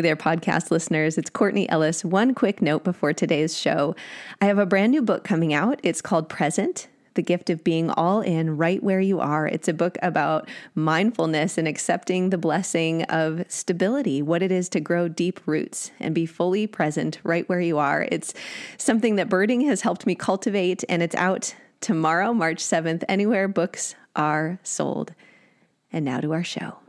Hey 0.00 0.02
there, 0.04 0.16
podcast 0.16 0.70
listeners. 0.70 1.18
It's 1.18 1.28
Courtney 1.28 1.68
Ellis. 1.68 2.06
One 2.06 2.32
quick 2.32 2.62
note 2.62 2.84
before 2.84 3.12
today's 3.12 3.54
show. 3.54 3.94
I 4.40 4.46
have 4.46 4.56
a 4.56 4.64
brand 4.64 4.92
new 4.92 5.02
book 5.02 5.24
coming 5.24 5.52
out. 5.52 5.78
It's 5.82 6.00
called 6.00 6.30
Present 6.30 6.88
The 7.16 7.22
Gift 7.22 7.50
of 7.50 7.62
Being 7.62 7.90
All 7.90 8.22
In 8.22 8.56
Right 8.56 8.82
Where 8.82 9.02
You 9.02 9.20
Are. 9.20 9.46
It's 9.46 9.68
a 9.68 9.74
book 9.74 9.98
about 10.00 10.48
mindfulness 10.74 11.58
and 11.58 11.68
accepting 11.68 12.30
the 12.30 12.38
blessing 12.38 13.02
of 13.10 13.44
stability, 13.48 14.22
what 14.22 14.42
it 14.42 14.50
is 14.50 14.70
to 14.70 14.80
grow 14.80 15.06
deep 15.06 15.38
roots 15.44 15.90
and 16.00 16.14
be 16.14 16.24
fully 16.24 16.66
present 16.66 17.18
right 17.22 17.46
where 17.50 17.60
you 17.60 17.76
are. 17.76 18.08
It's 18.10 18.32
something 18.78 19.16
that 19.16 19.28
birding 19.28 19.60
has 19.66 19.82
helped 19.82 20.06
me 20.06 20.14
cultivate, 20.14 20.82
and 20.88 21.02
it's 21.02 21.16
out 21.16 21.54
tomorrow, 21.82 22.32
March 22.32 22.60
7th, 22.60 23.04
anywhere 23.06 23.48
books 23.48 23.94
are 24.16 24.60
sold. 24.62 25.12
And 25.92 26.06
now 26.06 26.20
to 26.20 26.32
our 26.32 26.44
show. 26.44 26.79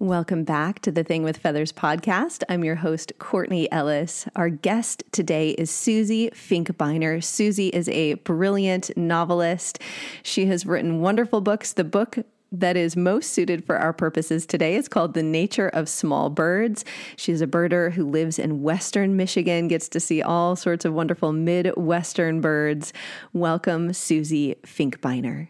Welcome 0.00 0.44
back 0.44 0.80
to 0.80 0.90
the 0.90 1.04
Thing 1.04 1.24
with 1.24 1.36
Feathers 1.36 1.74
podcast. 1.74 2.42
I'm 2.48 2.64
your 2.64 2.76
host, 2.76 3.12
Courtney 3.18 3.70
Ellis. 3.70 4.26
Our 4.34 4.48
guest 4.48 5.04
today 5.12 5.50
is 5.50 5.70
Susie 5.70 6.30
Finkbeiner. 6.30 7.22
Susie 7.22 7.68
is 7.68 7.86
a 7.90 8.14
brilliant 8.14 8.96
novelist. 8.96 9.78
She 10.22 10.46
has 10.46 10.64
written 10.64 11.02
wonderful 11.02 11.42
books. 11.42 11.74
The 11.74 11.84
book 11.84 12.16
that 12.50 12.78
is 12.78 12.96
most 12.96 13.34
suited 13.34 13.66
for 13.66 13.76
our 13.76 13.92
purposes 13.92 14.46
today 14.46 14.74
is 14.74 14.88
called 14.88 15.12
The 15.12 15.22
Nature 15.22 15.68
of 15.68 15.86
Small 15.86 16.30
Birds. 16.30 16.82
She's 17.16 17.42
a 17.42 17.46
birder 17.46 17.92
who 17.92 18.08
lives 18.08 18.38
in 18.38 18.62
Western 18.62 19.18
Michigan, 19.18 19.68
gets 19.68 19.86
to 19.90 20.00
see 20.00 20.22
all 20.22 20.56
sorts 20.56 20.86
of 20.86 20.94
wonderful 20.94 21.34
Midwestern 21.34 22.40
birds. 22.40 22.94
Welcome, 23.34 23.92
Susie 23.92 24.54
Finkbeiner. 24.62 25.48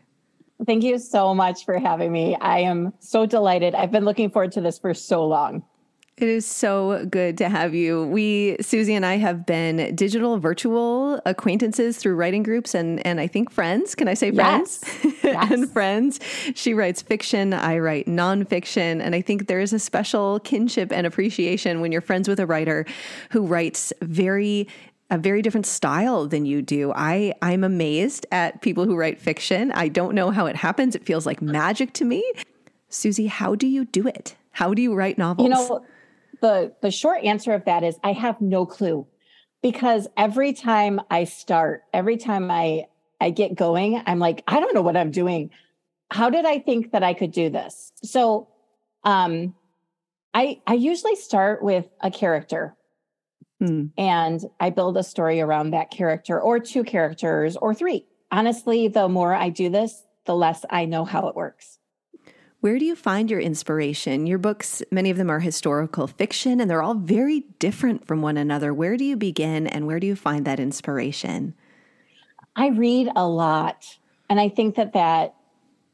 Thank 0.67 0.85
you 0.85 0.99
so 0.99 1.35
much 1.35 1.65
for 1.65 1.79
having 1.79 2.13
me. 2.13 2.37
I 2.37 2.61
am 2.61 2.93
so 2.99 3.27
delighted. 3.27 3.75
I've 3.75 3.91
been 3.91 4.05
looking 4.05 4.31
forward 4.31 4.53
to 4.53 4.61
this 4.61 4.79
for 4.79 4.93
so 4.95 5.27
long. 5.27 5.65
It 6.21 6.29
is 6.29 6.45
so 6.45 7.07
good 7.07 7.39
to 7.39 7.49
have 7.49 7.75
you. 7.75 8.05
We, 8.05 8.59
Susie 8.61 8.95
and 8.95 9.07
I, 9.07 9.17
have 9.17 9.47
been 9.47 9.97
digital 9.97 10.39
virtual 10.39 11.19
acquaintances 11.25 11.97
through 11.97 12.15
writing 12.15 12.43
groups 12.43 12.75
and, 12.75 13.05
and 13.07 13.19
I 13.19 13.27
think 13.27 13.51
friends. 13.51 13.95
Can 13.95 14.07
I 14.07 14.13
say 14.13 14.31
friends? 14.31 14.85
Yes. 15.03 15.17
yes. 15.25 15.51
and 15.51 15.73
friends. 15.73 16.21
She 16.55 16.75
writes 16.75 17.01
fiction, 17.01 17.55
I 17.55 17.79
write 17.79 18.05
nonfiction. 18.05 19.01
And 19.01 19.15
I 19.15 19.23
think 19.23 19.47
there 19.47 19.61
is 19.61 19.73
a 19.73 19.79
special 19.79 20.41
kinship 20.41 20.93
and 20.93 21.07
appreciation 21.07 21.81
when 21.81 21.91
you're 21.91 22.03
friends 22.03 22.29
with 22.29 22.39
a 22.39 22.45
writer 22.45 22.85
who 23.31 23.47
writes 23.47 23.91
very 24.03 24.69
a 25.11 25.19
very 25.19 25.43
different 25.43 25.67
style 25.67 26.27
than 26.27 26.47
you 26.47 26.63
do. 26.63 26.93
I 26.95 27.35
I'm 27.43 27.65
amazed 27.65 28.27
at 28.31 28.63
people 28.63 28.85
who 28.85 28.97
write 28.97 29.21
fiction. 29.21 29.73
I 29.73 29.89
don't 29.89 30.15
know 30.15 30.31
how 30.31 30.47
it 30.47 30.57
happens. 30.57 30.95
It 30.95 31.05
feels 31.05 31.27
like 31.27 31.43
magic 31.43 31.93
to 31.95 32.05
me. 32.05 32.25
Susie, 32.89 33.27
how 33.27 33.55
do 33.55 33.67
you 33.67 33.85
do 33.85 34.07
it? 34.07 34.37
How 34.53 34.75
do 34.75 34.83
you 34.83 34.95
write 34.95 35.19
novels? 35.19 35.49
You 35.49 35.55
know, 35.55 35.85
the 36.41 36.73
the 36.81 36.91
short 36.91 37.25
answer 37.25 37.53
of 37.53 37.65
that 37.65 37.83
is 37.83 37.99
I 38.03 38.13
have 38.13 38.41
no 38.41 38.67
clue. 38.67 39.07
Because 39.63 40.09
every 40.17 40.55
time 40.55 41.01
I 41.11 41.25
start, 41.25 41.83
every 41.93 42.17
time 42.17 42.51
I 42.51 42.87
I 43.21 43.31
get 43.31 43.55
going, 43.55 44.03
I'm 44.07 44.19
like, 44.19 44.43
I 44.47 44.61
don't 44.61 44.75
know 44.75 44.83
what 44.83 44.97
I'm 44.97 45.11
doing. 45.11 45.51
How 46.11 46.31
did 46.31 46.47
I 46.47 46.59
think 46.59 46.93
that 46.93 47.03
I 47.03 47.15
could 47.15 47.33
do 47.33 47.51
this? 47.51 47.93
So 48.03 48.49
um 49.05 49.55
I 50.35 50.61
I 50.67 50.75
usually 50.75 51.17
start 51.17 51.63
with 51.63 51.87
a 52.01 52.11
character 52.11 52.77
Mm. 53.61 53.91
And 53.99 54.41
I 54.59 54.71
build 54.71 54.97
a 54.97 55.03
story 55.03 55.41
around 55.41 55.71
that 55.71 55.91
character 55.91 56.41
or 56.41 56.59
two 56.59 56.85
characters 56.85 57.57
or 57.57 57.75
three. 57.75 58.07
Honestly, 58.33 58.89
the 58.89 59.09
more 59.09 59.35
I 59.35 59.51
do 59.51 59.69
this, 59.69 60.05
the 60.25 60.35
less 60.35 60.65
I 60.71 60.85
know 60.85 61.05
how 61.05 61.29
it 61.29 61.35
works. 61.35 61.79
Where 62.61 62.79
do 62.79 62.85
you 62.85 62.95
find 62.95 63.31
your 63.31 63.41
inspiration? 63.41 64.27
Your 64.27 64.39
books, 64.39 64.83
many 64.91 65.09
of 65.09 65.17
them 65.17 65.31
are 65.31 65.41
historical 65.41 66.07
fiction 66.07 66.61
and 66.61 66.71
they're 66.71 66.83
all 66.83 66.95
very 66.95 67.41
different 67.59 68.07
from 68.07 68.21
one 68.21 68.37
another. 68.37 68.75
Where 68.75 68.99
do 68.99 69.05
you 69.05 69.17
begin 69.17 69.67
and 69.67 69.87
where 69.87 69.99
do 69.99 70.07
you 70.07 70.15
find 70.15 70.45
that 70.45 70.61
inspiration? 70.61 71.55
I 72.55 72.69
read 72.69 73.09
a 73.17 73.27
lot 73.27 73.99
and 74.29 74.39
I 74.39 74.51
think 74.51 74.75
that 74.77 74.93
that 74.93 75.35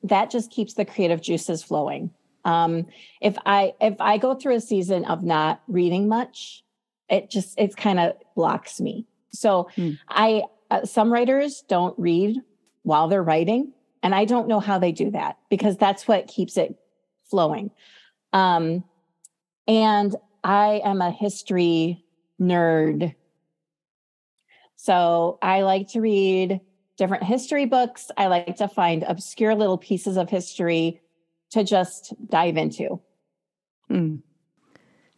that 0.02 0.30
just 0.30 0.50
keeps 0.50 0.74
the 0.74 0.84
creative 0.84 1.20
juices 1.20 1.62
flowing. 1.62 2.10
Um, 2.44 2.86
if 3.20 3.36
I 3.46 3.74
if 3.80 4.00
I 4.00 4.18
go 4.18 4.34
through 4.34 4.56
a 4.56 4.60
season 4.60 5.04
of 5.04 5.22
not 5.22 5.62
reading 5.68 6.08
much, 6.08 6.64
it 7.08 7.30
just 7.30 7.58
it 7.58 7.76
kind 7.76 7.98
of 7.98 8.14
blocks 8.34 8.80
me. 8.80 9.06
So 9.30 9.68
mm. 9.76 9.98
i 10.08 10.42
uh, 10.70 10.84
some 10.84 11.12
writers 11.12 11.62
don't 11.68 11.96
read 11.98 12.40
while 12.82 13.06
they're 13.08 13.22
writing 13.22 13.72
and 14.02 14.14
i 14.14 14.24
don't 14.24 14.48
know 14.48 14.58
how 14.58 14.78
they 14.78 14.90
do 14.90 15.10
that 15.12 15.38
because 15.48 15.76
that's 15.76 16.08
what 16.08 16.26
keeps 16.26 16.56
it 16.56 16.74
flowing. 17.30 17.70
Um 18.32 18.84
and 19.68 20.16
i 20.42 20.80
am 20.84 21.00
a 21.00 21.10
history 21.10 22.04
nerd. 22.40 23.14
So 24.76 25.38
i 25.42 25.62
like 25.62 25.88
to 25.90 26.00
read 26.00 26.60
different 26.96 27.24
history 27.24 27.66
books. 27.66 28.10
I 28.16 28.26
like 28.26 28.56
to 28.56 28.68
find 28.68 29.02
obscure 29.02 29.54
little 29.54 29.78
pieces 29.78 30.16
of 30.16 30.30
history 30.30 31.00
to 31.50 31.62
just 31.62 32.14
dive 32.28 32.56
into. 32.56 33.00
Mm. 33.90 34.22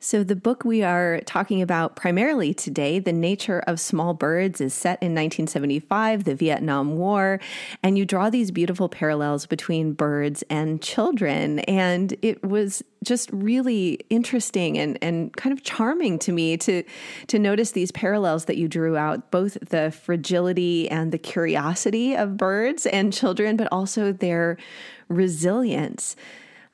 So, 0.01 0.23
the 0.23 0.37
book 0.37 0.65
we 0.65 0.85
are 0.85 1.21
talking 1.27 1.61
about 1.61 1.97
primarily 1.97 2.55
today, 2.55 3.01
The 3.01 3.13
Nature 3.13 3.65
of 3.67 3.81
Small 3.81 4.15
Birds, 4.15 4.61
is 4.61 4.73
set 4.73 5.03
in 5.03 5.13
1975, 5.13 6.23
the 6.23 6.37
Vietnam 6.37 6.97
War, 6.97 7.41
and 7.83 7.99
you 7.99 8.05
draw 8.05 8.31
these 8.31 8.53
beautiful 8.53 8.89
parallels 8.89 9.47
between 9.47 9.95
birds 9.95 10.45
and 10.49 10.81
children. 10.81 11.59
And 11.61 12.15
it 12.23 12.45
was 12.45 12.85
just 13.03 13.29
really 13.33 13.99
interesting 14.09 14.79
and, 14.79 14.99
and 15.03 15.37
kind 15.37 15.53
of 15.53 15.65
charming 15.65 16.21
to 16.21 16.33
me 16.33 16.57
to, 16.59 16.85
to 17.27 17.39
notice 17.41 17.73
these 17.73 17.91
parallels 17.91 18.45
that 18.45 18.57
you 18.57 18.69
drew 18.69 18.97
out, 18.97 19.33
both 19.33 19.59
the 19.69 19.91
fragility 19.91 20.89
and 20.89 21.11
the 21.11 21.19
curiosity 21.19 22.15
of 22.15 22.37
birds 22.37 22.87
and 22.87 23.13
children, 23.13 23.57
but 23.57 23.67
also 23.73 24.13
their 24.13 24.59
resilience. 25.09 26.15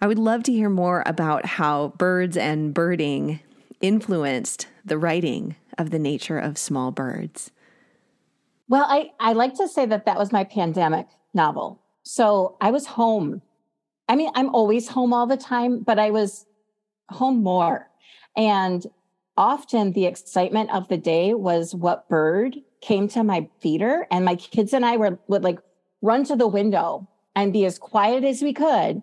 I 0.01 0.07
would 0.07 0.19
love 0.19 0.43
to 0.45 0.53
hear 0.53 0.69
more 0.69 1.03
about 1.07 1.47
how 1.47 1.89
birds 1.97 2.37
and 2.37 2.75
birding 2.75 3.41
influenced 3.81 4.67
the 4.85 4.99
writing 4.99 5.57
of 5.79 5.91
the 5.91 5.99
nature 5.99 6.39
of 6.39 6.59
small 6.59 6.91
birds. 6.91 7.51
Well, 8.69 8.87
I, 8.89 9.11
I 9.21 9.33
like 9.33 9.55
to 9.55 9.69
say 9.69 9.87
that 9.87 10.07
that 10.07 10.19
was 10.19 10.33
my 10.33 10.45
pandemic 10.45 11.07
novel. 11.33 11.81
So 12.03 12.57
I 12.61 12.71
was 12.71 12.87
home. 12.87 13.43
I 14.09 14.17
mean, 14.17 14.31
I'm 14.35 14.55
always 14.55 14.89
home 14.89 15.13
all 15.13 15.27
the 15.27 15.37
time, 15.37 15.83
but 15.83 15.99
I 15.99 16.11
was 16.11 16.47
home 17.11 17.43
more. 17.43 17.89
And 18.37 18.87
often 19.37 19.93
the 19.93 20.07
excitement 20.07 20.71
of 20.71 20.89
the 20.89 20.97
day 20.97 21.35
was 21.35 21.75
what 21.75 22.09
bird 22.09 22.57
came 22.81 23.09
to 23.09 23.25
my 23.25 23.49
feeder. 23.61 24.07
And 24.11 24.25
my 24.25 24.37
kids 24.37 24.73
and 24.73 24.85
I 24.85 24.97
were, 24.97 25.19
would 25.29 25.45
like 25.45 25.59
run 26.03 26.25
to 26.25 26.37
the 26.37 26.47
window 26.47 27.09
and 27.35 27.53
be 27.53 27.65
as 27.65 27.79
quiet 27.79 28.25
as 28.25 28.43
we 28.43 28.53
could 28.53 29.03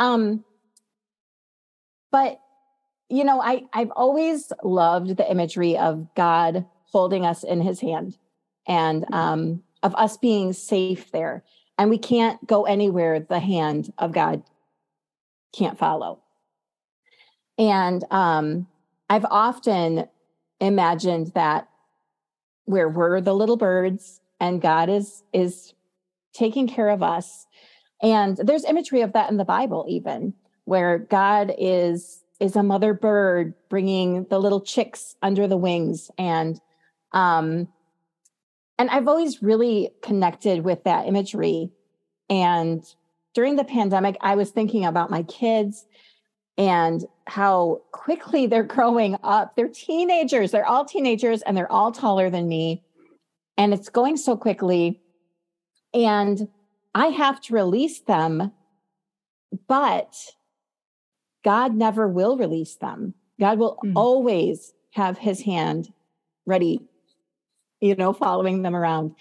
um, 0.00 0.44
but 2.10 2.40
you 3.08 3.22
know, 3.22 3.40
I 3.40 3.64
I've 3.72 3.92
always 3.94 4.52
loved 4.64 5.16
the 5.16 5.30
imagery 5.30 5.76
of 5.76 6.12
God 6.16 6.64
holding 6.86 7.24
us 7.24 7.44
in 7.44 7.60
His 7.60 7.80
hand, 7.80 8.16
and 8.66 9.02
mm-hmm. 9.02 9.14
um, 9.14 9.62
of 9.82 9.94
us 9.94 10.16
being 10.16 10.52
safe 10.52 11.12
there, 11.12 11.44
and 11.78 11.90
we 11.90 11.98
can't 11.98 12.44
go 12.46 12.64
anywhere 12.64 13.20
the 13.20 13.38
hand 13.38 13.92
of 13.98 14.12
God 14.12 14.42
can't 15.52 15.78
follow. 15.78 16.20
And 17.58 18.04
um, 18.10 18.66
I've 19.10 19.26
often 19.30 20.08
imagined 20.60 21.32
that 21.34 21.68
where 22.64 22.88
we're 22.88 23.20
the 23.20 23.34
little 23.34 23.56
birds 23.56 24.20
and 24.38 24.62
God 24.62 24.88
is 24.88 25.24
is 25.32 25.74
taking 26.32 26.68
care 26.68 26.88
of 26.88 27.02
us 27.02 27.46
and 28.02 28.36
there's 28.36 28.64
imagery 28.64 29.02
of 29.02 29.12
that 29.12 29.30
in 29.30 29.36
the 29.36 29.44
Bible, 29.44 29.86
even 29.88 30.34
where 30.64 30.98
God 30.98 31.54
is 31.58 32.22
is 32.38 32.56
a 32.56 32.62
mother 32.62 32.94
bird 32.94 33.52
bringing 33.68 34.24
the 34.30 34.38
little 34.38 34.62
chicks 34.62 35.14
under 35.22 35.46
the 35.46 35.58
wings 35.58 36.10
and 36.16 36.60
um 37.12 37.68
and 38.80 38.88
I've 38.88 39.08
always 39.08 39.42
really 39.42 39.90
connected 40.02 40.64
with 40.64 40.84
that 40.84 41.06
imagery. 41.06 41.70
And 42.30 42.82
during 43.34 43.56
the 43.56 43.64
pandemic, 43.64 44.16
I 44.22 44.36
was 44.36 44.52
thinking 44.52 44.86
about 44.86 45.10
my 45.10 45.22
kids 45.24 45.84
and 46.56 47.04
how 47.26 47.82
quickly 47.92 48.46
they're 48.46 48.62
growing 48.62 49.18
up. 49.22 49.54
They're 49.54 49.68
teenagers, 49.68 50.50
they're 50.50 50.66
all 50.66 50.86
teenagers, 50.86 51.42
and 51.42 51.54
they're 51.54 51.70
all 51.70 51.92
taller 51.92 52.30
than 52.30 52.48
me. 52.48 52.82
And 53.58 53.74
it's 53.74 53.90
going 53.90 54.16
so 54.16 54.34
quickly. 54.34 54.98
And 55.92 56.48
I 56.94 57.06
have 57.06 57.40
to 57.42 57.54
release 57.54 58.00
them, 58.00 58.52
but 59.68 60.14
God 61.44 61.74
never 61.74 62.08
will 62.08 62.36
release 62.36 62.76
them. 62.76 63.14
God 63.38 63.58
will 63.58 63.78
mm. 63.84 63.92
always 63.94 64.74
have 64.92 65.18
his 65.18 65.42
hand 65.42 65.92
ready, 66.46 66.82
you 67.80 67.94
know, 67.94 68.12
following 68.12 68.62
them 68.62 68.74
around. 68.74 69.14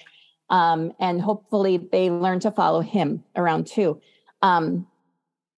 Um, 0.50 0.94
and 1.00 1.22
hopefully 1.22 1.78
they 1.78 2.10
learn 2.10 2.40
to 2.42 2.52
follow 2.52 2.82
him 2.82 3.24
around 3.36 3.68
too. 3.68 4.02
Um, 4.42 4.88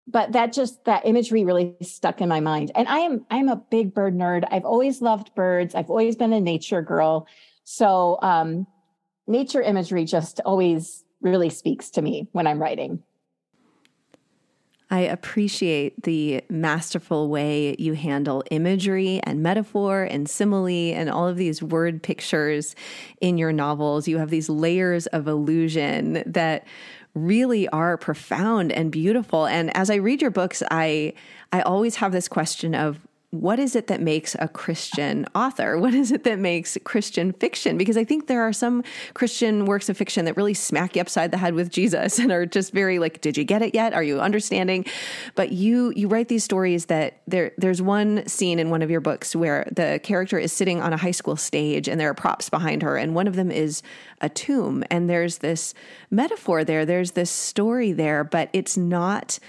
but 0.07 0.33
that 0.33 0.51
just 0.51 0.83
that 0.85 1.05
imagery 1.05 1.45
really 1.45 1.75
stuck 1.81 2.19
in 2.19 2.27
my 2.27 2.41
mind. 2.41 2.71
And 2.75 2.87
I 2.87 2.99
am 2.99 3.25
I'm 3.29 3.47
a 3.47 3.55
big 3.55 3.93
bird 3.93 4.15
nerd. 4.15 4.45
I've 4.51 4.65
always 4.65 5.01
loved 5.01 5.33
birds. 5.35 5.73
I've 5.73 5.89
always 5.89 6.15
been 6.15 6.33
a 6.33 6.41
nature 6.41 6.81
girl. 6.81 7.27
So 7.63 8.19
um, 8.21 8.67
nature 9.27 9.61
imagery 9.61 10.03
just 10.03 10.41
always 10.41 11.05
really 11.21 11.49
speaks 11.49 11.89
to 11.91 12.01
me 12.01 12.27
when 12.31 12.47
I'm 12.47 12.61
writing. 12.61 13.03
I 14.91 14.99
appreciate 15.01 16.03
the 16.03 16.43
masterful 16.49 17.29
way 17.29 17.77
you 17.79 17.93
handle 17.93 18.43
imagery 18.51 19.21
and 19.23 19.41
metaphor 19.41 20.03
and 20.03 20.29
simile 20.29 20.67
and 20.67 21.09
all 21.09 21.29
of 21.29 21.37
these 21.37 21.63
word 21.63 22.03
pictures 22.03 22.75
in 23.21 23.37
your 23.37 23.53
novels. 23.53 24.09
You 24.09 24.17
have 24.17 24.29
these 24.29 24.49
layers 24.49 25.07
of 25.07 25.29
illusion 25.29 26.23
that 26.25 26.67
really 27.13 27.69
are 27.69 27.97
profound 27.97 28.73
and 28.73 28.91
beautiful. 28.91 29.45
And 29.45 29.75
as 29.77 29.89
I 29.89 29.95
read 29.95 30.21
your 30.21 30.31
books, 30.31 30.61
I 30.69 31.13
I 31.53 31.61
always 31.61 31.95
have 31.95 32.11
this 32.11 32.27
question 32.27 32.75
of 32.75 32.99
what 33.31 33.59
is 33.59 33.77
it 33.77 33.87
that 33.87 34.01
makes 34.01 34.35
a 34.39 34.47
Christian 34.49 35.25
author? 35.33 35.77
What 35.77 35.93
is 35.93 36.11
it 36.11 36.25
that 36.25 36.37
makes 36.37 36.77
Christian 36.83 37.31
fiction? 37.31 37.77
Because 37.77 37.95
I 37.95 38.03
think 38.03 38.27
there 38.27 38.41
are 38.41 38.51
some 38.51 38.83
Christian 39.13 39.65
works 39.65 39.87
of 39.87 39.95
fiction 39.95 40.25
that 40.25 40.35
really 40.35 40.53
smack 40.53 40.97
you 40.97 41.01
upside 41.01 41.31
the 41.31 41.37
head 41.37 41.53
with 41.53 41.71
Jesus 41.71 42.19
and 42.19 42.29
are 42.29 42.45
just 42.45 42.73
very 42.73 42.99
like, 42.99 43.21
did 43.21 43.37
you 43.37 43.45
get 43.45 43.61
it 43.61 43.73
yet? 43.73 43.93
Are 43.93 44.03
you 44.03 44.19
understanding? 44.19 44.85
But 45.35 45.53
you 45.53 45.93
you 45.95 46.09
write 46.09 46.27
these 46.27 46.43
stories 46.43 46.87
that 46.87 47.21
there 47.25 47.53
there's 47.57 47.81
one 47.81 48.27
scene 48.27 48.59
in 48.59 48.69
one 48.69 48.81
of 48.81 48.91
your 48.91 49.01
books 49.01 49.33
where 49.33 49.65
the 49.71 50.01
character 50.03 50.37
is 50.37 50.51
sitting 50.51 50.81
on 50.81 50.91
a 50.91 50.97
high 50.97 51.11
school 51.11 51.37
stage 51.37 51.87
and 51.87 52.01
there 52.01 52.09
are 52.09 52.13
props 52.13 52.49
behind 52.49 52.83
her, 52.83 52.97
and 52.97 53.15
one 53.15 53.27
of 53.27 53.37
them 53.37 53.49
is 53.49 53.81
a 54.19 54.27
tomb. 54.27 54.83
And 54.91 55.09
there's 55.09 55.37
this 55.37 55.73
metaphor 56.09 56.65
there, 56.65 56.85
there's 56.85 57.11
this 57.11 57.31
story 57.31 57.93
there, 57.93 58.25
but 58.25 58.49
it's 58.51 58.75
not 58.75 59.39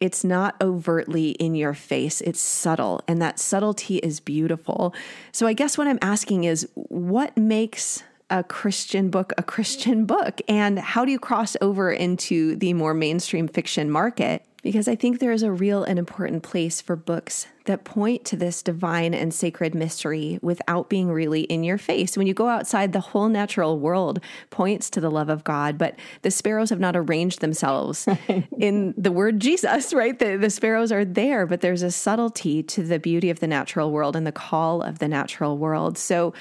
it's 0.00 0.24
not 0.24 0.56
overtly 0.60 1.30
in 1.30 1.54
your 1.54 1.74
face, 1.74 2.20
it's 2.20 2.40
subtle, 2.40 3.00
and 3.08 3.22
that 3.22 3.38
subtlety 3.38 3.98
is 3.98 4.20
beautiful. 4.20 4.94
So, 5.32 5.46
I 5.46 5.52
guess 5.52 5.78
what 5.78 5.86
I'm 5.86 5.98
asking 6.02 6.44
is 6.44 6.68
what 6.74 7.36
makes 7.36 8.02
a 8.30 8.42
Christian 8.42 9.10
book 9.10 9.32
a 9.38 9.42
Christian 9.42 10.06
book, 10.06 10.40
and 10.48 10.78
how 10.78 11.04
do 11.04 11.12
you 11.12 11.18
cross 11.18 11.56
over 11.60 11.92
into 11.92 12.56
the 12.56 12.72
more 12.72 12.94
mainstream 12.94 13.48
fiction 13.48 13.90
market? 13.90 14.44
Because 14.64 14.88
I 14.88 14.96
think 14.96 15.18
there 15.18 15.30
is 15.30 15.42
a 15.42 15.52
real 15.52 15.84
and 15.84 15.98
important 15.98 16.42
place 16.42 16.80
for 16.80 16.96
books 16.96 17.46
that 17.66 17.84
point 17.84 18.24
to 18.24 18.36
this 18.36 18.62
divine 18.62 19.12
and 19.12 19.32
sacred 19.32 19.74
mystery 19.74 20.38
without 20.40 20.88
being 20.88 21.10
really 21.10 21.42
in 21.42 21.62
your 21.62 21.76
face. 21.76 22.16
When 22.16 22.26
you 22.26 22.32
go 22.32 22.48
outside, 22.48 22.94
the 22.94 23.00
whole 23.00 23.28
natural 23.28 23.78
world 23.78 24.20
points 24.48 24.88
to 24.90 25.02
the 25.02 25.10
love 25.10 25.28
of 25.28 25.44
God, 25.44 25.76
but 25.76 25.96
the 26.22 26.30
sparrows 26.30 26.70
have 26.70 26.80
not 26.80 26.96
arranged 26.96 27.42
themselves 27.42 28.08
in 28.58 28.94
the 28.96 29.12
word 29.12 29.38
Jesus, 29.38 29.92
right? 29.92 30.18
The, 30.18 30.38
the 30.38 30.48
sparrows 30.48 30.90
are 30.90 31.04
there, 31.04 31.44
but 31.44 31.60
there's 31.60 31.82
a 31.82 31.90
subtlety 31.90 32.62
to 32.62 32.82
the 32.82 32.98
beauty 32.98 33.28
of 33.28 33.40
the 33.40 33.46
natural 33.46 33.90
world 33.90 34.16
and 34.16 34.26
the 34.26 34.32
call 34.32 34.80
of 34.80 34.98
the 34.98 35.08
natural 35.08 35.58
world. 35.58 35.98
So, 35.98 36.32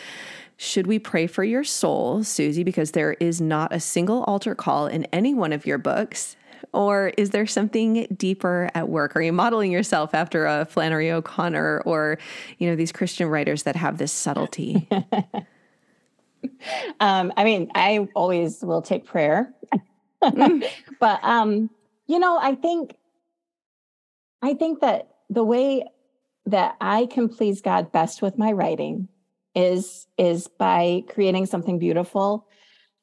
should 0.55 0.87
we 0.87 0.97
pray 0.97 1.27
for 1.27 1.43
your 1.43 1.65
soul, 1.65 2.23
Susie? 2.23 2.63
Because 2.63 2.91
there 2.91 3.13
is 3.13 3.41
not 3.41 3.73
a 3.73 3.81
single 3.81 4.23
altar 4.23 4.55
call 4.55 4.87
in 4.87 5.03
any 5.05 5.33
one 5.33 5.51
of 5.51 5.65
your 5.65 5.77
books 5.77 6.37
or 6.71 7.09
is 7.17 7.31
there 7.31 7.45
something 7.45 8.07
deeper 8.15 8.69
at 8.73 8.89
work? 8.89 9.15
Are 9.15 9.21
you 9.21 9.33
modeling 9.33 9.71
yourself 9.71 10.13
after 10.13 10.45
a 10.45 10.65
Flannery 10.65 11.11
O'Connor 11.11 11.81
or, 11.85 12.17
you 12.57 12.69
know, 12.69 12.75
these 12.75 12.91
Christian 12.91 13.27
writers 13.27 13.63
that 13.63 13.75
have 13.75 13.97
this 13.97 14.11
subtlety? 14.11 14.87
um, 16.99 17.33
I 17.35 17.43
mean, 17.43 17.71
I 17.75 18.07
always 18.15 18.61
will 18.61 18.81
take 18.81 19.05
prayer. 19.05 19.53
but 20.99 21.23
um, 21.23 21.69
you 22.07 22.19
know, 22.19 22.37
I 22.37 22.55
think 22.55 22.95
I 24.41 24.53
think 24.53 24.81
that 24.81 25.09
the 25.29 25.43
way 25.43 25.85
that 26.45 26.75
I 26.81 27.07
can 27.07 27.29
please 27.29 27.61
God 27.61 27.91
best 27.91 28.21
with 28.21 28.37
my 28.37 28.51
writing 28.51 29.07
is 29.55 30.07
is 30.17 30.47
by 30.47 31.03
creating 31.09 31.45
something 31.45 31.79
beautiful. 31.79 32.47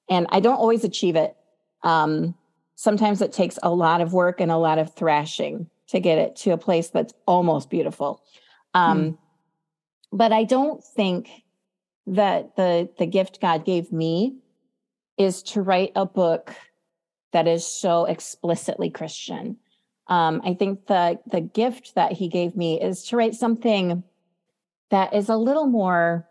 And 0.08 0.26
I 0.30 0.40
don't 0.40 0.56
always 0.56 0.84
achieve 0.84 1.16
it. 1.16 1.36
Um, 1.82 2.34
sometimes 2.80 3.20
it 3.20 3.30
takes 3.30 3.58
a 3.62 3.68
lot 3.68 4.00
of 4.00 4.14
work 4.14 4.40
and 4.40 4.50
a 4.50 4.56
lot 4.56 4.78
of 4.78 4.94
thrashing 4.94 5.68
to 5.86 6.00
get 6.00 6.16
it 6.16 6.34
to 6.34 6.52
a 6.52 6.56
place 6.56 6.88
that's 6.88 7.12
almost 7.26 7.68
beautiful. 7.68 8.22
Um, 8.72 8.98
mm. 8.98 9.18
But 10.12 10.32
I 10.32 10.44
don't 10.44 10.82
think 10.82 11.28
that 12.06 12.56
the 12.56 12.88
the 12.98 13.04
gift 13.04 13.38
God 13.42 13.66
gave 13.66 13.92
me 13.92 14.36
is 15.18 15.42
to 15.42 15.60
write 15.60 15.92
a 15.94 16.06
book 16.06 16.54
that 17.32 17.46
is 17.46 17.66
so 17.66 18.06
explicitly 18.06 18.88
Christian. 18.88 19.58
Um, 20.06 20.40
I 20.42 20.54
think 20.54 20.86
the 20.86 21.20
the 21.30 21.42
gift 21.42 21.96
that 21.96 22.12
He 22.12 22.28
gave 22.28 22.56
me 22.56 22.80
is 22.80 23.04
to 23.08 23.16
write 23.18 23.34
something 23.34 24.02
that 24.88 25.12
is 25.12 25.28
a 25.28 25.36
little 25.36 25.66
more 25.66 26.26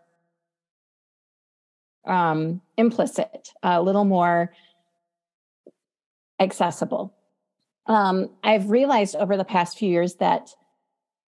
um, 2.04 2.60
implicit, 2.76 3.52
a 3.62 3.80
little 3.80 4.04
more 4.04 4.52
accessible. 6.40 7.14
Um, 7.86 8.30
I've 8.42 8.70
realized 8.70 9.16
over 9.16 9.36
the 9.36 9.44
past 9.44 9.78
few 9.78 9.90
years 9.90 10.16
that 10.16 10.50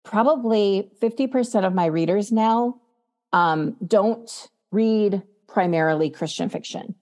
probably 0.04 0.90
50% 1.00 1.66
of 1.66 1.74
my 1.74 1.86
readers 1.86 2.32
now 2.32 2.80
um, 3.32 3.76
don't 3.86 4.48
read 4.70 5.22
primarily 5.46 6.10
Christian 6.10 6.48
fiction. 6.48 6.94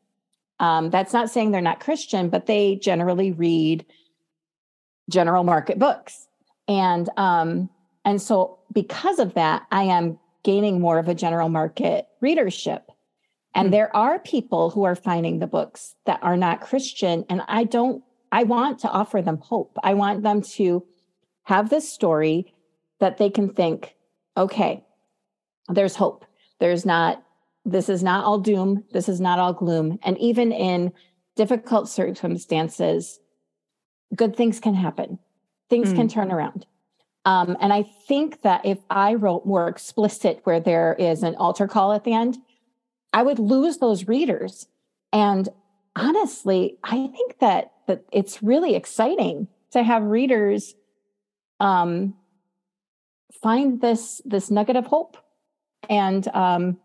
Um, 0.59 0.91
that's 0.91 1.13
not 1.13 1.31
saying 1.31 1.51
they're 1.51 1.61
not 1.61 1.81
Christian, 1.81 2.29
but 2.29 2.47
they 2.47 2.77
generally 2.77 3.33
read 3.33 3.87
general 5.09 5.45
market 5.45 5.79
books. 5.79 6.29
And 6.69 7.09
um, 7.17 7.71
and 8.05 8.21
so 8.21 8.59
because 8.73 9.19
of 9.19 9.35
that, 9.35 9.67
I 9.71 9.85
am 9.85 10.19
gaining 10.43 10.81
more 10.81 10.99
of 10.99 11.09
a 11.09 11.15
general 11.15 11.49
market 11.49 12.07
readership. 12.21 12.90
And 13.55 13.69
mm. 13.69 13.73
there 13.73 13.95
are 13.95 14.19
people 14.19 14.71
who 14.71 14.85
are 14.85 14.95
finding 14.95 15.39
the 15.39 15.47
books 15.47 15.95
that 16.07 16.21
are 16.23 16.37
not 16.37 16.61
Christian. 16.61 17.25
And 17.29 17.43
I 17.49 17.65
don't, 17.65 18.03
I 18.33 18.45
want 18.45 18.79
to 18.81 18.91
offer 18.91 19.23
them 19.23 19.39
hope. 19.39 19.77
I 19.83 19.95
want 19.95 20.23
them 20.23 20.43
to 20.43 20.85
have 21.45 21.71
this 21.71 21.91
story 21.91 22.55
that 23.01 23.19
they 23.19 23.31
can 23.31 23.53
think, 23.53 23.97
okay, 24.37 24.85
there's 25.69 25.97
hope. 25.97 26.25
There's 26.59 26.87
not, 26.87 27.23
this 27.65 27.89
is 27.89 28.03
not 28.03 28.25
all 28.25 28.39
doom. 28.39 28.85
This 28.93 29.09
is 29.09 29.21
not 29.21 29.39
all 29.39 29.53
gloom. 29.53 29.99
And 30.03 30.17
even 30.19 30.53
in 30.53 30.93
difficult 31.37 31.89
circumstances, 31.89 33.19
good 34.15 34.37
things 34.37 34.61
can 34.61 34.75
happen. 34.75 35.19
Things 35.69 35.93
mm. 35.93 35.97
can 35.97 36.09
turn 36.09 36.31
around. 36.31 36.67
Um, 37.25 37.57
and 37.61 37.73
I 37.73 37.83
think 37.83 38.43
that 38.43 38.65
if 38.65 38.79
I 38.89 39.15
wrote 39.15 39.45
more 39.45 39.69
explicit, 39.69 40.41
where 40.45 40.61
there 40.61 40.95
is 40.99 41.23
an 41.23 41.35
altar 41.37 41.69
call 41.69 41.93
at 41.93 42.05
the 42.05 42.15
end, 42.15 42.39
I 43.13 43.23
would 43.23 43.39
lose 43.39 43.79
those 43.79 44.07
readers. 44.09 44.67
And 45.13 45.49
honestly, 45.97 46.79
I 46.83 47.09
think 47.09 47.39
that 47.41 47.73
that 47.87 48.05
it's 48.13 48.43
really 48.43 48.75
exciting 48.75 49.49
to 49.73 49.83
have 49.83 50.03
readers 50.05 50.75
um, 51.59 52.15
find 53.43 53.81
this 53.81 54.23
this 54.25 54.51
nugget 54.51 54.77
of 54.77 54.87
hope, 54.87 55.17
and 55.89 56.27
um, 56.29 56.79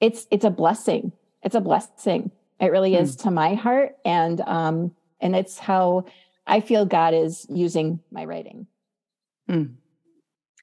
it's 0.00 0.26
it's 0.30 0.44
a 0.44 0.50
blessing. 0.50 1.12
It's 1.42 1.54
a 1.54 1.60
blessing. 1.60 2.30
It 2.60 2.72
really 2.72 2.94
is 2.94 3.14
hmm. 3.14 3.22
to 3.22 3.30
my 3.30 3.54
heart, 3.54 3.96
and 4.04 4.40
um, 4.40 4.94
and 5.20 5.36
it's 5.36 5.58
how 5.58 6.06
I 6.46 6.60
feel 6.60 6.84
God 6.84 7.14
is 7.14 7.46
using 7.48 8.00
my 8.10 8.24
writing. 8.24 8.66
Mm. 9.48 9.74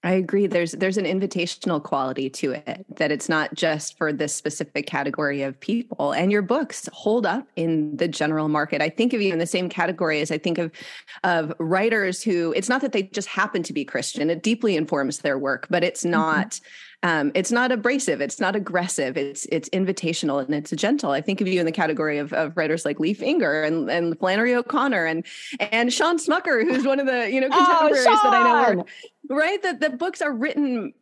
I 0.04 0.14
agree. 0.14 0.48
There's 0.48 0.72
there's 0.72 0.98
an 0.98 1.06
invitational 1.06 1.82
quality 1.82 2.28
to 2.32 2.54
it 2.54 2.86
that 2.96 3.12
it's 3.12 3.30
not 3.30 3.54
just 3.54 4.00
for 4.00 4.12
this 4.12 4.36
specific 4.36 4.88
category 4.88 5.44
of 5.44 5.60
people. 5.60 6.12
And 6.12 6.32
your 6.32 6.42
books 6.42 6.90
hold 6.92 7.28
up 7.28 7.48
in 7.56 7.96
the 7.98 8.08
general 8.08 8.48
market. 8.48 8.82
I 8.82 8.90
think 8.90 9.14
of 9.14 9.22
you 9.22 9.32
in 9.32 9.38
the 9.38 9.46
same 9.46 9.70
category 9.70 10.20
as 10.22 10.32
I 10.32 10.40
think 10.40 10.58
of 10.58 10.72
of 11.24 11.54
writers 11.60 12.24
who 12.24 12.52
it's 12.56 12.68
not 12.68 12.82
that 12.82 12.94
they 12.94 13.04
just 13.04 13.28
happen 13.28 13.62
to 13.62 13.74
be 13.74 13.86
Christian. 13.86 14.32
It 14.32 14.42
deeply 14.42 14.76
informs 14.76 15.20
their 15.20 15.38
work, 15.38 15.68
but 15.70 15.84
it's 15.84 16.02
mm-hmm. 16.02 16.12
not 16.12 16.50
mm-hmm. 17.04 17.10
um, 17.10 17.32
it's 17.36 17.52
not 17.52 17.72
abrasive. 17.72 18.22
It's 18.22 18.40
not 18.40 18.56
aggressive. 18.56 19.18
It's 19.18 19.46
it's 19.52 19.70
invitational 19.70 20.44
and 20.44 20.56
it's 20.56 20.72
gentle. 20.72 21.12
I 21.12 21.22
think 21.22 21.42
of 21.42 21.48
you 21.48 21.60
in 21.60 21.68
the 21.68 21.72
category 21.72 22.18
of, 22.18 22.34
of 22.34 22.58
writers 22.58 22.86
like 22.86 23.00
Leif 23.00 23.20
Enger 23.20 23.68
and, 23.68 23.88
and 23.92 24.18
Flannery 24.18 24.56
O'Connor 24.56 25.06
and 25.06 25.24
and 25.60 25.94
Shawn 25.94 26.18
Smucker, 26.18 26.64
who's 26.64 26.88
one 26.88 27.00
of 27.00 27.06
the 27.06 27.32
you 27.32 27.40
know 27.40 27.50
oh, 27.52 27.56
contemporaries 27.56 28.08
oh, 28.10 28.32
that 28.32 28.34
I 28.34 28.74
know. 28.74 28.82
Are, 28.82 28.86
right? 29.32 29.62
That 29.64 29.80
the 29.80 29.90
books 29.90 30.22
are 30.22 30.34
written 30.34 30.94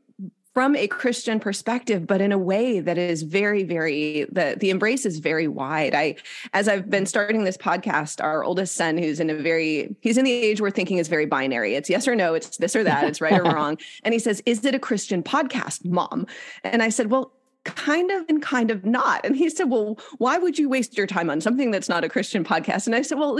from 0.53 0.75
a 0.75 0.87
christian 0.87 1.39
perspective 1.39 2.07
but 2.07 2.21
in 2.21 2.31
a 2.31 2.37
way 2.37 2.79
that 2.79 2.97
is 2.97 3.21
very 3.21 3.63
very 3.63 4.25
the 4.31 4.57
the 4.59 4.71
embrace 4.71 5.05
is 5.05 5.19
very 5.19 5.47
wide. 5.47 5.93
I 5.93 6.15
as 6.53 6.67
i've 6.67 6.89
been 6.89 7.05
starting 7.05 7.43
this 7.43 7.55
podcast 7.55 8.21
our 8.21 8.43
oldest 8.43 8.75
son 8.75 8.97
who's 8.97 9.19
in 9.19 9.29
a 9.29 9.35
very 9.35 9.95
he's 10.01 10.17
in 10.17 10.25
the 10.25 10.31
age 10.31 10.59
where 10.59 10.71
thinking 10.71 10.97
is 10.97 11.07
very 11.07 11.25
binary. 11.25 11.75
It's 11.75 11.89
yes 11.89 12.07
or 12.07 12.15
no 12.15 12.33
it's 12.33 12.57
this 12.57 12.75
or 12.75 12.83
that 12.83 13.03
it's 13.03 13.21
right 13.21 13.39
or 13.39 13.43
wrong. 13.55 13.77
And 14.03 14.13
he 14.13 14.19
says 14.19 14.41
is 14.45 14.65
it 14.65 14.75
a 14.75 14.79
christian 14.79 15.23
podcast 15.23 15.85
mom? 15.85 16.25
And 16.63 16.81
i 16.81 16.89
said 16.89 17.11
well 17.11 17.31
kind 17.65 18.09
of 18.09 18.25
and 18.29 18.41
kind 18.41 18.71
of 18.71 18.85
not. 18.85 19.23
And 19.25 19.35
he 19.35 19.49
said 19.49 19.69
well 19.69 19.99
why 20.17 20.39
would 20.39 20.57
you 20.57 20.67
waste 20.67 20.97
your 20.97 21.07
time 21.07 21.29
on 21.29 21.41
something 21.41 21.71
that's 21.71 21.89
not 21.89 22.03
a 22.03 22.09
christian 22.09 22.43
podcast? 22.43 22.87
And 22.87 22.95
i 22.95 23.03
said 23.03 23.19
well 23.19 23.39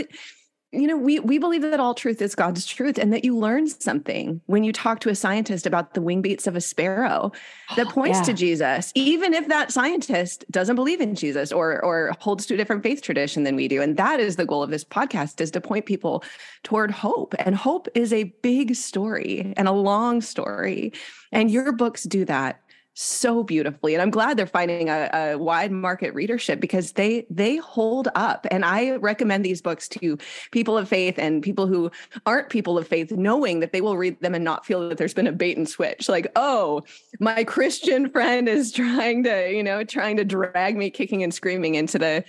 you 0.72 0.88
know 0.88 0.98
we 0.98 1.20
we 1.20 1.38
believe 1.38 1.62
that 1.62 1.80
all 1.80 1.94
truth 1.94 2.22
is 2.22 2.36
god's 2.36 2.66
truth 2.66 2.98
and 2.98 3.12
that 3.12 3.24
you 3.26 3.36
learn 3.36 3.68
something 3.68 4.40
when 4.46 4.64
you 4.64 4.72
talk 4.72 5.00
to 5.00 5.10
a 5.10 5.16
scientist 5.16 5.66
about 5.66 5.94
the 5.94 6.02
wing 6.02 6.22
beats 6.22 6.46
of 6.46 6.56
a 6.56 6.62
sparrow 6.62 7.32
that 7.76 7.88
points 7.90 8.20
yeah. 8.20 8.24
to 8.26 8.34
jesus 8.34 8.92
even 8.96 9.34
if 9.34 9.48
that 9.48 9.72
scientist 9.72 10.46
doesn't 10.52 10.76
believe 10.76 11.02
in 11.02 11.16
jesus 11.16 11.52
or 11.52 11.84
or 11.84 12.12
holds 12.20 12.46
to 12.46 12.54
a 12.54 12.58
different 12.58 12.84
faith 12.84 13.02
tradition 13.02 13.44
than 13.44 13.56
we 13.56 13.68
do. 13.68 13.82
And 13.82 13.98
that 13.98 14.20
is 14.20 14.36
the 14.36 14.46
goal 14.46 14.64
of 14.64 14.70
this 14.70 14.84
podcast 14.84 15.42
is 15.42 15.52
to 15.52 15.62
point 15.62 15.86
people 15.86 16.24
toward 16.64 16.92
hope. 16.92 17.36
And 17.40 17.56
hope 17.56 17.88
is 17.96 18.14
a 18.14 18.26
big 18.42 18.76
story 18.76 19.54
and 19.58 19.68
a 19.68 19.72
long 19.72 20.22
story. 20.22 20.94
And 21.32 21.52
your 21.52 21.72
books 21.72 22.04
do 22.04 22.26
that 22.26 22.62
so 23.02 23.44
beautifully 23.44 23.94
and 23.94 24.02
i'm 24.02 24.10
glad 24.10 24.36
they're 24.36 24.46
finding 24.46 24.90
a, 24.90 25.10
a, 25.14 25.38
wide 25.38 25.72
market 25.72 26.14
readership 26.14 26.60
because 26.60 26.92
they 26.92 27.26
they 27.30 27.56
hold 27.56 28.10
up 28.14 28.46
and 28.52 28.66
i 28.66 28.92
recommend 28.98 29.46
these 29.46 29.62
books 29.62 29.88
to 29.88 30.18
people 30.52 30.78
of 30.78 30.90
faith 30.90 31.18
and 31.18 31.42
people 31.42 31.66
who 31.66 31.90
aren't 32.26 32.50
people 32.50 32.78
of 32.78 32.86
faith 32.86 33.10
knowing 33.14 33.62
that 33.62 33.72
they 33.72 33.80
will 33.80 33.96
read 33.96 34.20
them 34.20 34.36
and 34.36 34.44
not 34.44 34.66
feel 34.66 34.90
that 34.90 34.98
there's 34.98 35.14
been 35.14 35.28
a 35.28 35.32
bait 35.32 35.56
and 35.56 35.70
switch. 35.70 36.10
Like 36.10 36.28
oh 36.36 36.84
my 37.22 37.46
christian 37.46 38.10
friend 38.10 38.50
is 38.50 38.74
trying 38.74 39.24
to 39.24 39.50
you 39.50 39.64
know 39.64 39.86
trying 39.86 40.18
to 40.18 40.26
drag 40.26 40.76
me 40.76 40.90
kicking 40.90 41.24
and 41.24 41.34
screaming 41.34 41.76
into 41.76 41.98
the 41.98 42.26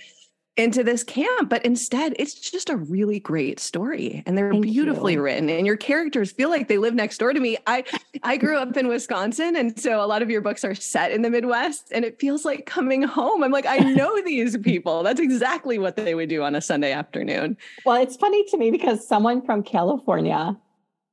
into 0.57 0.83
this 0.83 1.01
camp 1.01 1.49
but 1.49 1.63
instead 1.65 2.13
it's 2.19 2.33
just 2.33 2.69
a 2.69 2.75
really 2.75 3.21
great 3.21 3.57
story 3.57 4.21
and 4.25 4.37
they're 4.37 4.51
Thank 4.51 4.65
beautifully 4.65 5.13
you. 5.13 5.21
written 5.21 5.49
and 5.49 5.65
your 5.65 5.77
characters 5.77 6.33
feel 6.33 6.49
like 6.49 6.67
they 6.67 6.77
live 6.77 6.93
next 6.93 7.19
door 7.19 7.31
to 7.31 7.39
me 7.39 7.57
i 7.67 7.85
i 8.23 8.35
grew 8.35 8.57
up 8.57 8.75
in 8.75 8.89
wisconsin 8.89 9.55
and 9.55 9.79
so 9.79 10.03
a 10.03 10.05
lot 10.05 10.21
of 10.21 10.29
your 10.29 10.41
books 10.41 10.65
are 10.65 10.75
set 10.75 11.13
in 11.13 11.21
the 11.21 11.29
midwest 11.29 11.87
and 11.93 12.03
it 12.03 12.19
feels 12.19 12.43
like 12.43 12.65
coming 12.65 13.01
home 13.01 13.43
i'm 13.43 13.51
like 13.51 13.65
i 13.65 13.77
know 13.93 14.21
these 14.23 14.57
people 14.57 15.03
that's 15.03 15.21
exactly 15.21 15.79
what 15.79 15.95
they 15.95 16.15
would 16.15 16.27
do 16.27 16.43
on 16.43 16.53
a 16.53 16.61
sunday 16.61 16.91
afternoon 16.91 17.55
well 17.85 18.01
it's 18.01 18.17
funny 18.17 18.43
to 18.43 18.57
me 18.57 18.71
because 18.71 19.07
someone 19.07 19.41
from 19.41 19.63
california 19.63 20.57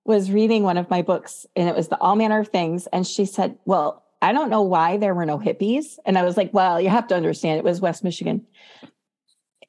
was 0.04 0.32
reading 0.32 0.64
one 0.64 0.76
of 0.76 0.90
my 0.90 1.00
books 1.00 1.46
and 1.54 1.68
it 1.68 1.76
was 1.76 1.86
the 1.86 1.98
all 1.98 2.16
manner 2.16 2.40
of 2.40 2.48
things 2.48 2.88
and 2.88 3.06
she 3.06 3.24
said 3.24 3.56
well 3.64 4.04
I 4.20 4.32
don't 4.32 4.50
know 4.50 4.62
why 4.62 4.96
there 4.96 5.14
were 5.14 5.24
no 5.24 5.38
hippies. 5.38 5.96
And 6.04 6.18
I 6.18 6.24
was 6.24 6.36
like, 6.36 6.52
well, 6.52 6.80
you 6.80 6.88
have 6.88 7.06
to 7.06 7.14
understand 7.14 7.58
it 7.58 7.62
was 7.62 7.80
West 7.80 8.02
Michigan 8.02 8.44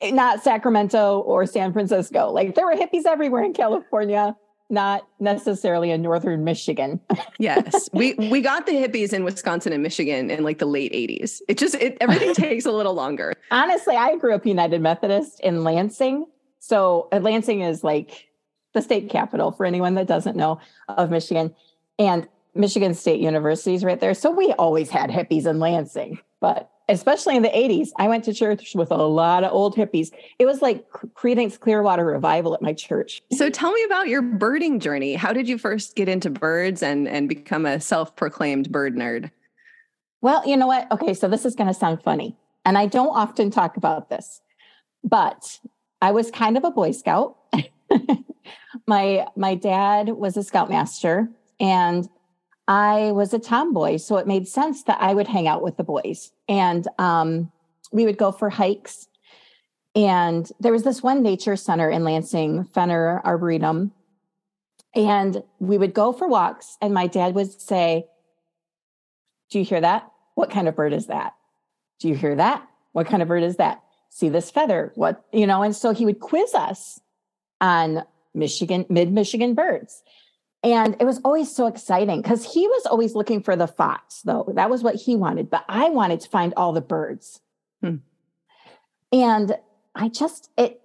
not 0.04 0.44
Sacramento 0.44 1.20
or 1.20 1.46
San 1.46 1.74
Francisco. 1.74 2.32
Like 2.32 2.56
there 2.56 2.66
were 2.66 2.76
hippies 2.76 3.06
everywhere 3.06 3.44
in 3.44 3.54
California, 3.54 4.36
not 4.70 5.08
necessarily 5.20 5.92
in 5.92 6.02
northern 6.02 6.44
Michigan. 6.44 7.00
yes. 7.40 7.90
We 7.94 8.14
we 8.14 8.42
got 8.42 8.66
the 8.66 8.74
hippies 8.74 9.14
in 9.14 9.24
Wisconsin 9.24 9.74
and 9.74 9.84
Michigan 9.84 10.30
in 10.30 10.44
like 10.44 10.60
the 10.60 10.66
late 10.66 10.94
80s. 10.94 11.42
It 11.48 11.58
just 11.58 11.76
it 11.76 11.98
everything 12.00 12.34
takes 12.36 12.66
a 12.66 12.72
little 12.72 12.94
longer. 12.94 13.34
Honestly, 13.52 13.96
I 13.96 14.16
grew 14.16 14.34
up 14.34 14.46
United 14.46 14.82
Methodist 14.82 15.40
in 15.42 15.64
Lansing. 15.64 16.26
So 16.60 17.08
uh, 17.12 17.20
Lansing 17.20 17.62
is 17.62 17.84
like 17.84 18.28
the 18.74 18.82
state 18.82 19.10
capital 19.10 19.52
for 19.52 19.66
anyone 19.66 19.96
that 19.96 20.08
doesn't 20.08 20.36
know 20.36 20.60
of 20.88 21.10
Michigan. 21.10 21.56
And 21.98 22.28
Michigan 22.56 22.94
State 22.94 23.20
University 23.20 23.76
is 23.76 23.84
right 23.84 24.00
there. 24.00 24.14
So 24.14 24.32
we 24.32 24.54
always 24.54 24.90
had 24.90 25.10
hippies 25.10 25.46
in 25.46 25.60
Lansing, 25.60 26.20
but 26.40 26.70
especially 26.90 27.36
in 27.36 27.44
the 27.44 27.50
80s, 27.50 27.90
I 27.98 28.08
went 28.08 28.24
to 28.26 28.34
church 28.34 28.74
with 28.76 28.92
a 28.92 28.98
lot 28.98 29.44
of 29.44 29.54
old 29.54 29.76
hippies. 29.76 30.12
It 30.40 30.46
was 30.46 30.62
like 30.62 30.90
Creedence 30.90 31.60
Clearwater 31.60 32.06
Revival 32.06 32.54
at 32.54 32.62
my 32.62 32.74
church. 32.74 33.22
So 33.32 33.50
tell 33.50 33.72
me 33.72 33.84
about 33.84 34.08
your 34.08 34.22
birding 34.22 34.80
journey. 34.80 35.14
How 35.14 35.32
did 35.32 35.48
you 35.48 35.58
first 35.58 35.96
get 35.96 36.10
into 36.10 36.30
birds 36.30 36.84
and, 36.84 37.08
and 37.08 37.30
become 37.30 37.66
a 37.66 37.80
self 37.80 38.16
proclaimed 38.16 38.72
bird 38.72 38.96
nerd? 38.96 39.32
Well, 40.22 40.46
you 40.46 40.58
know 40.58 40.68
what? 40.68 40.92
Okay, 40.92 41.14
so 41.14 41.28
this 41.28 41.46
is 41.46 41.56
going 41.56 41.68
to 41.68 41.74
sound 41.74 42.04
funny. 42.04 42.36
And 42.66 42.78
I 42.78 42.88
don't 42.88 43.16
often 43.16 43.52
talk 43.52 43.78
about 43.78 44.10
this, 44.10 44.42
but 45.04 45.60
I 46.02 46.12
was 46.12 46.30
kind 46.32 46.58
of 46.58 46.64
a 46.64 46.72
Boy 46.72 46.92
Scout. 46.92 47.38
my 48.88 49.26
my 49.36 49.56
dad 49.56 50.10
was 50.10 50.36
a 50.36 50.44
scoutmaster 50.44 51.30
and 51.60 52.10
I 52.70 53.12
was 53.14 53.34
a 53.34 53.40
tomboy, 53.40 53.98
so 53.98 54.18
it 54.18 54.28
made 54.28 54.48
sense 54.48 54.84
that 54.84 55.02
I 55.02 55.16
would 55.16 55.28
hang 55.28 55.48
out 55.48 55.64
with 55.64 55.78
the 55.78 55.84
boys. 55.84 56.32
And 56.48 56.88
um, 57.00 57.52
we 57.92 58.06
would 58.06 58.18
go 58.18 58.32
for 58.32 58.52
hikes. 58.52 59.08
And 59.96 60.50
there 60.60 60.72
was 60.72 60.84
this 60.84 61.02
one 61.02 61.24
nature 61.24 61.56
center 61.56 61.90
in 61.90 62.04
Lansing, 62.04 62.66
Fenner 62.66 63.22
Arboretum. 63.26 63.92
And 64.96 65.42
we 65.58 65.80
would 65.80 65.96
go 65.96 66.14
for 66.14 66.28
walks, 66.28 66.78
and 66.80 66.94
my 66.94 67.08
dad 67.08 67.34
would 67.34 67.60
say, 67.60 68.06
Do 69.50 69.58
you 69.58 69.66
hear 69.66 69.82
that? 69.82 70.12
What 70.36 70.52
kind 70.52 70.68
of 70.68 70.76
bird 70.76 70.94
is 70.94 71.08
that? 71.08 71.34
Do 72.00 72.08
you 72.08 72.16
hear 72.16 72.36
that? 72.36 72.68
What 72.92 73.08
kind 73.08 73.24
of 73.24 73.28
bird 73.28 73.44
is 73.44 73.58
that? 73.58 73.84
See 74.12 74.30
this 74.30 74.52
feather? 74.52 74.92
What, 74.94 75.26
you 75.34 75.48
know? 75.48 75.64
And 75.64 75.76
so 75.76 75.92
he 75.92 76.06
would 76.06 76.20
quiz 76.20 76.54
us 76.54 77.00
on 77.62 78.04
Michigan, 78.36 78.86
mid 78.90 79.12
Michigan 79.12 79.56
birds. 79.56 80.04
And 80.64 80.98
it 81.00 81.06
was 81.06 81.22
always 81.24 81.54
so 81.54 81.68
exciting 81.68 82.22
because 82.22 82.54
he 82.54 82.68
was 82.68 82.86
always 82.86 83.16
looking 83.16 83.42
for 83.42 83.56
the 83.56 83.68
fox, 83.68 84.22
though. 84.24 84.52
That 84.56 84.70
was 84.70 84.84
what 84.84 84.96
he 84.96 85.16
wanted. 85.16 85.50
But 85.50 85.64
I 85.70 85.90
wanted 85.90 86.20
to 86.22 86.30
find 86.30 86.54
all 86.58 86.74
the 86.74 86.82
birds. 86.82 87.40
Hmm. 87.82 87.98
And 89.12 89.58
I 89.96 90.10
just, 90.10 90.50
it, 90.58 90.82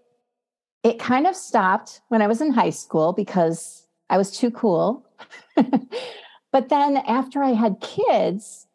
it 0.84 0.98
kind 0.98 1.26
of 1.26 1.34
stopped 1.34 2.02
when 2.08 2.22
I 2.22 2.28
was 2.28 2.40
in 2.40 2.52
high 2.52 2.70
school 2.70 3.12
because 3.12 3.86
I 4.08 4.16
was 4.16 4.36
too 4.36 4.50
cool. 4.50 5.04
but 6.52 6.68
then 6.68 6.98
after 6.98 7.42
I 7.42 7.50
had 7.50 7.80
kids 7.80 8.66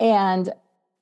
and 0.00 0.52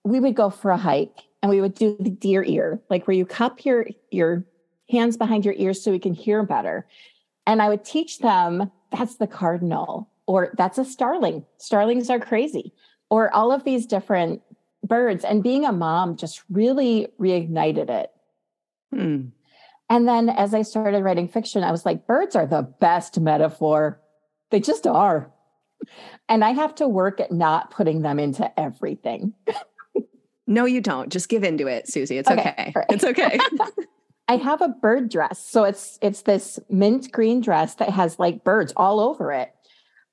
we 0.05 0.21
would 0.21 0.35
go 0.35 0.51
for 0.51 0.71
a 0.71 0.77
hike 0.77 1.23
and 1.43 1.51
we 1.51 1.63
would 1.63 1.75
do 1.75 1.97
the 1.99 2.11
deer 2.11 2.45
ear, 2.45 2.81
like 2.91 3.07
where 3.07 3.17
you 3.17 3.25
cup 3.25 3.65
your, 3.65 3.87
your 4.11 4.45
hands 4.91 5.17
behind 5.17 5.45
your 5.45 5.55
ears 5.57 5.83
so 5.83 5.91
we 5.91 5.99
can 5.99 6.15
hear 6.15 6.43
better. 6.43 6.87
And 7.47 7.61
I 7.61 7.69
would 7.69 7.85
teach 7.85 8.19
them 8.21 8.71
that's 8.91 9.17
the 9.17 9.27
cardinal, 9.27 10.09
or 10.27 10.55
that's 10.57 10.79
a 10.79 10.85
starling. 10.85 11.45
Starlings 11.59 12.11
are 12.11 12.21
crazy, 12.21 12.73
or 13.11 13.35
all 13.35 13.53
of 13.53 13.65
these 13.65 13.87
different 13.87 14.43
birds. 14.83 15.25
And 15.25 15.43
being 15.43 15.65
a 15.65 15.73
mom 15.73 16.17
just 16.17 16.43
really 16.51 17.09
reignited 17.21 17.91
it. 17.91 18.11
Hmm. 18.93 19.27
And 19.91 20.09
then 20.09 20.29
as 20.31 20.55
I 20.55 20.63
started 20.63 21.03
writing 21.03 21.29
fiction, 21.29 21.63
I 21.63 21.71
was 21.71 21.85
like, 21.85 22.07
birds 22.07 22.35
are 22.37 22.47
the 22.47 22.63
best 22.63 23.21
metaphor. 23.21 24.01
They 24.51 24.61
just 24.61 24.87
are. 24.87 25.31
And 26.29 26.43
I 26.43 26.53
have 26.53 26.75
to 26.77 26.89
work 26.89 27.21
at 27.21 27.31
not 27.31 27.71
putting 27.71 28.03
them 28.03 28.19
into 28.19 28.59
everything. 28.59 29.35
no, 30.47 30.65
you 30.65 30.81
don't. 30.81 31.13
Just 31.13 31.29
give 31.29 31.45
into 31.45 31.67
it, 31.67 31.89
Susie. 31.89 32.17
It's 32.17 32.31
okay. 32.31 32.51
okay. 32.51 32.73
Right. 32.75 32.87
It's 32.89 33.05
okay. 33.05 33.39
I 34.29 34.37
have 34.37 34.63
a 34.63 34.69
bird 34.69 35.11
dress. 35.11 35.39
So 35.39 35.65
it's 35.65 35.99
it's 36.01 36.23
this 36.23 36.59
mint 36.71 37.13
green 37.13 37.41
dress 37.41 37.75
that 37.77 37.91
has 37.91 38.19
like 38.19 38.45
birds 38.45 38.73
all 38.77 39.01
over 39.01 39.33
it. 39.33 39.55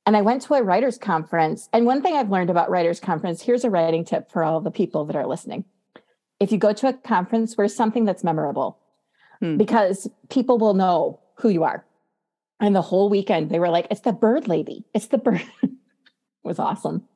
And 0.06 0.18
I 0.18 0.22
went 0.22 0.42
to 0.44 0.56
a 0.56 0.64
writers 0.64 0.98
conference. 0.98 1.70
And 1.72 1.86
one 1.86 2.02
thing 2.02 2.16
I've 2.16 2.32
learned 2.32 2.50
about 2.50 2.70
writers 2.70 3.00
conference, 3.00 3.42
here's 3.42 3.64
a 3.64 3.70
writing 3.70 4.04
tip 4.04 4.32
for 4.32 4.44
all 4.44 4.60
the 4.60 4.72
people 4.72 5.06
that 5.06 5.16
are 5.16 5.28
listening. 5.28 5.64
If 6.40 6.52
you 6.52 6.58
go 6.58 6.74
to 6.74 6.88
a 6.88 6.94
conference, 6.94 7.56
wear 7.56 7.68
something 7.68 8.04
that's 8.04 8.24
memorable 8.24 8.80
hmm. 9.40 9.58
because 9.58 10.10
people 10.30 10.58
will 10.58 10.74
know 10.74 11.20
who 11.36 11.50
you 11.50 11.64
are. 11.64 11.86
And 12.60 12.76
the 12.76 12.82
whole 12.82 13.10
weekend 13.10 13.50
they 13.50 13.60
were 13.60 13.70
like, 13.70 13.88
it's 13.92 14.02
the 14.02 14.12
bird 14.12 14.48
lady. 14.48 14.86
It's 14.94 15.08
the 15.08 15.20
bird. 15.20 15.44
it 15.64 15.70
was 16.44 16.60
awesome 16.60 17.08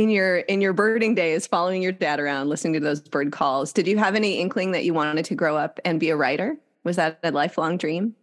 in 0.00 0.10
your 0.10 0.38
in 0.38 0.60
your 0.60 0.72
birding 0.72 1.14
days 1.14 1.46
following 1.46 1.82
your 1.82 1.92
dad 1.92 2.18
around 2.18 2.48
listening 2.48 2.72
to 2.72 2.80
those 2.80 3.00
bird 3.00 3.32
calls 3.32 3.72
did 3.72 3.86
you 3.86 3.98
have 3.98 4.14
any 4.14 4.38
inkling 4.38 4.72
that 4.72 4.84
you 4.84 4.94
wanted 4.94 5.24
to 5.24 5.34
grow 5.34 5.56
up 5.56 5.78
and 5.84 6.00
be 6.00 6.10
a 6.10 6.16
writer 6.16 6.56
was 6.84 6.96
that 6.96 7.18
a 7.22 7.30
lifelong 7.30 7.76
dream 7.76 8.14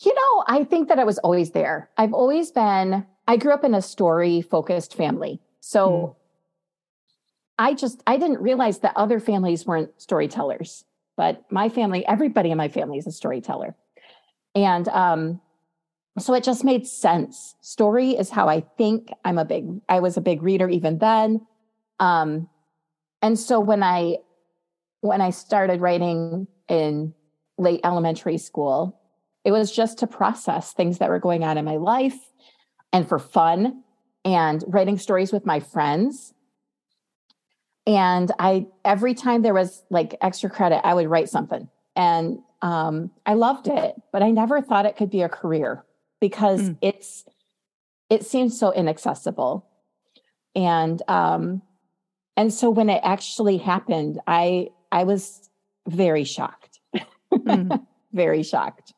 you 0.00 0.14
know 0.14 0.44
i 0.46 0.64
think 0.64 0.88
that 0.88 0.98
i 0.98 1.04
was 1.04 1.18
always 1.18 1.52
there 1.52 1.90
i've 1.96 2.12
always 2.12 2.50
been 2.50 3.06
I 3.28 3.36
grew 3.36 3.52
up 3.52 3.64
in 3.64 3.74
a 3.74 3.82
story 3.82 4.40
focused 4.40 4.94
family. 4.94 5.40
So 5.60 5.88
mm. 5.88 6.16
I 7.58 7.74
just 7.74 8.02
I 8.06 8.16
didn't 8.16 8.40
realize 8.40 8.80
that 8.80 8.92
other 8.96 9.18
families 9.18 9.66
weren't 9.66 9.90
storytellers, 10.00 10.84
but 11.16 11.44
my 11.50 11.68
family, 11.68 12.06
everybody 12.06 12.50
in 12.50 12.58
my 12.58 12.68
family 12.68 12.98
is 12.98 13.06
a 13.06 13.12
storyteller. 13.12 13.74
And 14.54 14.88
um 14.88 15.40
so 16.18 16.34
it 16.34 16.44
just 16.44 16.64
made 16.64 16.86
sense. 16.86 17.54
Story 17.60 18.10
is 18.10 18.30
how 18.30 18.48
I 18.48 18.60
think. 18.78 19.10
I'm 19.24 19.38
a 19.38 19.44
big 19.44 19.80
I 19.88 20.00
was 20.00 20.16
a 20.16 20.20
big 20.20 20.42
reader 20.42 20.68
even 20.68 20.98
then. 20.98 21.46
Um 22.00 22.48
and 23.22 23.38
so 23.38 23.60
when 23.60 23.82
I 23.82 24.18
when 25.00 25.20
I 25.20 25.30
started 25.30 25.80
writing 25.80 26.46
in 26.68 27.14
late 27.58 27.80
elementary 27.84 28.38
school, 28.38 29.00
it 29.44 29.52
was 29.52 29.70
just 29.70 29.98
to 29.98 30.06
process 30.06 30.72
things 30.72 30.98
that 30.98 31.08
were 31.08 31.20
going 31.20 31.44
on 31.44 31.58
in 31.58 31.64
my 31.64 31.76
life 31.76 32.18
and 32.92 33.08
for 33.08 33.18
fun 33.18 33.82
and 34.24 34.64
writing 34.66 34.98
stories 34.98 35.32
with 35.32 35.46
my 35.46 35.60
friends. 35.60 36.34
And 37.86 38.32
I, 38.40 38.66
every 38.84 39.14
time 39.14 39.42
there 39.42 39.54
was 39.54 39.84
like 39.88 40.16
extra 40.20 40.50
credit, 40.50 40.84
I 40.84 40.94
would 40.94 41.06
write 41.06 41.28
something. 41.28 41.68
And 41.94 42.40
um, 42.62 43.12
I 43.24 43.34
loved 43.34 43.68
it, 43.68 43.94
but 44.12 44.22
I 44.22 44.30
never 44.30 44.60
thought 44.60 44.86
it 44.86 44.96
could 44.96 45.10
be 45.10 45.22
a 45.22 45.28
career 45.28 45.84
because 46.20 46.70
mm. 46.70 46.78
it's, 46.80 47.24
it 48.10 48.24
seems 48.24 48.58
so 48.58 48.72
inaccessible. 48.72 49.66
And, 50.54 51.02
um, 51.08 51.62
and 52.36 52.52
so 52.52 52.70
when 52.70 52.88
it 52.88 53.00
actually 53.02 53.58
happened, 53.58 54.20
I, 54.26 54.68
I 54.92 55.04
was 55.04 55.50
very 55.88 56.24
shocked, 56.24 56.80
mm. 57.32 57.86
very 58.12 58.42
shocked 58.42 58.92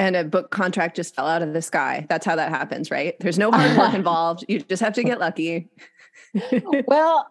and 0.00 0.16
a 0.16 0.24
book 0.24 0.50
contract 0.50 0.96
just 0.96 1.14
fell 1.14 1.26
out 1.26 1.42
of 1.42 1.52
the 1.52 1.60
sky. 1.60 2.06
That's 2.08 2.24
how 2.24 2.34
that 2.36 2.48
happens, 2.48 2.90
right? 2.90 3.14
There's 3.20 3.38
no 3.38 3.50
hard 3.50 3.76
work 3.76 3.92
involved. 3.94 4.46
You 4.48 4.60
just 4.60 4.82
have 4.82 4.94
to 4.94 5.04
get 5.04 5.20
lucky. 5.20 5.68
well, 6.86 7.30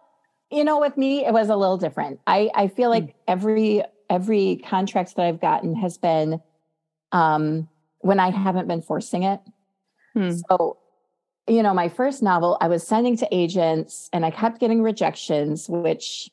you 0.52 0.64
know, 0.64 0.80
with 0.80 0.96
me, 0.96 1.26
it 1.26 1.34
was 1.34 1.50
a 1.50 1.56
little 1.56 1.78
different. 1.78 2.20
I, 2.28 2.52
I 2.54 2.68
feel 2.68 2.92
like 2.92 3.06
mm. 3.06 3.14
every 3.28 3.84
every 4.08 4.58
contract 4.58 5.16
that 5.16 5.26
I've 5.26 5.42
gotten 5.42 5.76
has 5.78 5.98
been 5.98 6.42
um, 7.12 7.68
when 8.00 8.20
I 8.20 8.32
haven't 8.32 8.68
been 8.68 8.82
forcing 8.82 9.24
it. 9.24 9.40
Hmm. 10.14 10.32
So, 10.32 10.78
you 11.48 11.64
know, 11.64 11.74
my 11.74 11.90
first 11.90 12.22
novel, 12.22 12.58
I 12.62 12.68
was 12.68 12.86
sending 12.86 13.18
to 13.18 13.28
agents 13.32 14.10
and 14.14 14.26
I 14.26 14.32
kept 14.32 14.60
getting 14.60 14.82
rejections, 14.82 15.68
which 15.70 16.30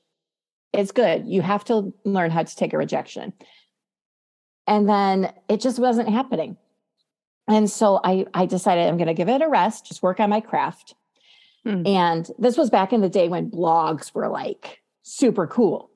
is 0.73 0.92
good. 0.92 1.26
You 1.26 1.42
have 1.42 1.64
to 1.64 1.92
learn 2.04 2.30
how 2.30 2.42
to 2.42 2.56
take 2.56 2.73
a 2.73 2.78
rejection. 2.78 3.32
And 4.66 4.88
then 4.88 5.32
it 5.49 5.61
just 5.61 5.78
wasn't 5.78 6.08
happening. 6.08 6.56
And 7.49 7.70
so 7.70 8.00
I, 8.02 8.26
I 8.35 8.46
decided 8.46 8.87
I'm 8.87 8.96
going 8.96 9.06
to 9.06 9.14
give 9.14 9.28
it 9.28 9.40
a 9.40 9.49
rest, 9.49 9.87
just 9.87 10.02
work 10.02 10.18
on 10.18 10.30
my 10.30 10.40
craft. 10.40 10.94
Hmm. 11.64 11.87
And 11.87 12.30
this 12.38 12.56
was 12.56 12.70
back 12.70 12.92
in 12.92 13.00
the 13.00 13.08
day 13.08 13.28
when 13.28 13.50
blogs 13.50 14.14
were 14.14 14.28
like 14.28 14.82
super 15.02 15.46
cool. 15.46 15.90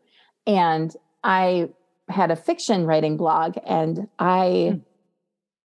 And 0.47 0.95
I 1.25 1.71
had 2.09 2.31
a 2.31 2.37
fiction 2.37 2.87
writing 2.87 3.17
blog 3.17 3.57
and 3.67 4.09
I 4.19 4.71
hmm. 4.73 4.79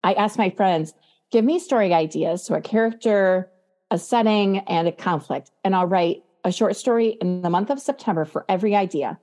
I 0.05 0.15
asked 0.15 0.39
my 0.39 0.51
friends, 0.51 0.95
give 1.31 1.45
me 1.45 1.59
story 1.59 1.93
ideas. 1.93 2.45
So 2.45 2.55
a 2.55 2.61
character, 2.61 3.51
a 3.91 3.99
setting, 3.99 4.59
and 4.61 4.89
a 4.89 4.93
conflict. 4.93 5.51
And 5.65 5.75
I'll 5.75 5.87
write 5.87 6.25
a 6.45 6.53
short 6.53 6.77
story 6.77 7.17
in 7.21 7.43
the 7.43 7.51
month 7.51 7.71
of 7.71 7.81
September 7.81 8.25
for 8.25 8.45
every 8.49 8.75
idea. 8.75 9.19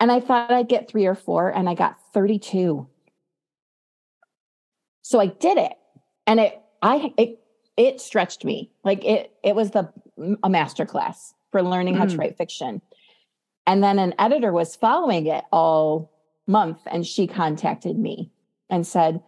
And 0.00 0.12
I 0.12 0.20
thought 0.20 0.52
I'd 0.52 0.68
get 0.68 0.90
three 0.90 1.06
or 1.06 1.14
four, 1.14 1.48
and 1.48 1.68
I 1.68 1.74
got 1.74 1.96
32. 2.12 2.86
So 5.02 5.20
I 5.20 5.26
did 5.26 5.56
it 5.56 5.74
and 6.26 6.40
it, 6.40 6.60
I, 6.82 7.12
it, 7.16 7.38
it 7.76 8.00
stretched 8.00 8.44
me 8.44 8.72
like 8.82 9.04
it, 9.04 9.32
it 9.44 9.54
was 9.54 9.70
the, 9.70 9.88
a 10.42 10.50
master 10.50 10.84
class 10.84 11.32
for 11.52 11.62
learning 11.62 11.94
mm. 11.94 11.98
how 11.98 12.06
to 12.06 12.16
mm. 12.16 12.18
write 12.18 12.36
fiction. 12.36 12.82
And 13.68 13.84
then 13.84 14.00
an 14.00 14.14
editor 14.18 14.52
was 14.52 14.74
following 14.74 15.26
it 15.26 15.44
all 15.52 16.10
month 16.48 16.80
and 16.86 17.06
she 17.06 17.28
contacted 17.28 17.96
me 17.96 18.32
and 18.68 18.84
said, 18.84 19.22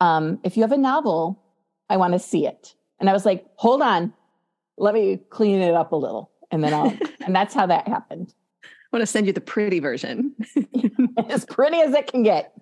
um, 0.00 0.38
if 0.44 0.56
you 0.56 0.62
have 0.62 0.72
a 0.72 0.78
novel, 0.78 1.42
I 1.88 1.96
want 1.96 2.12
to 2.14 2.18
see 2.18 2.46
it. 2.46 2.74
And 3.00 3.08
I 3.08 3.12
was 3.12 3.24
like, 3.24 3.46
hold 3.56 3.82
on, 3.82 4.12
let 4.76 4.94
me 4.94 5.18
clean 5.30 5.60
it 5.60 5.74
up 5.74 5.92
a 5.92 5.96
little. 5.96 6.30
And 6.50 6.62
then 6.62 6.74
I'll, 6.74 6.96
and 7.24 7.34
that's 7.34 7.54
how 7.54 7.66
that 7.66 7.88
happened. 7.88 8.34
I 8.64 8.96
want 8.96 9.02
to 9.02 9.06
send 9.06 9.26
you 9.26 9.32
the 9.32 9.40
pretty 9.40 9.80
version. 9.80 10.34
as 11.28 11.44
pretty 11.44 11.80
as 11.80 11.92
it 11.94 12.06
can 12.06 12.22
get. 12.22 12.54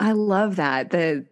I 0.00 0.12
love 0.12 0.56
that. 0.56 0.90
The 0.90 1.26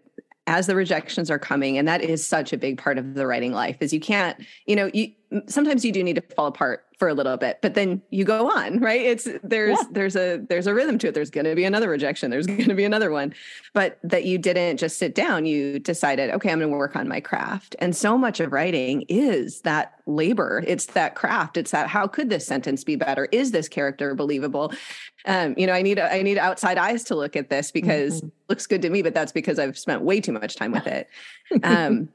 as 0.47 0.67
the 0.67 0.75
rejections 0.75 1.31
are 1.31 1.39
coming 1.39 1.77
and 1.77 1.87
that 1.87 2.01
is 2.01 2.27
such 2.27 2.55
a 2.55 2.57
big 2.57 2.79
part 2.79 2.97
of 2.97 3.13
the 3.13 3.27
writing 3.27 3.53
life 3.53 3.77
is 3.81 3.93
you 3.93 4.01
can't 4.01 4.43
you 4.65 4.75
know 4.75 4.91
you 4.95 5.13
sometimes 5.47 5.85
you 5.85 5.93
do 5.93 6.03
need 6.03 6.17
to 6.17 6.23
fall 6.35 6.47
apart 6.47 6.85
for 6.99 7.09
a 7.09 7.15
little 7.15 7.37
bit 7.37 7.59
but 7.63 7.75
then 7.75 8.03
you 8.11 8.25
go 8.25 8.51
on 8.51 8.79
right? 8.81 9.01
It's 9.01 9.29
there's 9.43 9.79
yeah. 9.79 9.89
there's 9.91 10.17
a 10.17 10.39
there's 10.49 10.67
a 10.67 10.75
rhythm 10.75 10.99
to 10.99 11.09
it. 11.09 11.15
There's 11.15 11.31
going 11.31 11.45
to 11.45 11.55
be 11.55 11.65
another 11.65 11.89
rejection. 11.89 12.31
There's 12.31 12.47
going 12.59 12.69
to 12.69 12.75
be 12.75 12.85
another 12.85 13.11
one. 13.11 13.35
But 13.73 13.99
that 14.03 14.25
you 14.25 14.39
didn't 14.39 14.79
just 14.79 14.99
sit 14.99 15.15
down 15.15 15.47
you 15.47 15.79
decided 15.79 16.31
okay 16.31 16.51
i'm 16.51 16.59
going 16.59 16.71
to 16.71 16.77
work 16.77 16.97
on 16.97 17.09
my 17.09 17.21
craft. 17.21 17.77
And 17.79 17.95
so 17.95 18.17
much 18.17 18.41
of 18.41 18.53
writing 18.53 19.05
is 19.09 19.63
that 19.63 20.01
labor. 20.07 20.65
It's 20.67 20.87
that 20.87 21.15
craft. 21.15 21.57
It's 21.57 21.71
that 21.71 21.89
how 21.89 22.07
could 22.07 22.31
this 22.31 22.47
sentence 22.47 22.85
be 22.85 22.97
better? 22.97 23.29
Is 23.33 23.51
this 23.51 23.69
character 23.69 24.15
believable? 24.15 24.73
Um, 25.27 25.55
you 25.59 25.67
know 25.67 25.73
i 25.73 25.83
need 25.83 25.99
i 25.99 26.23
need 26.23 26.39
outside 26.39 26.79
eyes 26.79 27.03
to 27.05 27.17
look 27.17 27.35
at 27.35 27.51
this 27.51 27.73
because 27.73 28.19
mm-hmm. 28.19 28.29
looks 28.49 28.67
good 28.69 28.81
to 28.83 28.89
me 28.89 29.03
but 29.03 29.15
that's 29.15 29.33
because 29.33 29.59
i've 29.59 29.77
spent 29.77 30.03
way 30.03 30.21
too 30.21 30.33
much 30.33 30.57
time 30.57 30.73
with 30.73 30.87
it. 30.87 31.09
Um, 31.65 32.11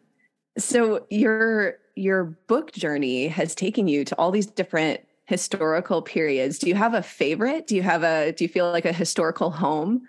so 0.57 1.05
your 1.09 1.79
your 1.95 2.37
book 2.47 2.71
journey 2.71 3.27
has 3.27 3.55
taken 3.55 3.87
you 3.87 4.05
to 4.05 4.15
all 4.15 4.31
these 4.31 4.47
different 4.47 5.01
historical 5.25 6.01
periods. 6.01 6.59
Do 6.59 6.67
you 6.67 6.75
have 6.75 6.93
a 6.93 7.03
favorite? 7.03 7.67
Do 7.67 7.75
you 7.75 7.83
have 7.83 8.03
a 8.03 8.31
do 8.31 8.43
you 8.43 8.49
feel 8.49 8.71
like 8.71 8.85
a 8.85 8.93
historical 8.93 9.51
home? 9.51 10.07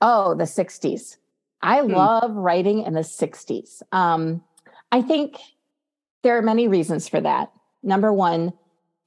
Oh, 0.00 0.34
the 0.34 0.44
60s. 0.44 1.16
I 1.62 1.80
hmm. 1.80 1.92
love 1.92 2.34
writing 2.34 2.82
in 2.82 2.94
the 2.94 3.00
60s. 3.00 3.82
Um, 3.92 4.42
I 4.90 5.00
think 5.00 5.38
there 6.22 6.36
are 6.36 6.42
many 6.42 6.68
reasons 6.68 7.08
for 7.08 7.20
that. 7.20 7.52
Number 7.82 8.12
one, 8.12 8.52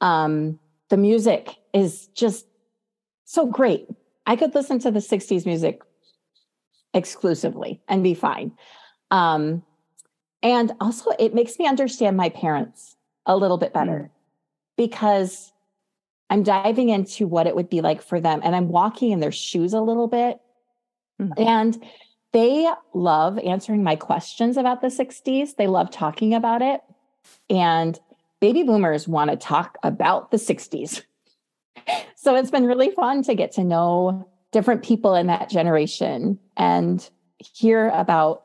um, 0.02 0.60
the 0.90 0.98
music 0.98 1.56
is 1.74 2.08
just 2.08 2.46
so 3.26 3.46
great. 3.46 3.88
I 4.26 4.36
could 4.36 4.56
listen 4.56 4.80
to 4.80 4.92
the 4.92 5.00
60s 5.00 5.46
music 5.46 5.82
exclusively 6.94 7.82
and 7.88 8.04
be 8.04 8.14
fine. 8.14 8.52
Um, 9.12 9.64
and 10.46 10.74
also, 10.80 11.10
it 11.18 11.34
makes 11.34 11.58
me 11.58 11.66
understand 11.66 12.16
my 12.16 12.30
parents 12.30 12.98
a 13.26 13.36
little 13.36 13.58
bit 13.58 13.74
better 13.74 13.92
mm. 13.92 14.10
because 14.78 15.52
I'm 16.30 16.44
diving 16.44 16.90
into 16.90 17.26
what 17.26 17.48
it 17.48 17.56
would 17.56 17.68
be 17.68 17.82
like 17.82 18.04
for 18.04 18.22
them 18.22 18.42
and 18.44 18.56
I'm 18.56 18.70
walking 18.70 19.10
in 19.10 19.22
their 19.22 19.32
shoes 19.32 19.74
a 19.74 19.82
little 19.82 20.08
bit. 20.08 20.40
Mm. 21.20 21.34
And 21.40 21.84
they 22.32 22.70
love 22.94 23.40
answering 23.40 23.82
my 23.82 23.96
questions 23.96 24.56
about 24.56 24.82
the 24.82 24.90
60s. 24.90 25.56
They 25.56 25.66
love 25.66 25.90
talking 25.90 26.36
about 26.36 26.62
it. 26.62 26.82
And 27.50 28.00
baby 28.40 28.62
boomers 28.62 29.08
want 29.08 29.32
to 29.32 29.38
talk 29.38 29.80
about 29.82 30.30
the 30.30 30.38
60s. 30.38 31.02
so 32.16 32.36
it's 32.36 32.52
been 32.52 32.68
really 32.68 32.92
fun 32.92 33.24
to 33.24 33.34
get 33.34 33.52
to 33.54 33.64
know 33.64 34.30
different 34.52 34.84
people 34.84 35.16
in 35.16 35.26
that 35.26 35.50
generation 35.50 36.38
and 36.56 37.10
hear 37.40 37.90
about 37.90 38.45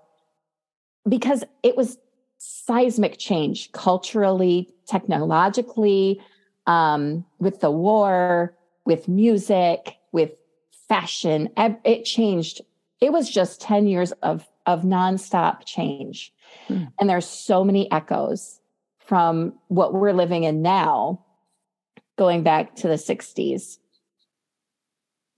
because 1.08 1.44
it 1.62 1.76
was 1.76 1.98
seismic 2.38 3.18
change 3.18 3.70
culturally, 3.72 4.72
technologically, 4.86 6.20
um, 6.66 7.24
with 7.38 7.60
the 7.60 7.70
war, 7.70 8.56
with 8.84 9.08
music, 9.08 9.96
with 10.12 10.32
fashion. 10.88 11.48
It 11.56 12.04
changed. 12.04 12.60
It 13.00 13.12
was 13.12 13.30
just 13.30 13.60
10 13.60 13.86
years 13.86 14.12
of, 14.22 14.48
of 14.66 14.82
nonstop 14.82 15.64
change. 15.64 16.32
Hmm. 16.66 16.84
And 16.98 17.08
there's 17.08 17.26
so 17.26 17.64
many 17.64 17.90
echoes 17.92 18.60
from 18.98 19.54
what 19.68 19.94
we're 19.94 20.12
living 20.12 20.44
in 20.44 20.62
now, 20.62 21.24
going 22.16 22.42
back 22.42 22.76
to 22.76 22.88
the 22.88 22.94
60s. 22.94 23.78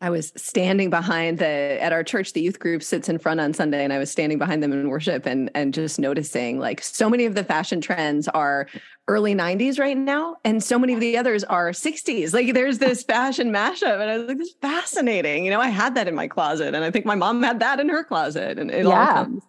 I 0.03 0.11
was 0.11 0.33
standing 0.35 0.91
behind 0.91 1.39
the 1.39 1.79
at 1.81 1.93
our 1.93 2.03
church, 2.03 2.33
the 2.33 2.43
youth 2.43 2.59
group 2.59 2.83
sits 2.83 3.09
in 3.09 3.19
front 3.19 3.39
on 3.39 3.55
Sunday, 3.55 3.85
and 3.85 3.93
I 3.93 3.99
was 3.99 4.11
standing 4.11 4.37
behind 4.37 4.61
them 4.61 4.73
in 4.73 4.89
worship 4.89 5.27
and 5.27 5.49
and 5.55 5.73
just 5.73 6.01
noticing 6.01 6.59
like 6.59 6.83
so 6.83 7.09
many 7.09 7.25
of 7.25 7.37
the 7.37 7.45
fashion 7.45 7.81
trends 7.81 8.27
are 8.27 8.67
early 9.07 9.33
90s 9.33 9.79
right 9.79 9.97
now, 9.97 10.37
and 10.45 10.63
so 10.63 10.77
many 10.77 10.93
of 10.93 11.01
the 11.01 11.17
others 11.17 11.45
are 11.45 11.71
60s. 11.71 12.35
Like 12.35 12.53
there's 12.53 12.79
this 12.79 13.03
fashion 13.15 13.53
mashup, 13.53 14.01
and 14.01 14.11
I 14.11 14.19
was 14.19 14.27
like, 14.27 14.39
this 14.39 14.49
is 14.49 14.57
fascinating. 14.61 15.45
You 15.45 15.53
know, 15.53 15.61
I 15.61 15.69
had 15.69 15.95
that 15.95 16.09
in 16.09 16.17
my 16.17 16.27
closet, 16.27 16.75
and 16.75 16.85
I 16.85 16.91
think 16.91 17.07
my 17.07 17.15
mom 17.15 17.41
had 17.41 17.61
that 17.61 17.79
in 17.79 17.89
her 17.89 18.03
closet, 18.03 18.59
and 18.59 18.73
it 18.73 18.85
yeah. 18.85 18.91
all 18.91 19.25
comes 19.25 19.43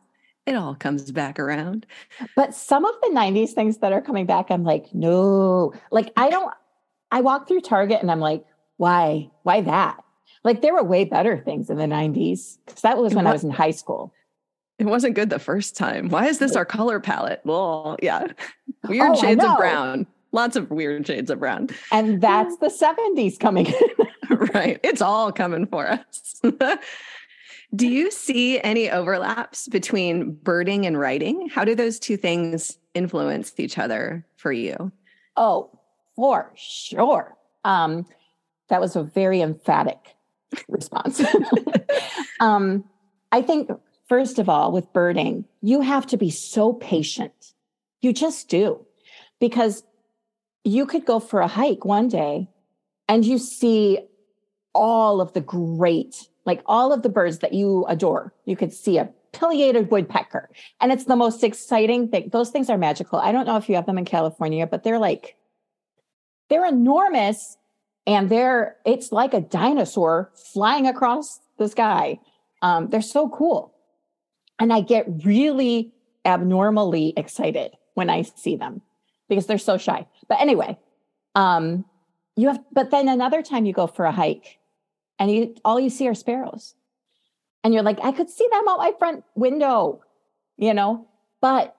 it 0.46 0.56
all 0.56 0.76
comes 0.76 1.12
back 1.12 1.40
around. 1.40 1.88
But 2.36 2.54
some 2.54 2.86
of 2.86 2.94
the 3.02 3.10
90s 3.10 3.52
things 3.52 3.78
that 3.80 3.92
are 3.92 4.02
coming 4.02 4.28
back, 4.28 4.52
I'm 4.52 4.64
like, 4.64 4.94
no, 4.94 5.74
like 5.90 6.12
I 6.16 6.30
don't 6.30 6.54
I 7.12 7.22
walk 7.22 7.48
through 7.48 7.62
Target 7.62 8.02
and 8.02 8.12
I'm 8.12 8.20
like, 8.20 8.46
why? 8.78 9.32
Why 9.44 9.62
that? 9.62 10.03
Like 10.44 10.62
there 10.62 10.74
were 10.74 10.84
way 10.84 11.06
better 11.06 11.38
things 11.38 11.70
in 11.70 11.78
the 11.78 11.86
90s 11.86 12.58
because 12.66 12.82
that 12.82 12.98
was 12.98 13.14
when 13.14 13.28
I 13.28 13.32
was 13.32 13.44
in 13.44 13.50
high 13.50 13.72
school. 13.72 14.14
It 14.80 14.86
wasn't 14.86 15.16
good 15.16 15.30
the 15.30 15.40
first 15.40 15.78
time. 15.78 16.10
Why 16.10 16.26
is 16.28 16.40
this 16.40 16.56
our 16.56 16.66
color 16.66 17.00
palette? 17.00 17.42
Well, 17.46 17.98
yeah. 18.02 18.28
Weird 18.88 19.12
Oh, 19.12 19.22
shades 19.22 19.44
of 19.44 19.58
brown. 19.58 20.08
Lots 20.34 20.56
of 20.56 20.72
weird 20.72 21.06
shades 21.06 21.30
of 21.30 21.40
brown. 21.40 21.70
And 21.92 22.20
that's 22.20 22.58
the 22.58 22.68
70s 22.68 23.40
coming. 23.40 23.68
In. 23.68 24.38
right. 24.54 24.80
It's 24.84 25.02
all 25.02 25.32
coming 25.32 25.68
for 25.68 25.88
us. 25.88 26.42
do 27.76 27.88
you 27.88 28.10
see 28.10 28.60
any 28.62 28.90
overlaps 28.90 29.68
between 29.68 30.34
birding 30.34 30.88
and 30.88 31.00
writing? 31.00 31.50
How 31.50 31.64
do 31.64 31.76
those 31.76 32.00
two 32.00 32.18
things 32.18 32.78
influence 32.96 33.54
each 33.58 33.78
other 33.78 34.26
for 34.38 34.52
you? 34.52 34.92
oh, 35.38 35.70
for 36.16 36.52
sure. 36.56 37.38
Um, 37.64 38.06
that 38.70 38.82
was 38.82 38.96
a 38.96 39.04
very 39.04 39.42
emphatic 39.42 40.16
response. 40.68 41.22
um, 42.40 42.84
I 43.32 43.42
think, 43.42 43.70
first 44.08 44.40
of 44.40 44.50
all, 44.50 44.72
with 44.72 44.92
birding, 44.94 45.46
you 45.62 45.82
have 45.82 46.06
to 46.08 46.18
be 46.18 46.30
so 46.30 46.74
patient. 46.74 47.54
You 48.02 48.14
just 48.14 48.50
do. 48.50 48.86
Because 49.40 49.84
you 50.64 50.86
could 50.86 51.06
go 51.06 51.20
for 51.20 51.42
a 51.42 51.48
hike 51.48 51.84
one 51.84 52.08
day 52.08 52.48
and 53.08 53.26
you 53.26 53.38
see 53.38 54.00
all 54.74 55.22
of 55.22 55.34
the 55.34 55.42
great, 55.42 56.28
like 56.46 56.62
all 56.66 56.94
of 56.94 57.04
the 57.04 57.10
birds 57.10 57.40
that 57.40 57.54
you 57.54 57.86
adore. 57.88 58.34
You 58.46 58.56
could 58.56 58.74
see 58.74 58.98
a 58.98 59.10
pileated 59.32 59.92
woodpecker, 59.92 60.50
and 60.80 60.92
it's 60.92 61.06
the 61.06 61.16
most 61.16 61.44
exciting 61.44 62.08
thing. 62.08 62.30
Those 62.32 62.50
things 62.50 62.70
are 62.70 62.78
magical. 62.78 63.20
I 63.20 63.32
don't 63.32 63.46
know 63.46 63.58
if 63.58 63.68
you 63.68 63.76
have 63.76 63.86
them 63.86 63.98
in 63.98 64.06
California, 64.06 64.68
but 64.68 64.84
they're 64.84 65.00
like, 65.00 65.36
they're 66.50 66.66
enormous 66.66 67.58
and 68.06 68.30
they're, 68.30 68.76
it's 68.86 69.12
like 69.12 69.34
a 69.34 69.42
dinosaur 69.42 70.32
flying 70.54 70.88
across 70.88 71.40
the 71.58 71.68
sky. 71.68 72.20
Um, 72.62 72.90
they're 72.90 73.02
so 73.02 73.30
cool. 73.30 73.74
And 74.60 74.72
I 74.72 74.82
get 74.82 75.26
really 75.26 75.94
abnormally 76.26 77.14
excited 77.18 77.72
when 77.94 78.10
I 78.10 78.24
see 78.24 78.56
them 78.56 78.82
because 79.30 79.46
they're 79.46 79.58
so 79.58 79.78
shy. 79.78 80.08
But 80.28 80.42
anyway, 80.42 80.78
um, 81.36 81.86
you 82.36 82.48
have, 82.48 82.60
but 82.72 82.92
then 82.92 83.08
another 83.08 83.42
time 83.42 83.66
you 83.66 83.74
go 83.74 83.88
for 83.88 84.06
a 84.06 84.12
hike 84.12 84.60
and 85.20 85.32
you, 85.32 85.56
all 85.64 85.80
you 85.80 85.90
see 85.90 86.08
are 86.08 86.16
sparrows. 86.16 86.76
And 87.64 87.74
you're 87.74 87.84
like, 87.84 88.00
I 88.04 88.12
could 88.12 88.30
see 88.30 88.48
them 88.52 88.68
out 88.68 88.80
my 88.80 88.94
front 89.00 89.24
window, 89.36 90.02
you 90.58 90.74
know, 90.74 91.08
but 91.42 91.76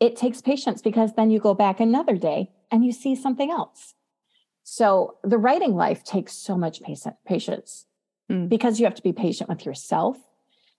it 0.00 0.16
takes 0.16 0.42
patience 0.42 0.82
because 0.82 1.14
then 1.14 1.30
you 1.30 1.38
go 1.38 1.54
back 1.54 1.80
another 1.80 2.16
day 2.16 2.50
and 2.70 2.84
you 2.84 2.92
see 2.92 3.14
something 3.14 3.50
else. 3.50 3.94
So 4.82 5.18
the 5.22 5.38
writing 5.38 5.76
life 5.76 6.02
takes 6.02 6.32
so 6.32 6.56
much 6.56 6.82
patience, 7.24 7.86
Mm. 8.28 8.48
because 8.48 8.80
you 8.80 8.86
have 8.86 8.96
to 8.96 9.02
be 9.02 9.12
patient 9.12 9.48
with 9.48 9.64
yourself, 9.64 10.16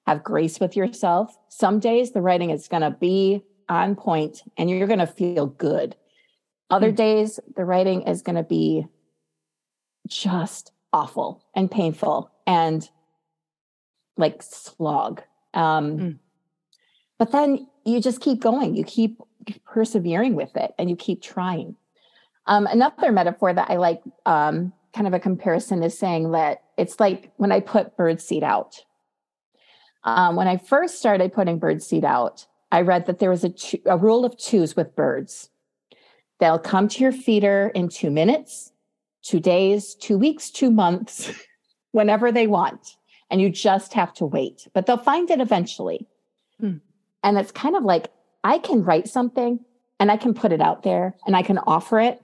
have 0.08 0.26
grace 0.26 0.60
with 0.60 0.76
yourself. 0.76 1.38
Some 1.48 1.80
days 1.80 2.12
the 2.12 2.22
writing 2.22 2.50
is 2.50 2.68
going 2.68 2.82
to 2.82 2.92
be 2.92 3.44
on 3.70 3.96
point 3.96 4.44
and 4.58 4.70
you're 4.70 4.88
going 4.88 5.00
to 5.00 5.08
feel 5.08 5.46
good. 5.46 5.96
Other 6.70 6.92
Mm. 6.92 6.98
days 6.98 7.40
the 7.56 7.64
writing 7.64 8.02
is 8.02 8.22
going 8.22 8.36
to 8.36 8.44
be 8.44 8.86
just 10.06 10.74
awful 10.92 11.42
and 11.56 11.72
painful 11.72 12.30
and 12.46 12.90
like 14.18 14.42
slog. 14.44 15.22
Um, 15.54 15.98
Mm. 15.98 16.20
But 17.20 17.32
then 17.32 17.70
you 17.86 18.02
just 18.02 18.20
keep 18.20 18.42
going. 18.42 18.76
You 18.76 18.84
keep 18.84 19.22
persevering 19.64 20.36
with 20.36 20.58
it 20.58 20.74
and 20.78 20.90
you 20.90 20.98
keep 20.98 21.22
trying. 21.22 21.78
Um, 22.46 22.68
another 22.68 23.12
metaphor 23.12 23.54
that 23.54 23.70
I 23.70 23.78
like, 23.78 24.02
um, 24.26 24.74
kind 24.94 25.08
of 25.08 25.14
a 25.14 25.20
comparison, 25.20 25.82
is 25.84 25.98
saying 25.98 26.32
that 26.32 26.64
it's 26.78 27.00
like 27.00 27.32
when 27.38 27.52
I 27.52 27.60
put 27.60 27.98
birdseed 27.98 28.44
out. 28.44 28.84
Um, 30.04 30.36
when 30.36 30.48
I 30.48 30.58
first 30.58 31.00
started 31.00 31.32
putting 31.32 31.60
birdseed 31.60 32.04
out, 32.04 32.46
I 32.72 32.82
read 32.82 33.06
that 33.06 33.20
there 33.20 33.30
was 33.30 33.44
a, 33.44 33.50
two, 33.50 33.80
a 33.86 33.98
rule 33.98 34.26
of 34.26 34.38
twos 34.38 34.76
with 34.76 34.96
birds. 34.96 35.50
They'll 36.40 36.60
come 36.60 36.88
to 36.90 37.00
your 37.00 37.12
feeder 37.12 37.72
in 37.74 37.88
two 37.88 38.12
minutes, 38.12 38.74
two 39.22 39.40
days, 39.40 39.96
two 39.96 40.18
weeks, 40.18 40.50
two 40.50 40.72
months, 40.72 41.32
whenever 41.92 42.32
they 42.32 42.48
want. 42.48 42.98
And 43.30 43.40
you 43.40 43.50
just 43.50 43.94
have 43.94 44.14
to 44.16 44.26
wait, 44.26 44.68
but 44.74 44.86
they'll 44.86 44.98
find 44.98 45.30
it 45.32 45.40
eventually. 45.40 46.08
Hmm. 46.60 46.78
And 47.24 47.38
it's 47.38 47.52
kind 47.52 47.76
of 47.76 47.84
like 47.84 48.12
I 48.44 48.58
can 48.58 48.84
write 48.84 49.08
something 49.08 49.60
and 50.00 50.12
I 50.12 50.18
can 50.18 50.34
put 50.34 50.52
it 50.52 50.60
out 50.60 50.84
there 50.84 51.16
and 51.26 51.36
I 51.36 51.44
can 51.44 51.60
offer 51.60 52.00
it. 52.00 52.22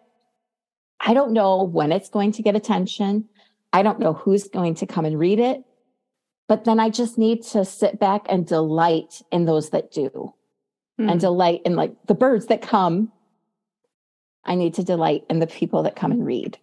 I 1.00 1.14
don't 1.14 1.32
know 1.32 1.64
when 1.64 1.92
it's 1.92 2.10
going 2.10 2.32
to 2.34 2.44
get 2.44 2.56
attention. 2.56 3.30
I 3.72 3.84
don't 3.84 4.00
know 4.00 4.14
who's 4.14 4.48
going 4.48 4.76
to 4.76 4.86
come 4.86 5.06
and 5.06 5.18
read 5.18 5.40
it. 5.40 5.64
But 6.48 6.66
then 6.66 6.80
I 6.80 6.90
just 6.90 7.18
need 7.18 7.44
to 7.48 7.64
sit 7.64 8.00
back 8.00 8.26
and 8.28 8.46
delight 8.46 9.22
in 9.32 9.46
those 9.46 9.70
that 9.70 9.92
do 9.92 10.34
Mm. 11.00 11.12
and 11.12 11.20
delight 11.22 11.62
in 11.64 11.78
like 11.78 11.94
the 12.08 12.14
birds 12.14 12.48
that 12.48 12.62
come. 12.62 13.12
I 14.44 14.56
need 14.56 14.74
to 14.74 14.84
delight 14.84 15.24
in 15.30 15.40
the 15.40 15.48
people 15.48 15.84
that 15.84 15.96
come 15.96 16.12
and 16.12 16.26
read. 16.26 16.58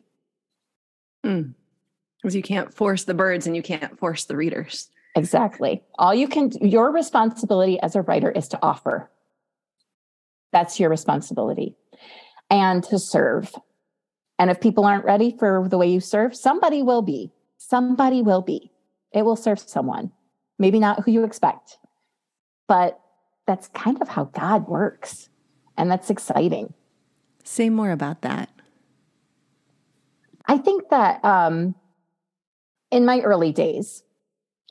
Because 1.22 2.34
you 2.36 2.42
can't 2.42 2.74
force 2.74 3.04
the 3.04 3.14
birds 3.14 3.46
and 3.46 3.56
you 3.56 3.62
can't 3.62 3.98
force 3.98 4.24
the 4.26 4.36
readers. 4.36 4.90
Exactly. 5.14 5.82
All 5.98 6.14
you 6.14 6.28
can, 6.28 6.50
your 6.60 6.92
responsibility 6.92 7.80
as 7.80 7.96
a 7.96 8.02
writer 8.02 8.30
is 8.30 8.48
to 8.48 8.58
offer. 8.60 9.10
That's 10.52 10.78
your 10.78 10.90
responsibility 10.90 11.74
and 12.50 12.84
to 12.84 12.98
serve. 12.98 13.54
And 14.38 14.50
if 14.50 14.60
people 14.60 14.84
aren't 14.84 15.04
ready 15.04 15.34
for 15.38 15.66
the 15.68 15.78
way 15.78 15.88
you 15.88 16.00
serve, 16.00 16.36
somebody 16.36 16.82
will 16.82 17.02
be. 17.02 17.32
Somebody 17.56 18.22
will 18.22 18.42
be. 18.42 18.70
It 19.12 19.24
will 19.24 19.36
serve 19.36 19.58
someone. 19.58 20.12
Maybe 20.58 20.78
not 20.78 21.04
who 21.04 21.10
you 21.10 21.24
expect, 21.24 21.78
but 22.66 23.00
that's 23.46 23.68
kind 23.68 24.00
of 24.00 24.08
how 24.08 24.24
God 24.24 24.68
works. 24.68 25.28
And 25.76 25.90
that's 25.90 26.10
exciting. 26.10 26.74
Say 27.44 27.70
more 27.70 27.90
about 27.90 28.22
that. 28.22 28.50
I 30.46 30.58
think 30.58 30.88
that 30.90 31.24
um, 31.24 31.74
in 32.90 33.04
my 33.04 33.20
early 33.20 33.52
days 33.52 34.02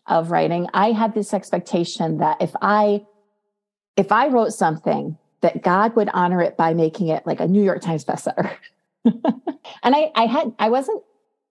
of 0.08 0.32
writing, 0.32 0.68
I 0.74 0.92
had 0.92 1.14
this 1.14 1.34
expectation 1.34 2.18
that 2.20 2.42
if 2.42 2.56
I 2.62 3.06
if 3.98 4.12
I 4.12 4.28
wrote 4.28 4.54
something, 4.54 5.18
that 5.42 5.64
God 5.64 5.96
would 5.96 6.10
honor 6.14 6.42
it 6.42 6.58
by 6.58 6.74
making 6.74 7.08
it 7.08 7.26
like 7.26 7.40
a 7.40 7.48
New 7.48 7.64
York 7.64 7.82
Times 7.82 8.04
bestseller. 8.04 8.52
and 9.06 9.96
I, 9.96 10.12
I 10.16 10.26
had 10.26 10.54
I 10.60 10.70
wasn't 10.70 11.04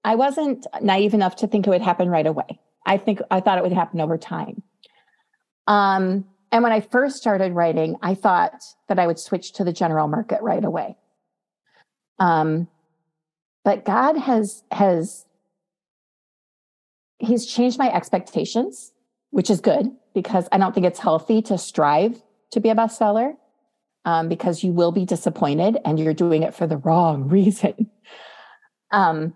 I 0.04 0.14
wasn't 0.16 0.66
naive 0.82 1.14
enough 1.14 1.36
to 1.36 1.46
think 1.46 1.66
it 1.66 1.70
would 1.70 1.82
happen 1.82 2.08
right 2.08 2.26
away. 2.26 2.60
I 2.86 2.98
think 2.98 3.20
I 3.30 3.40
thought 3.40 3.58
it 3.58 3.64
would 3.64 3.72
happen 3.72 4.00
over 4.00 4.18
time. 4.18 4.62
Um, 5.66 6.26
and 6.52 6.62
when 6.62 6.72
I 6.72 6.80
first 6.80 7.16
started 7.16 7.52
writing, 7.52 7.96
I 8.02 8.14
thought 8.14 8.62
that 8.88 8.98
I 8.98 9.06
would 9.06 9.18
switch 9.18 9.52
to 9.54 9.64
the 9.64 9.72
general 9.72 10.08
market 10.08 10.42
right 10.42 10.64
away. 10.64 10.96
Um, 12.18 12.68
but 13.64 13.84
God 13.84 14.16
has 14.16 14.62
has 14.70 15.26
He's 17.18 17.46
changed 17.46 17.78
my 17.78 17.90
expectations, 17.92 18.92
which 19.30 19.48
is 19.48 19.60
good 19.60 19.90
because 20.14 20.48
I 20.52 20.58
don't 20.58 20.74
think 20.74 20.86
it's 20.86 20.98
healthy 20.98 21.40
to 21.42 21.56
strive 21.56 22.22
to 22.50 22.60
be 22.60 22.68
a 22.68 22.74
bestseller 22.74 23.36
um, 24.04 24.28
because 24.28 24.62
you 24.62 24.72
will 24.72 24.92
be 24.92 25.04
disappointed 25.04 25.78
and 25.84 25.98
you're 25.98 26.14
doing 26.14 26.42
it 26.42 26.54
for 26.54 26.66
the 26.66 26.76
wrong 26.76 27.28
reason. 27.28 27.90
Um, 28.90 29.34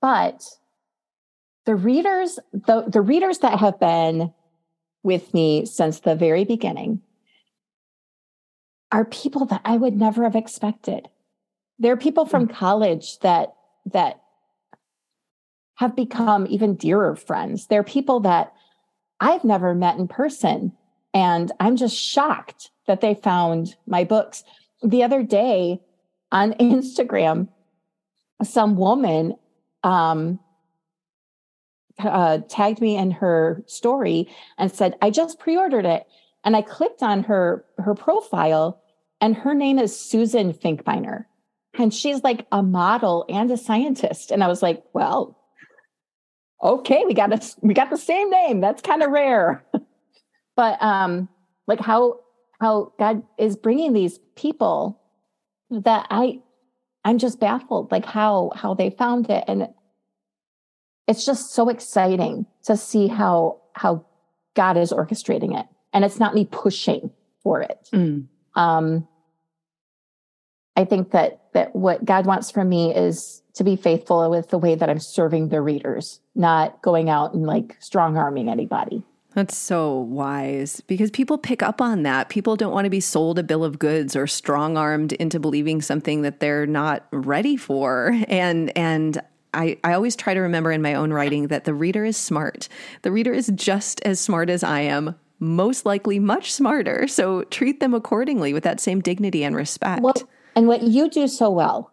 but 0.00 0.44
the 1.66 1.74
readers, 1.74 2.38
the, 2.52 2.84
the 2.86 3.00
readers 3.00 3.38
that 3.38 3.58
have 3.58 3.78
been 3.78 4.32
with 5.02 5.32
me 5.34 5.66
since 5.66 6.00
the 6.00 6.14
very 6.14 6.44
beginning 6.44 7.02
are 8.90 9.04
people 9.04 9.44
that 9.46 9.60
I 9.64 9.76
would 9.76 9.96
never 9.96 10.24
have 10.24 10.36
expected. 10.36 11.08
There 11.78 11.92
are 11.92 11.96
people 11.96 12.26
from 12.26 12.48
college 12.48 13.18
that 13.20 13.54
that 13.86 14.20
have 15.76 15.94
become 15.94 16.46
even 16.48 16.74
dearer 16.74 17.14
friends. 17.14 17.66
There 17.66 17.80
are 17.80 17.84
people 17.84 18.20
that 18.20 18.52
I've 19.20 19.44
never 19.44 19.74
met 19.74 19.96
in 19.96 20.08
person 20.08 20.72
and 21.14 21.52
I'm 21.60 21.76
just 21.76 21.96
shocked 21.96 22.70
that 22.86 23.00
they 23.00 23.14
found 23.14 23.76
my 23.86 24.04
books. 24.04 24.44
The 24.82 25.02
other 25.02 25.22
day 25.22 25.80
on 26.32 26.52
Instagram, 26.60 27.48
some 28.42 28.76
woman 28.76 29.36
um, 29.82 30.38
uh, 31.98 32.38
tagged 32.48 32.80
me 32.80 32.96
in 32.96 33.10
her 33.10 33.62
story 33.66 34.28
and 34.56 34.72
said, 34.72 34.96
"I 35.02 35.10
just 35.10 35.38
pre-ordered 35.38 35.86
it." 35.86 36.06
And 36.44 36.56
I 36.56 36.62
clicked 36.62 37.02
on 37.02 37.24
her 37.24 37.64
her 37.78 37.94
profile, 37.94 38.80
and 39.20 39.36
her 39.36 39.54
name 39.54 39.78
is 39.78 39.98
Susan 39.98 40.52
Finkbeiner, 40.52 41.24
and 41.78 41.92
she's 41.92 42.22
like 42.22 42.46
a 42.52 42.62
model 42.62 43.24
and 43.28 43.50
a 43.50 43.56
scientist. 43.56 44.30
And 44.30 44.44
I 44.44 44.48
was 44.48 44.62
like, 44.62 44.84
"Well, 44.92 45.36
okay, 46.62 47.04
we 47.06 47.14
got 47.14 47.32
a 47.32 47.56
we 47.62 47.74
got 47.74 47.90
the 47.90 47.96
same 47.96 48.30
name. 48.30 48.60
That's 48.60 48.82
kind 48.82 49.02
of 49.02 49.10
rare." 49.10 49.64
but 50.58 50.82
um, 50.82 51.28
like 51.68 51.78
how 51.78 52.18
how 52.60 52.92
God 52.98 53.22
is 53.38 53.56
bringing 53.56 53.92
these 53.92 54.18
people 54.34 55.00
that 55.70 56.08
I 56.10 56.40
I'm 57.04 57.18
just 57.18 57.38
baffled, 57.38 57.92
like 57.92 58.04
how 58.04 58.50
how 58.56 58.74
they 58.74 58.90
found 58.90 59.30
it, 59.30 59.44
and 59.46 59.68
it's 61.06 61.24
just 61.24 61.52
so 61.54 61.68
exciting 61.68 62.44
to 62.64 62.76
see 62.76 63.06
how 63.06 63.60
how 63.74 64.04
God 64.54 64.76
is 64.76 64.92
orchestrating 64.92 65.56
it. 65.56 65.66
And 65.92 66.04
it's 66.04 66.18
not 66.18 66.34
me 66.34 66.44
pushing 66.44 67.12
for 67.40 67.62
it. 67.62 67.88
Mm. 67.94 68.26
Um, 68.56 69.06
I 70.74 70.84
think 70.84 71.12
that 71.12 71.40
that 71.54 71.76
what 71.76 72.04
God 72.04 72.26
wants 72.26 72.50
from 72.50 72.68
me 72.68 72.92
is 72.92 73.44
to 73.54 73.62
be 73.62 73.76
faithful 73.76 74.28
with 74.28 74.48
the 74.48 74.58
way 74.58 74.74
that 74.74 74.90
I'm 74.90 74.98
serving 74.98 75.50
the 75.50 75.60
readers, 75.60 76.20
not 76.34 76.82
going 76.82 77.08
out 77.08 77.32
and 77.32 77.46
like 77.46 77.76
strong 77.78 78.16
arming 78.16 78.48
anybody. 78.48 79.04
That's 79.38 79.56
so 79.56 79.94
wise 79.98 80.80
because 80.88 81.12
people 81.12 81.38
pick 81.38 81.62
up 81.62 81.80
on 81.80 82.02
that. 82.02 82.28
People 82.28 82.56
don't 82.56 82.72
want 82.72 82.86
to 82.86 82.90
be 82.90 82.98
sold 82.98 83.38
a 83.38 83.44
bill 83.44 83.62
of 83.62 83.78
goods 83.78 84.16
or 84.16 84.26
strong 84.26 84.76
armed 84.76 85.12
into 85.12 85.38
believing 85.38 85.80
something 85.80 86.22
that 86.22 86.40
they're 86.40 86.66
not 86.66 87.06
ready 87.12 87.56
for. 87.56 88.18
And 88.26 88.76
and 88.76 89.22
I, 89.54 89.78
I 89.84 89.92
always 89.92 90.16
try 90.16 90.34
to 90.34 90.40
remember 90.40 90.72
in 90.72 90.82
my 90.82 90.94
own 90.94 91.12
writing 91.12 91.46
that 91.46 91.66
the 91.66 91.72
reader 91.72 92.04
is 92.04 92.16
smart. 92.16 92.68
The 93.02 93.12
reader 93.12 93.32
is 93.32 93.46
just 93.54 94.00
as 94.00 94.18
smart 94.18 94.50
as 94.50 94.64
I 94.64 94.80
am, 94.80 95.14
most 95.38 95.86
likely 95.86 96.18
much 96.18 96.52
smarter. 96.52 97.06
So 97.06 97.44
treat 97.44 97.78
them 97.78 97.94
accordingly 97.94 98.52
with 98.52 98.64
that 98.64 98.80
same 98.80 99.00
dignity 99.00 99.44
and 99.44 99.54
respect. 99.54 100.02
And 100.56 100.66
what 100.66 100.82
you 100.82 101.08
do 101.08 101.28
so 101.28 101.48
well 101.48 101.92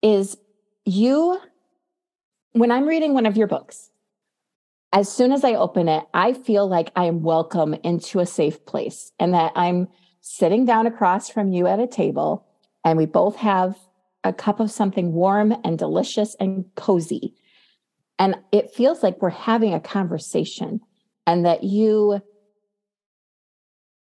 is 0.00 0.38
you, 0.86 1.38
when 2.52 2.70
I'm 2.70 2.86
reading 2.86 3.12
one 3.12 3.26
of 3.26 3.36
your 3.36 3.46
books, 3.46 3.90
as 4.92 5.10
soon 5.10 5.32
as 5.32 5.42
I 5.42 5.54
open 5.54 5.88
it, 5.88 6.04
I 6.12 6.34
feel 6.34 6.68
like 6.68 6.92
I 6.94 7.06
am 7.06 7.22
welcome 7.22 7.74
into 7.82 8.20
a 8.20 8.26
safe 8.26 8.64
place 8.66 9.12
and 9.18 9.32
that 9.32 9.52
I'm 9.56 9.88
sitting 10.20 10.66
down 10.66 10.86
across 10.86 11.30
from 11.30 11.52
you 11.52 11.66
at 11.66 11.80
a 11.80 11.86
table 11.86 12.46
and 12.84 12.98
we 12.98 13.06
both 13.06 13.36
have 13.36 13.76
a 14.22 14.32
cup 14.32 14.60
of 14.60 14.70
something 14.70 15.12
warm 15.12 15.54
and 15.64 15.78
delicious 15.78 16.36
and 16.38 16.66
cozy. 16.74 17.34
And 18.18 18.36
it 18.52 18.70
feels 18.70 19.02
like 19.02 19.20
we're 19.20 19.30
having 19.30 19.72
a 19.72 19.80
conversation 19.80 20.80
and 21.26 21.44
that 21.46 21.64
you 21.64 22.20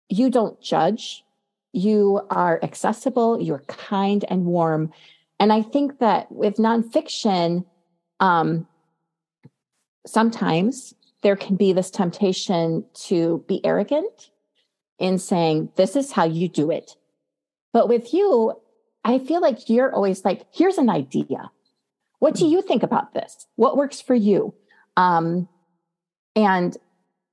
you 0.09 0.29
don't 0.29 0.61
judge 0.61 1.23
you 1.71 2.21
are 2.29 2.59
accessible 2.63 3.41
you're 3.41 3.63
kind 3.67 4.25
and 4.27 4.43
warm 4.43 4.91
and 5.39 5.53
i 5.53 5.61
think 5.61 5.99
that 5.99 6.29
with 6.29 6.57
nonfiction 6.57 7.63
um, 8.19 8.67
sometimes 10.05 10.93
there 11.23 11.35
can 11.35 11.55
be 11.55 11.73
this 11.73 11.91
temptation 11.91 12.83
to 12.93 13.43
be 13.47 13.63
arrogant 13.65 14.31
in 14.99 15.17
saying 15.17 15.69
this 15.75 15.95
is 15.95 16.11
how 16.11 16.23
you 16.23 16.47
do 16.47 16.71
it 16.71 16.95
but 17.73 17.87
with 17.87 18.13
you 18.13 18.55
I 19.03 19.19
feel 19.19 19.41
like 19.41 19.69
you're 19.69 19.93
always 19.93 20.23
like, 20.23 20.45
here's 20.51 20.77
an 20.77 20.89
idea. 20.89 21.49
What 22.19 22.35
do 22.35 22.45
you 22.45 22.61
think 22.61 22.83
about 22.83 23.13
this? 23.13 23.47
What 23.55 23.77
works 23.77 23.99
for 23.99 24.13
you? 24.13 24.53
Um, 24.95 25.47
and 26.35 26.77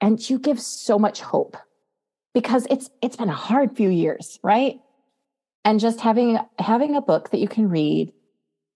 and 0.01 0.31
you 0.31 0.39
give 0.39 0.61
so 0.61 0.99
much 0.99 1.21
hope 1.21 1.57
because 2.33 2.67
it's 2.71 2.89
it's 3.03 3.17
been 3.17 3.29
a 3.29 3.35
hard 3.35 3.77
few 3.77 3.91
years, 3.91 4.39
right? 4.43 4.81
And 5.65 5.79
just 5.79 6.01
having 6.01 6.39
having 6.59 6.97
a 6.97 7.03
book 7.03 7.31
that 7.31 7.39
you 7.39 7.49
can 7.49 7.69
read 7.69 8.13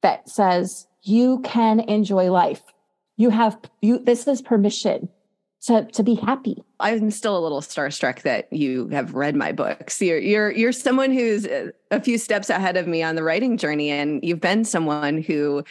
that 0.03 0.29
says 0.29 0.87
you 1.03 1.41
can 1.41 1.81
enjoy 1.81 2.31
life. 2.31 2.63
You 3.17 3.31
have 3.31 3.59
you 3.81 3.99
this 3.99 4.27
is 4.27 4.43
permission 4.43 5.09
to 5.63 5.85
to 5.93 6.03
be 6.03 6.15
happy. 6.15 6.63
I'm 6.81 7.11
still 7.11 7.39
a 7.39 7.41
little 7.41 7.61
starstruck 7.61 8.23
that 8.23 8.53
you 8.53 8.89
have 8.89 9.15
read 9.15 9.37
my 9.37 9.53
books. 9.53 10.01
You're 10.03 10.19
you're 10.19 10.51
you're 10.51 10.73
someone 10.73 11.13
who's 11.13 11.47
a 11.47 12.01
few 12.01 12.19
steps 12.19 12.51
ahead 12.51 12.77
of 12.77 12.87
me 12.87 13.03
on 13.03 13.15
the 13.15 13.23
writing 13.23 13.57
journey 13.57 13.91
and 13.91 14.23
you've 14.25 14.41
been 14.41 14.65
someone 14.65 15.23
who 15.23 15.65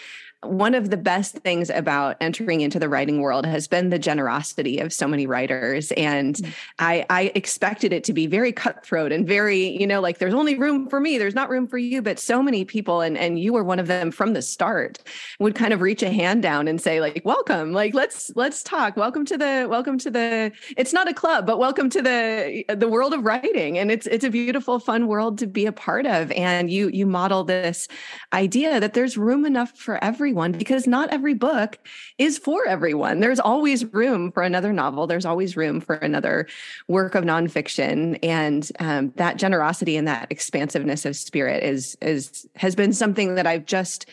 one 0.44 0.74
of 0.74 0.90
the 0.90 0.98
best 0.98 1.36
things 1.36 1.70
about 1.70 2.18
entering 2.20 2.62
into 2.62 2.80
the 2.80 2.90
writing 2.90 3.22
world 3.22 3.46
has 3.46 3.68
been 3.68 3.90
the 3.90 4.00
generosity 4.00 4.80
of 4.80 4.92
so 4.92 5.08
many 5.08 5.28
writers. 5.28 5.92
And 5.92 6.36
mm-hmm. 6.36 6.52
I, 6.80 7.06
I 7.12 7.32
expected 7.36 7.94
it 7.94 8.04
to 8.06 8.14
be 8.14 8.26
very 8.26 8.52
cutthroat 8.52 9.12
and 9.12 9.28
very 9.28 9.80
you 9.80 9.86
know 9.86 10.02
like 10.02 10.18
there's 10.18 10.34
only 10.34 10.58
room 10.58 10.90
for 10.90 11.00
me 11.00 11.20
there's 11.20 11.36
not 11.36 11.50
room 11.50 11.68
for 11.68 11.78
you. 11.78 12.02
But 12.02 12.18
so 12.18 12.42
many 12.42 12.66
people 12.66 13.02
and 13.02 13.18
and 13.18 13.40
you 13.40 13.54
were 13.54 13.64
one 13.64 13.78
of 13.78 13.86
them 13.86 14.10
from 14.10 14.34
the 14.34 14.42
start 14.42 15.00
would 15.40 15.54
kind 15.54 15.74
of 15.74 15.82
reach 15.82 16.02
a 16.02 16.12
hand 16.12 16.42
down 16.42 16.68
and 16.68 16.82
say 16.82 17.02
like 17.02 17.22
welcome 17.24 17.72
like 17.72 17.94
let's 17.94 18.32
let's 18.36 18.64
talk. 18.64 18.98
Welcome 18.98 19.26
to 19.26 19.38
the 19.38 19.68
welcome 19.70 20.00
to 20.00 20.10
the 20.10 20.52
it's 20.76 20.94
not 20.94 21.08
a 21.08 21.14
club 21.14 21.46
but 21.46 21.60
welcome 21.60 21.90
to 21.92 22.02
the 22.02 22.66
the 22.68 22.88
world 22.88 23.14
of 23.14 23.24
writing. 23.24 23.78
And 23.78 23.92
it's 23.92 24.08
it's 24.08 24.26
a 24.26 24.32
beautiful 24.32 24.80
fun 24.80 25.06
world 25.06 25.38
to 25.38 25.46
be 25.48 25.68
a 25.68 25.72
part 25.72 26.08
of. 26.08 26.32
And 26.32 26.72
you 26.72 26.90
you 26.90 27.06
model 27.06 27.44
this 27.44 27.88
idea 28.34 28.80
that 28.80 28.94
there's 28.94 29.18
room 29.18 29.46
enough 29.46 29.78
for 29.78 30.04
everyone 30.04 30.31
everyone 30.32 30.54
because 30.54 30.88
not 30.88 31.10
every 31.10 31.34
book 31.34 31.78
is 32.18 32.38
for 32.38 32.66
everyone. 32.66 33.20
There's 33.20 33.40
always 33.40 33.84
room 33.94 34.32
for 34.32 34.44
another 34.44 34.72
novel. 34.72 35.06
There's 35.06 35.26
always 35.26 35.58
room 35.58 35.82
for 35.82 35.96
another 35.96 36.48
work 36.88 37.16
of 37.16 37.26
nonfiction, 37.26 38.18
and 38.24 38.72
um, 38.80 39.12
that 39.18 39.36
generosity 39.36 39.98
and 39.98 40.08
that 40.08 40.28
expansiveness 40.30 41.06
of 41.06 41.18
spirit 41.18 41.64
is 41.64 41.98
is 42.02 42.48
has 42.56 42.76
been 42.76 42.94
something 42.94 43.36
that 43.36 43.46
I've 43.46 43.66
just 43.66 44.06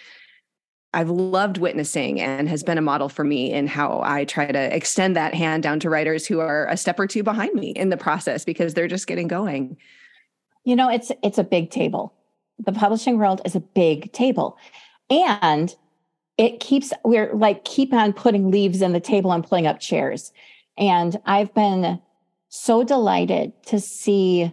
I've 0.92 1.08
loved 1.08 1.58
witnessing 1.58 2.20
and 2.20 2.48
has 2.48 2.64
been 2.64 2.78
a 2.78 2.82
model 2.82 3.08
for 3.08 3.22
me 3.22 3.52
in 3.52 3.68
how 3.68 4.00
I 4.02 4.24
try 4.24 4.50
to 4.50 4.74
extend 4.74 5.14
that 5.14 5.34
hand 5.34 5.62
down 5.62 5.78
to 5.80 5.90
writers 5.90 6.26
who 6.26 6.40
are 6.40 6.66
a 6.66 6.76
step 6.76 6.98
or 6.98 7.06
two 7.06 7.22
behind 7.22 7.54
me 7.54 7.70
in 7.70 7.90
the 7.90 7.96
process 7.96 8.44
because 8.44 8.74
they're 8.74 8.88
just 8.88 9.06
getting 9.06 9.28
going. 9.28 9.76
You 10.64 10.74
know, 10.74 10.90
it's 10.90 11.12
it's 11.22 11.38
a 11.38 11.44
big 11.44 11.70
table. 11.70 12.12
The 12.58 12.72
publishing 12.72 13.18
world 13.18 13.40
is 13.44 13.54
a 13.54 13.60
big 13.60 14.12
table. 14.12 14.58
And 15.10 15.74
it 16.38 16.60
keeps 16.60 16.92
we're 17.04 17.34
like 17.34 17.64
keep 17.64 17.92
on 17.92 18.12
putting 18.12 18.50
leaves 18.50 18.80
in 18.80 18.92
the 18.92 19.00
table 19.00 19.32
and 19.32 19.44
pulling 19.44 19.66
up 19.66 19.80
chairs 19.80 20.32
and 20.78 21.20
i've 21.26 21.52
been 21.52 22.00
so 22.48 22.82
delighted 22.82 23.52
to 23.66 23.78
see 23.78 24.52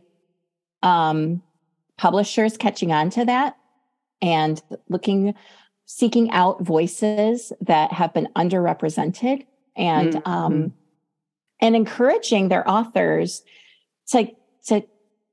um, 0.83 1.41
publishers 1.97 2.57
catching 2.57 2.91
on 2.91 3.09
to 3.09 3.23
that 3.23 3.55
and 4.21 4.61
looking 4.89 5.33
seeking 5.85 6.29
out 6.31 6.61
voices 6.61 7.53
that 7.61 7.93
have 7.93 8.13
been 8.13 8.27
underrepresented 8.35 9.45
and 9.75 10.13
mm-hmm. 10.13 10.29
um, 10.29 10.73
and 11.61 11.75
encouraging 11.75 12.49
their 12.49 12.69
authors 12.69 13.43
to 14.07 14.27
to 14.65 14.81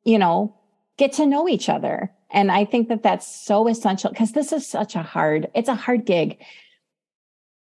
you 0.05 0.19
know 0.19 0.55
get 0.99 1.13
to 1.13 1.27
know 1.27 1.49
each 1.49 1.69
other 1.69 2.13
and 2.33 2.51
I 2.51 2.65
think 2.65 2.89
that 2.89 3.03
that's 3.03 3.27
so 3.27 3.69
essential 3.69 4.11
because 4.11 4.33
this 4.33 4.53
is 4.53 4.67
such 4.67 4.97
a 4.97 5.03
hard, 5.03 5.49
it's 5.55 5.69
a 5.69 5.75
hard 5.75 6.05
gig 6.05 6.43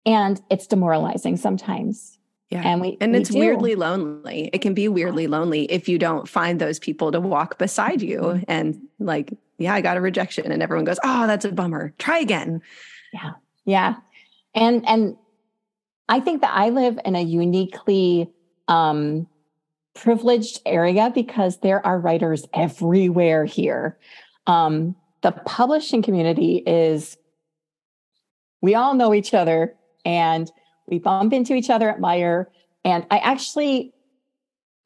and 0.07 0.41
it's 0.51 0.67
demoralizing 0.67 1.37
sometimes. 1.37 2.19
Yeah. 2.51 2.63
And 2.65 2.81
we 2.81 2.97
and 3.01 3.13
we 3.13 3.19
it's 3.19 3.31
do. 3.31 3.39
weirdly 3.39 3.75
lonely. 3.75 4.49
It 4.53 4.63
can 4.63 4.73
be 4.73 4.89
weirdly 4.89 5.27
lonely 5.27 5.65
if 5.71 5.89
you 5.89 5.99
don't 5.99 6.27
find 6.27 6.59
those 6.59 6.79
people 6.79 7.13
to 7.13 7.21
walk 7.21 7.59
beside 7.59 8.01
you 8.01 8.21
mm-hmm. 8.21 8.45
and 8.49 8.81
like, 8.99 9.35
yeah, 9.59 9.75
I 9.75 9.83
got 9.83 9.99
a 9.99 10.01
rejection 10.01 10.51
and 10.51 10.63
everyone 10.63 10.87
goes, 10.87 10.99
"Oh, 11.05 11.27
that's 11.27 11.45
a 11.45 11.53
bummer. 11.53 11.93
Try 11.99 12.19
again." 12.19 12.63
Yeah. 13.13 13.33
Yeah. 13.67 13.97
And 14.55 14.89
and 14.89 15.17
I 16.09 16.21
think 16.21 16.41
that 16.41 16.53
I 16.55 16.71
live 16.71 16.99
in 17.05 17.17
a 17.17 17.21
uniquely 17.21 18.31
um 18.67 19.27
privileged 19.95 20.63
area 20.65 21.11
because 21.15 21.59
there 21.59 21.85
are 21.85 21.99
writers 21.99 22.47
everywhere 22.55 23.45
here. 23.45 23.99
Um, 24.49 24.97
the 25.23 25.33
publishing 25.33 26.03
community 26.03 26.63
is, 26.67 27.17
we 28.61 28.75
all 28.75 28.95
know 28.95 29.15
each 29.15 29.35
other 29.35 29.77
and 30.05 30.51
we 30.87 30.99
bump 30.99 31.33
into 31.33 31.55
each 31.55 31.71
other 31.71 31.89
at 31.89 31.99
Meijer. 32.01 32.47
And 32.85 33.07
I 33.11 33.19
actually 33.19 33.93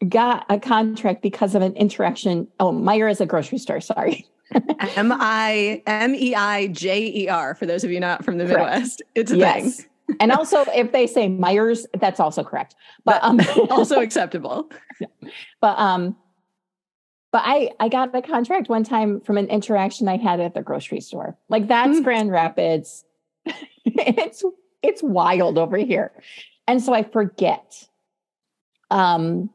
got 0.09 0.44
a 0.48 0.59
contract 0.59 1.22
because 1.22 1.55
of 1.55 1.62
an 1.62 1.75
interaction. 1.75 2.48
Oh, 2.61 2.72
Meijer 2.72 3.11
is 3.11 3.20
a 3.20 3.27
grocery 3.27 3.59
store. 3.59 3.81
Sorry. 3.81 4.27
M 4.96 5.12
I 5.14 5.83
M 5.87 6.14
E 6.14 6.35
I 6.35 6.66
J 6.68 7.07
E 7.07 7.29
R 7.29 7.55
for 7.55 7.64
those 7.64 7.85
of 7.85 7.90
you 7.90 8.01
not 8.01 8.25
from 8.25 8.37
the 8.37 8.44
correct. 8.44 8.59
Midwest. 8.61 9.03
It's 9.14 9.33
a 9.33 9.37
yes. 9.38 9.77
thing. 9.77 9.87
and 10.20 10.33
also 10.33 10.64
if 10.75 10.92
they 10.92 11.07
say 11.07 11.29
Myers, 11.29 11.87
that's 11.98 12.20
also 12.20 12.44
correct. 12.44 12.75
But 13.05 13.22
um 13.25 13.40
also 13.70 14.01
acceptable. 14.03 14.70
But 15.61 15.79
um 15.79 16.16
but 17.32 17.42
I 17.44 17.70
I 17.80 17.88
got 17.88 18.14
a 18.14 18.22
contract 18.22 18.68
one 18.68 18.84
time 18.84 19.20
from 19.20 19.38
an 19.38 19.48
interaction 19.48 20.06
I 20.06 20.18
had 20.18 20.38
at 20.38 20.54
the 20.54 20.62
grocery 20.62 21.00
store. 21.00 21.36
Like 21.48 21.66
that's 21.66 21.98
mm. 21.98 22.04
Grand 22.04 22.30
Rapids. 22.30 23.04
it's 23.84 24.44
it's 24.82 25.02
wild 25.02 25.58
over 25.58 25.78
here. 25.78 26.12
And 26.68 26.80
so 26.82 26.92
I 26.92 27.02
forget 27.02 27.88
um 28.90 29.50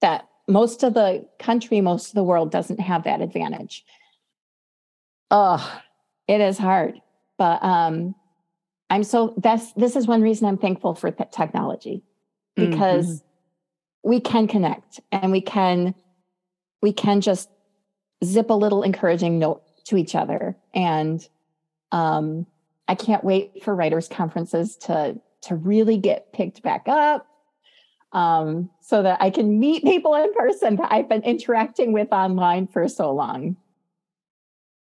that 0.00 0.28
most 0.48 0.82
of 0.82 0.94
the 0.94 1.26
country, 1.38 1.80
most 1.80 2.08
of 2.08 2.14
the 2.14 2.24
world 2.24 2.50
doesn't 2.50 2.80
have 2.80 3.04
that 3.04 3.20
advantage. 3.20 3.84
Oh, 5.30 5.82
it 6.28 6.40
is 6.40 6.58
hard. 6.58 7.00
But 7.36 7.62
um 7.62 8.14
I'm 8.88 9.02
so 9.02 9.34
that's 9.36 9.72
this 9.72 9.96
is 9.96 10.06
one 10.06 10.22
reason 10.22 10.46
I'm 10.46 10.58
thankful 10.58 10.94
for 10.94 11.10
technology 11.10 12.04
because 12.54 13.06
mm-hmm. 13.06 14.10
we 14.10 14.20
can 14.20 14.46
connect 14.46 15.00
and 15.10 15.32
we 15.32 15.40
can 15.40 15.94
we 16.82 16.92
can 16.92 17.20
just 17.20 17.48
zip 18.24 18.50
a 18.50 18.54
little 18.54 18.82
encouraging 18.82 19.38
note 19.38 19.62
to 19.84 19.96
each 19.96 20.14
other. 20.14 20.56
And 20.74 21.26
um, 21.92 22.46
I 22.88 22.94
can't 22.94 23.24
wait 23.24 23.62
for 23.62 23.74
writers' 23.74 24.08
conferences 24.08 24.76
to 24.78 25.20
to 25.42 25.56
really 25.56 25.96
get 25.96 26.32
picked 26.32 26.62
back 26.62 26.86
up. 26.88 27.26
um, 28.12 28.70
so 28.80 29.02
that 29.02 29.18
I 29.20 29.30
can 29.30 29.58
meet 29.60 29.84
people 29.84 30.14
in 30.14 30.32
person 30.34 30.76
that 30.76 30.92
I've 30.92 31.08
been 31.08 31.22
interacting 31.22 31.92
with 31.92 32.08
online 32.12 32.66
for 32.66 32.88
so 32.88 33.12
long. 33.14 33.56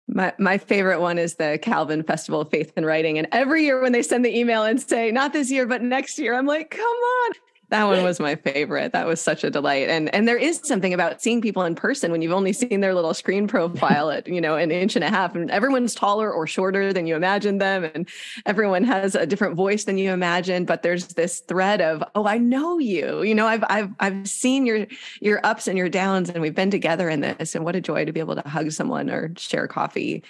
My 0.08 0.34
my 0.40 0.58
favorite 0.58 1.00
one 1.00 1.18
is 1.18 1.36
the 1.36 1.60
Calvin 1.62 2.04
Festival 2.04 2.42
of 2.42 2.50
Faith 2.50 2.74
and 2.76 2.86
Writing. 2.86 3.18
And 3.18 3.28
every 3.32 3.64
year 3.64 3.82
when 3.82 3.92
they 3.92 4.02
send 4.02 4.26
the 4.26 4.36
email 4.38 4.64
and 4.64 4.82
say, 4.82 5.12
not 5.12 5.34
this 5.34 5.52
year, 5.52 5.66
but 5.66 5.82
next 5.82 6.18
year, 6.20 6.36
I'm 6.36 6.46
like, 6.48 6.72
come 6.72 6.82
on. 6.82 7.32
That 7.72 7.86
one 7.86 8.04
was 8.04 8.20
my 8.20 8.36
favorite. 8.36 8.92
That 8.92 9.08
was 9.08 9.22
such 9.22 9.46
a 9.46 9.50
delight. 9.50 9.88
And 9.88 10.14
and 10.14 10.28
there 10.28 10.38
is 10.38 10.60
something 10.62 10.94
about 10.94 11.22
seeing 11.22 11.42
people 11.42 11.64
in 11.64 11.74
person 11.74 12.12
when 12.12 12.22
you've 12.22 12.34
only 12.34 12.52
seen 12.52 12.82
their 12.82 12.94
little 12.94 13.14
screen 13.14 13.48
profile 13.48 14.12
at, 14.12 14.28
you 14.28 14.42
know, 14.42 14.58
an 14.58 14.72
inch 14.72 14.98
and 14.98 15.06
a 15.06 15.10
half. 15.10 15.36
And 15.36 15.50
everyone's 15.50 15.96
taller 15.96 16.30
or 16.30 16.46
shorter 16.46 16.92
than 16.92 17.08
you 17.08 17.16
imagine 17.16 17.60
them. 17.60 17.90
And 17.96 18.10
everyone 18.46 18.84
has 18.84 19.16
a 19.16 19.26
different 19.26 19.56
voice 19.56 19.86
than 19.86 19.98
you 19.98 20.12
imagine. 20.12 20.66
But 20.66 20.84
there's 20.84 21.08
this 21.08 21.40
thread 21.40 21.80
of, 21.80 22.04
oh, 22.14 22.28
I 22.28 22.38
know 22.40 22.78
you. 22.78 23.24
You 23.24 23.34
know, 23.34 23.48
I've 23.48 23.64
I've 23.70 23.92
I've 24.02 24.28
seen 24.28 24.66
your 24.66 24.86
your 25.22 25.40
ups 25.46 25.70
and 25.70 25.78
your 25.78 25.88
downs, 25.88 26.30
and 26.30 26.42
we've 26.42 26.54
been 26.54 26.72
together 26.72 27.10
in 27.10 27.22
this. 27.22 27.56
And 27.56 27.64
what 27.64 27.78
a 27.78 27.82
joy 27.82 28.04
to 28.04 28.12
be 28.12 28.20
able 28.20 28.36
to 28.36 28.50
hug 28.50 28.72
someone 28.74 29.10
or 29.10 29.32
share 29.38 29.70
coffee. 29.70 30.24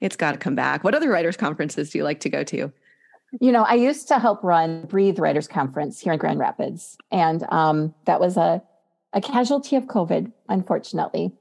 It's 0.00 0.14
got 0.14 0.32
to 0.32 0.38
come 0.38 0.54
back. 0.54 0.84
What 0.84 0.94
other 0.94 1.10
writers' 1.10 1.36
conferences 1.36 1.90
do 1.90 1.98
you 1.98 2.04
like 2.04 2.20
to 2.20 2.28
go 2.28 2.44
to? 2.44 2.72
You 3.40 3.52
know, 3.52 3.64
I 3.64 3.74
used 3.74 4.08
to 4.08 4.18
help 4.18 4.42
run 4.42 4.86
Breathe 4.86 5.18
Writers 5.18 5.48
Conference 5.48 6.00
here 6.00 6.12
in 6.12 6.18
Grand 6.18 6.38
Rapids, 6.38 6.96
and 7.10 7.44
um, 7.50 7.94
that 8.04 8.20
was 8.20 8.36
a 8.36 8.62
a 9.12 9.20
casualty 9.20 9.76
of 9.76 9.84
COVID, 9.84 10.32
unfortunately. 10.48 11.32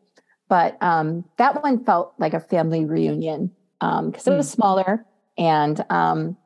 But 0.48 0.82
um, 0.82 1.26
that 1.38 1.62
one 1.62 1.84
felt 1.84 2.14
like 2.18 2.34
a 2.34 2.40
family 2.40 2.86
reunion 2.86 3.52
because 3.80 4.28
um, 4.28 4.34
it 4.34 4.38
was 4.38 4.52
hmm. 4.52 4.56
smaller, 4.56 5.06
and 5.38 5.84
um, 5.90 6.38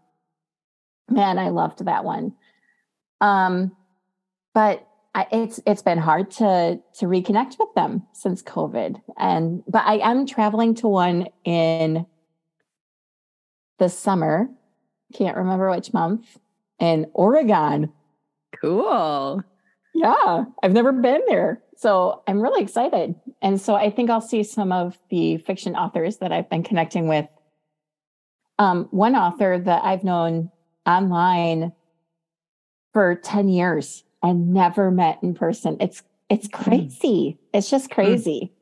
man, 1.09 1.37
I 1.37 1.49
loved 1.49 1.85
that 1.85 2.03
one. 2.03 2.33
Um, 3.21 3.75
but 4.53 4.87
I, 5.15 5.27
it's 5.31 5.59
it's 5.65 5.81
been 5.81 5.97
hard 5.97 6.31
to 6.31 6.79
to 6.99 7.05
reconnect 7.05 7.59
with 7.59 7.73
them 7.75 8.03
since 8.13 8.41
COVID, 8.41 9.01
and 9.17 9.63
but 9.67 9.83
I 9.85 9.97
am 9.97 10.25
traveling 10.25 10.75
to 10.75 10.87
one 10.87 11.27
in 11.43 12.05
the 13.79 13.89
summer 13.89 14.49
can't 15.13 15.37
remember 15.37 15.69
which 15.69 15.93
month, 15.93 16.37
in 16.79 17.09
Oregon. 17.13 17.91
Cool. 18.61 19.43
Yeah, 19.93 20.45
I've 20.63 20.73
never 20.73 20.91
been 20.91 21.21
there. 21.27 21.61
So 21.75 22.23
I'm 22.27 22.41
really 22.41 22.61
excited. 22.61 23.15
And 23.41 23.59
so 23.59 23.75
I 23.75 23.89
think 23.89 24.09
I'll 24.09 24.21
see 24.21 24.43
some 24.43 24.71
of 24.71 24.99
the 25.09 25.37
fiction 25.37 25.75
authors 25.75 26.17
that 26.17 26.31
I've 26.31 26.49
been 26.49 26.63
connecting 26.63 27.07
with. 27.07 27.27
Um, 28.57 28.87
one 28.91 29.15
author 29.15 29.57
that 29.57 29.83
I've 29.85 30.03
known 30.03 30.51
online 30.85 31.71
for 32.93 33.15
10 33.15 33.47
years 33.47 34.03
and 34.21 34.53
never 34.53 34.91
met 34.91 35.19
in 35.23 35.33
person. 35.33 35.77
It's 35.79 36.03
it's 36.29 36.47
hmm. 36.47 36.63
crazy. 36.63 37.07
Mm. 37.07 37.37
It's 37.53 37.69
just 37.69 37.87
hmm. 37.87 37.93
crazy. 37.93 38.53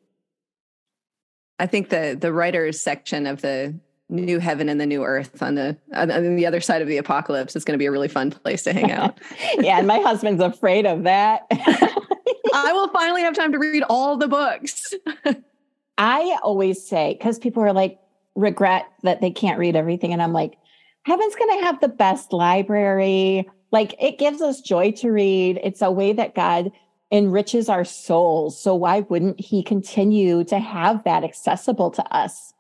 I 1.60 1.66
think 1.66 1.90
the 1.90 2.18
the 2.20 2.32
writers 2.32 2.82
section 2.82 3.26
of 3.26 3.42
the 3.42 3.80
new 4.10 4.40
heaven 4.40 4.70
and 4.70 4.80
the 4.80 4.86
new 4.86 5.04
earth 5.04 5.42
on 5.42 5.56
the 5.56 5.78
on 5.94 6.36
the 6.36 6.46
other 6.46 6.62
side 6.62 6.82
of 6.82 6.88
the 6.88 6.98
apocalypse 6.98 7.56
is 7.56 7.66
going 7.66 7.74
to 7.74 7.78
be 7.78 7.86
a 7.86 7.92
really 7.92 8.08
fun 8.08 8.32
place 8.32 8.64
to 8.64 8.74
hang 8.74 8.92
out. 8.92 9.20
yeah, 9.60 9.78
and 9.78 9.88
my 9.88 10.00
husband's 10.00 10.42
afraid 10.42 10.86
of 10.86 11.04
that. 11.04 11.46
I 11.52 12.72
will 12.74 12.88
finally 12.90 13.22
have 13.22 13.36
time 13.36 13.52
to 13.52 13.60
read 13.60 13.84
all 13.90 14.18
the 14.18 14.28
books. 14.28 14.94
I 15.98 16.38
always 16.44 16.88
say 16.88 17.16
because 17.18 17.40
people 17.40 17.64
are 17.64 17.74
like 17.74 18.00
regret 18.36 18.86
that 19.04 19.20
they 19.20 19.32
can't 19.32 19.60
read 19.60 19.76
everything 19.76 20.14
and 20.14 20.22
I'm 20.22 20.34
like 20.34 20.58
heaven's 21.04 21.36
going 21.36 21.58
to 21.60 21.66
have 21.66 21.80
the 21.82 21.88
best 21.88 22.34
library. 22.34 23.50
Like 23.72 23.96
it 24.02 24.20
gives 24.20 24.42
us 24.42 24.62
joy 24.62 24.92
to 24.94 25.12
read. 25.12 25.60
It's 25.64 25.82
a 25.82 25.92
way 25.92 26.14
that 26.14 26.36
God 26.36 26.72
enriches 27.12 27.70
our 27.70 27.86
souls. 27.86 28.62
So 28.62 28.76
why 28.76 29.02
wouldn't 29.02 29.40
he 29.40 29.64
continue 29.64 30.44
to 30.46 30.60
have 30.60 31.04
that 31.06 31.24
accessible 31.24 31.92
to 31.92 32.04
us? 32.16 32.54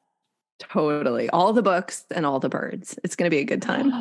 Totally. 0.60 1.30
All 1.30 1.54
the 1.54 1.62
books 1.62 2.06
and 2.12 2.26
all 2.26 2.40
the 2.40 2.50
birds. 2.50 2.98
It's 3.04 3.16
going 3.16 3.30
to 3.30 3.36
be 3.36 3.42
a 3.42 3.46
good 3.46 3.62
time. 3.62 3.92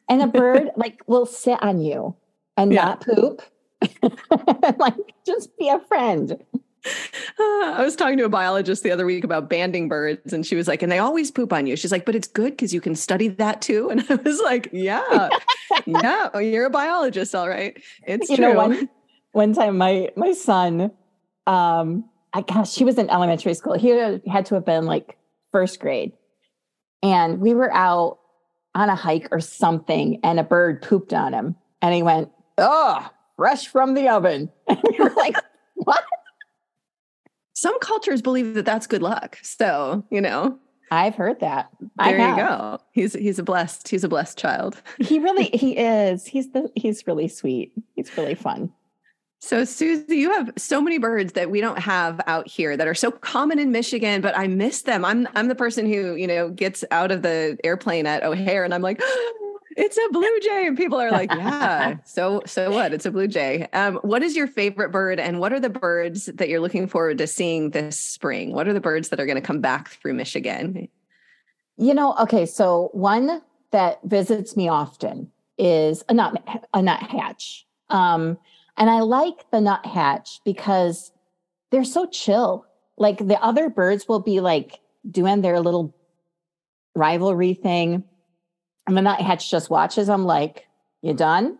and 0.08 0.22
a 0.22 0.26
bird 0.26 0.70
like 0.76 1.02
will 1.06 1.26
sit 1.26 1.62
on 1.62 1.80
you 1.80 2.14
and 2.56 2.72
yeah. 2.72 2.84
not 2.84 3.00
poop. 3.00 3.42
like 4.78 4.94
just 5.26 5.56
be 5.58 5.68
a 5.68 5.80
friend. 5.80 6.36
I 7.38 7.82
was 7.82 7.96
talking 7.96 8.18
to 8.18 8.24
a 8.24 8.28
biologist 8.28 8.82
the 8.82 8.90
other 8.90 9.06
week 9.06 9.24
about 9.24 9.48
banding 9.48 9.88
birds, 9.88 10.32
and 10.32 10.46
she 10.46 10.54
was 10.54 10.68
like, 10.68 10.82
and 10.82 10.92
they 10.92 10.98
always 10.98 11.30
poop 11.30 11.52
on 11.52 11.66
you. 11.66 11.76
She's 11.76 11.92
like, 11.92 12.04
but 12.04 12.14
it's 12.14 12.28
good 12.28 12.52
because 12.52 12.74
you 12.74 12.80
can 12.80 12.94
study 12.94 13.28
that 13.28 13.62
too. 13.62 13.90
And 13.94 14.04
I 14.08 14.14
was 14.16 14.40
like, 14.42 14.68
yeah, 14.72 15.30
yeah, 15.86 16.38
you're 16.38 16.66
a 16.66 16.70
biologist, 16.70 17.34
all 17.34 17.48
right. 17.48 17.80
It's 18.06 18.28
you 18.28 18.36
true. 18.36 18.52
Know, 18.52 18.54
one, 18.54 18.88
one 19.32 19.54
time, 19.54 19.78
my 19.78 20.10
my 20.16 20.32
son, 20.32 20.90
um, 21.46 22.04
I 22.32 22.42
gosh, 22.42 22.74
he 22.74 22.84
was 22.84 22.98
in 22.98 23.08
elementary 23.08 23.54
school. 23.54 23.74
He 23.74 23.88
had 23.88 24.46
to 24.46 24.54
have 24.54 24.64
been 24.64 24.84
like 24.84 25.16
first 25.54 25.78
grade. 25.78 26.10
And 27.00 27.38
we 27.40 27.54
were 27.54 27.72
out 27.72 28.18
on 28.74 28.88
a 28.88 28.96
hike 28.96 29.28
or 29.30 29.38
something, 29.38 30.18
and 30.24 30.40
a 30.40 30.42
bird 30.42 30.82
pooped 30.82 31.14
on 31.14 31.32
him. 31.32 31.54
And 31.80 31.94
he 31.94 32.02
went, 32.02 32.30
Oh, 32.58 33.08
fresh 33.36 33.68
from 33.68 33.94
the 33.94 34.08
oven. 34.08 34.50
And 34.68 34.82
we 34.90 34.98
were 34.98 35.14
like, 35.16 35.36
What? 35.74 36.02
Some 37.52 37.78
cultures 37.78 38.20
believe 38.20 38.54
that 38.54 38.64
that's 38.64 38.88
good 38.88 39.00
luck. 39.00 39.38
So, 39.42 40.04
you 40.10 40.20
know, 40.20 40.58
I've 40.90 41.14
heard 41.14 41.38
that. 41.38 41.70
There 41.98 42.18
you 42.18 42.36
go. 42.36 42.80
He's 42.90 43.12
he's 43.12 43.38
a 43.38 43.44
blessed 43.44 43.86
he's 43.88 44.02
a 44.02 44.08
blessed 44.08 44.36
child. 44.36 44.82
he 44.98 45.20
really 45.20 45.44
he 45.54 45.78
is. 45.78 46.26
He's 46.26 46.50
the 46.50 46.68
he's 46.74 47.06
really 47.06 47.28
sweet. 47.28 47.72
He's 47.94 48.16
really 48.18 48.34
fun. 48.34 48.72
So, 49.44 49.62
Susie, 49.66 50.16
you 50.16 50.32
have 50.32 50.50
so 50.56 50.80
many 50.80 50.96
birds 50.96 51.34
that 51.34 51.50
we 51.50 51.60
don't 51.60 51.78
have 51.78 52.18
out 52.26 52.48
here 52.48 52.78
that 52.78 52.88
are 52.88 52.94
so 52.94 53.10
common 53.10 53.58
in 53.58 53.72
Michigan, 53.72 54.22
but 54.22 54.34
I 54.38 54.46
miss 54.46 54.82
them. 54.82 55.04
I'm 55.04 55.28
I'm 55.34 55.48
the 55.48 55.54
person 55.54 55.84
who, 55.84 56.14
you 56.14 56.26
know, 56.26 56.48
gets 56.48 56.82
out 56.90 57.10
of 57.10 57.20
the 57.20 57.58
airplane 57.62 58.06
at 58.06 58.22
O'Hare 58.22 58.64
and 58.64 58.72
I'm 58.72 58.80
like, 58.80 59.00
oh, 59.02 59.58
it's 59.76 59.98
a 59.98 60.12
blue 60.12 60.40
jay. 60.40 60.66
And 60.66 60.78
people 60.78 60.98
are 60.98 61.10
like, 61.10 61.30
yeah. 61.30 61.96
so 62.06 62.40
so 62.46 62.70
what? 62.70 62.94
It's 62.94 63.04
a 63.04 63.10
blue 63.10 63.28
jay. 63.28 63.68
Um, 63.74 63.96
what 63.96 64.22
is 64.22 64.34
your 64.34 64.46
favorite 64.46 64.90
bird 64.90 65.20
and 65.20 65.40
what 65.40 65.52
are 65.52 65.60
the 65.60 65.68
birds 65.68 66.24
that 66.24 66.48
you're 66.48 66.60
looking 66.60 66.86
forward 66.86 67.18
to 67.18 67.26
seeing 67.26 67.68
this 67.68 68.00
spring? 68.00 68.54
What 68.54 68.66
are 68.66 68.72
the 68.72 68.80
birds 68.80 69.10
that 69.10 69.20
are 69.20 69.26
going 69.26 69.36
to 69.36 69.42
come 69.42 69.60
back 69.60 69.90
through 69.90 70.14
Michigan? 70.14 70.88
You 71.76 71.92
know, 71.92 72.14
okay, 72.18 72.46
so 72.46 72.88
one 72.92 73.42
that 73.72 74.00
visits 74.04 74.56
me 74.56 74.70
often 74.70 75.30
is 75.58 76.02
a 76.08 76.14
nut 76.14 76.42
a 76.72 76.80
nuthatch. 76.80 77.66
Um, 77.90 78.38
and 78.76 78.90
I 78.90 79.00
like 79.00 79.50
the 79.50 79.60
nuthatch 79.60 80.40
because 80.44 81.12
they're 81.70 81.84
so 81.84 82.06
chill. 82.06 82.66
Like 82.96 83.18
the 83.18 83.42
other 83.42 83.68
birds 83.68 84.06
will 84.08 84.20
be 84.20 84.40
like 84.40 84.80
doing 85.10 85.42
their 85.42 85.60
little 85.60 85.94
rivalry 86.94 87.54
thing. 87.54 88.04
And 88.86 88.96
the 88.96 89.02
nuthatch 89.02 89.50
just 89.50 89.70
watches 89.70 90.06
them 90.06 90.24
like, 90.24 90.66
you 91.02 91.14
done? 91.14 91.58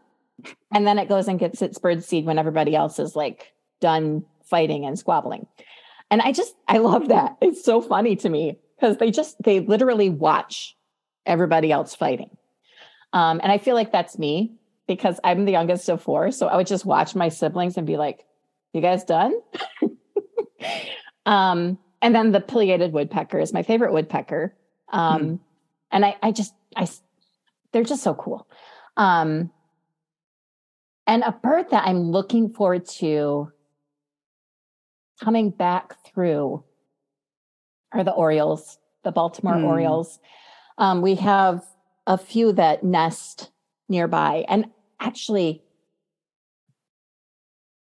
And 0.73 0.87
then 0.87 0.99
it 0.99 1.09
goes 1.09 1.29
and 1.29 1.39
gets 1.39 1.63
its 1.63 1.79
bird 1.79 2.03
seed 2.03 2.27
when 2.27 2.39
everybody 2.39 2.75
else 2.75 2.99
is 2.99 3.15
like 3.15 3.53
done 3.81 4.25
fighting 4.45 4.85
and 4.85 4.99
squabbling. 4.99 5.47
And 6.11 6.21
I 6.21 6.33
just, 6.33 6.55
I 6.69 6.79
love 6.79 7.09
that. 7.09 7.37
It's 7.41 7.65
so 7.65 7.81
funny 7.81 8.17
to 8.17 8.29
me 8.29 8.59
because 8.77 8.99
they 8.99 9.11
just, 9.11 9.37
they 9.43 9.61
literally 9.61 10.11
watch 10.11 10.77
everybody 11.27 11.73
else 11.73 11.95
fighting. 11.95 12.37
Um, 13.13 13.41
and 13.43 13.51
I 13.53 13.59
feel 13.59 13.75
like 13.75 13.93
that's 13.93 14.19
me 14.19 14.53
because 14.87 15.19
I'm 15.25 15.45
the 15.45 15.53
youngest 15.53 15.89
of 15.89 16.03
four. 16.03 16.31
So 16.31 16.47
I 16.47 16.57
would 16.57 16.67
just 16.67 16.85
watch 16.85 17.15
my 17.15 17.29
siblings 17.29 17.77
and 17.77 17.87
be 17.87 17.97
like, 17.97 18.25
you 18.73 18.81
guys 18.81 19.05
done? 19.05 19.33
um, 21.27 21.79
and 22.03 22.15
then 22.15 22.33
the 22.33 22.41
pileated 22.41 22.93
woodpecker 22.93 23.39
is 23.39 23.53
my 23.53 23.63
favorite 23.63 23.93
woodpecker. 23.93 24.55
Um, 24.93 25.23
mm. 25.23 25.39
And 25.91 26.05
I, 26.05 26.17
I 26.23 26.33
just, 26.33 26.55
I, 26.77 26.87
they're 27.73 27.85
just 27.85 28.03
so 28.03 28.15
cool. 28.15 28.47
Um, 28.97 29.51
and 31.07 31.23
a 31.23 31.33
bird 31.33 31.71
that 31.71 31.87
I'm 31.87 32.11
looking 32.11 32.53
forward 32.53 32.87
to 32.99 33.53
coming 35.23 35.51
back 35.51 35.95
through 36.05 36.65
are 37.93 38.05
the 38.05 38.13
Orioles, 38.13 38.79
the 39.05 39.13
Baltimore 39.13 39.55
mm. 39.55 39.65
Orioles. 39.65 40.19
Um, 40.79 41.03
we 41.03 41.15
have 41.17 41.63
a 42.07 42.19
few 42.19 42.53
that 42.53 42.83
nest 42.83 43.51
nearby. 43.89 44.45
And 44.49 44.67
actually, 45.01 45.63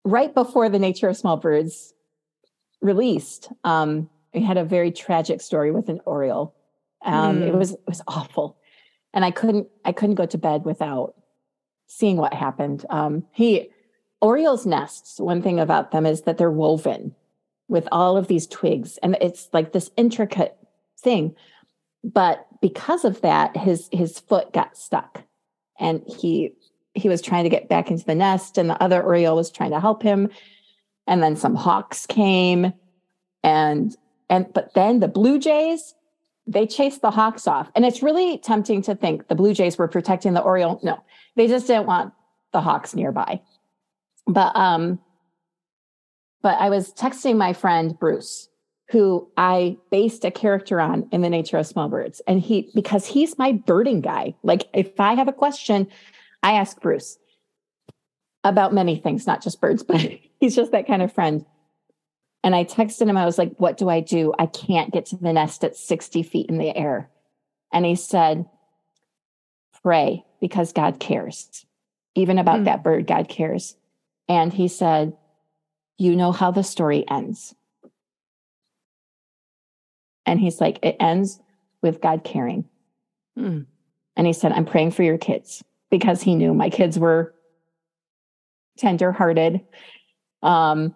right 0.05 0.35
before 0.35 0.68
the 0.68 0.79
Nature 0.79 1.09
of 1.09 1.16
Small 1.16 1.37
Birds 1.37 1.94
released, 2.81 3.50
um, 3.64 4.09
we 4.35 4.42
had 4.42 4.57
a 4.57 4.64
very 4.64 4.92
tragic 4.92 5.40
story 5.40 5.71
with 5.71 5.88
an 5.88 6.00
oriole. 6.04 6.54
Um, 7.04 7.40
mm. 7.40 7.48
It 7.48 7.54
was 7.54 7.73
it 7.73 7.83
was 7.87 8.02
awful, 8.06 8.58
and 9.12 9.25
I 9.25 9.31
couldn't 9.31 9.69
I 9.85 9.92
couldn't 9.92 10.17
go 10.17 10.27
to 10.27 10.38
bed 10.38 10.64
without 10.64 11.14
seeing 11.87 12.17
what 12.17 12.35
happened. 12.35 12.85
Um, 12.90 13.27
he 13.33 13.71
Orioles 14.21 14.67
nests. 14.67 15.19
One 15.19 15.42
thing 15.42 15.58
about 15.58 15.92
them 15.92 16.04
is 16.04 16.23
that 16.23 16.37
they're 16.37 16.50
woven 16.50 17.14
with 17.69 17.88
all 17.90 18.17
of 18.17 18.29
these 18.29 18.46
twigs, 18.46 18.98
and 18.98 19.17
it's 19.21 19.48
like 19.52 19.73
this 19.73 19.90
intricate 19.96 20.56
thing. 20.98 21.35
But 22.04 22.46
because 22.60 23.04
of 23.04 23.23
that, 23.23 23.56
his 23.56 23.88
his 23.92 24.19
foot 24.19 24.52
got 24.52 24.77
stuck, 24.77 25.25
and 25.81 26.02
he 26.06 26.52
he 26.94 27.08
was 27.08 27.22
trying 27.22 27.44
to 27.44 27.50
get 27.50 27.68
back 27.68 27.90
into 27.90 28.04
the 28.04 28.14
nest 28.14 28.58
and 28.58 28.68
the 28.68 28.83
other 28.83 29.02
oriole 29.02 29.37
was 29.37 29.50
trying 29.50 29.70
to 29.70 29.81
help 29.81 30.02
him. 30.02 30.28
And 31.06 31.22
then 31.22 31.37
some 31.37 31.54
hawks 31.54 32.06
came 32.06 32.72
and 33.42 33.96
and 34.28 34.52
but 34.52 34.74
then 34.74 35.00
the 35.00 35.08
blue 35.08 35.38
jays 35.38 35.94
they 36.46 36.66
chased 36.66 37.00
the 37.00 37.12
hawks 37.12 37.46
off. 37.46 37.70
And 37.74 37.85
it's 37.85 38.02
really 38.02 38.38
tempting 38.38 38.83
to 38.83 38.94
think 38.94 39.28
the 39.28 39.35
blue 39.35 39.54
jays 39.54 39.78
were 39.78 39.88
protecting 39.88 40.35
the 40.35 40.42
oriole. 40.42 40.81
No 40.83 41.02
they 41.37 41.46
just 41.46 41.66
didn't 41.66 41.87
want 41.87 42.12
the 42.52 42.60
hawks 42.60 42.94
nearby. 42.94 43.40
But 44.26 44.54
um 44.54 45.00
but 46.42 46.58
i 46.60 46.70
was 46.70 46.92
texting 46.92 47.37
my 47.37 47.52
friend 47.52 47.98
bruce 47.98 48.50
who 48.90 49.28
i 49.36 49.76
based 49.90 50.24
a 50.24 50.30
character 50.30 50.80
on 50.80 51.08
in 51.12 51.20
the 51.20 51.30
nature 51.30 51.56
of 51.56 51.66
small 51.66 51.88
birds 51.88 52.20
and 52.26 52.40
he 52.40 52.70
because 52.74 53.06
he's 53.06 53.38
my 53.38 53.52
birding 53.52 54.00
guy 54.00 54.34
like 54.42 54.68
if 54.74 54.98
i 54.98 55.14
have 55.14 55.28
a 55.28 55.32
question 55.32 55.86
i 56.42 56.52
ask 56.52 56.80
bruce 56.80 57.18
about 58.44 58.74
many 58.74 58.96
things 58.96 59.26
not 59.26 59.42
just 59.42 59.60
birds 59.60 59.82
but 59.88 60.00
he's 60.40 60.56
just 60.56 60.72
that 60.72 60.86
kind 60.86 61.02
of 61.02 61.12
friend 61.12 61.44
and 62.42 62.54
I 62.54 62.64
texted 62.64 63.08
him, 63.08 63.16
I 63.16 63.26
was 63.26 63.38
like, 63.38 63.54
what 63.56 63.76
do 63.76 63.88
I 63.88 64.00
do? 64.00 64.32
I 64.38 64.46
can't 64.46 64.92
get 64.92 65.06
to 65.06 65.16
the 65.16 65.32
nest 65.32 65.62
at 65.62 65.76
60 65.76 66.22
feet 66.22 66.48
in 66.48 66.58
the 66.58 66.74
air. 66.74 67.10
And 67.72 67.84
he 67.84 67.94
said, 67.96 68.46
pray 69.82 70.24
because 70.40 70.72
God 70.72 70.98
cares. 70.98 71.66
Even 72.14 72.38
about 72.38 72.60
mm. 72.60 72.64
that 72.64 72.82
bird, 72.82 73.06
God 73.06 73.28
cares. 73.28 73.76
And 74.28 74.52
he 74.52 74.68
said, 74.68 75.16
you 75.98 76.16
know 76.16 76.32
how 76.32 76.50
the 76.50 76.64
story 76.64 77.04
ends. 77.08 77.54
And 80.31 80.38
he's 80.38 80.60
like, 80.60 80.78
it 80.85 80.94
ends 81.00 81.40
with 81.83 82.00
God 82.00 82.22
caring. 82.22 82.64
Mm. 83.37 83.66
And 84.16 84.26
he 84.28 84.33
said, 84.33 84.52
I'm 84.52 84.64
praying 84.64 84.92
for 84.92 85.02
your 85.02 85.18
kids 85.18 85.64
because 85.90 86.22
he 86.22 86.37
knew 86.37 86.54
my 86.54 86.70
kids 86.70 87.00
were 87.00 87.35
tenderhearted. 88.78 89.60
Um, 90.40 90.94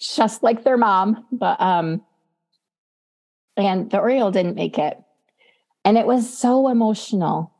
just 0.00 0.42
like 0.42 0.64
their 0.64 0.76
mom. 0.76 1.24
But 1.30 1.60
um, 1.60 2.02
and 3.56 3.88
the 3.92 4.00
Oriole 4.00 4.32
didn't 4.32 4.56
make 4.56 4.76
it. 4.76 5.00
And 5.84 5.96
it 5.96 6.06
was 6.06 6.36
so 6.36 6.66
emotional. 6.66 7.52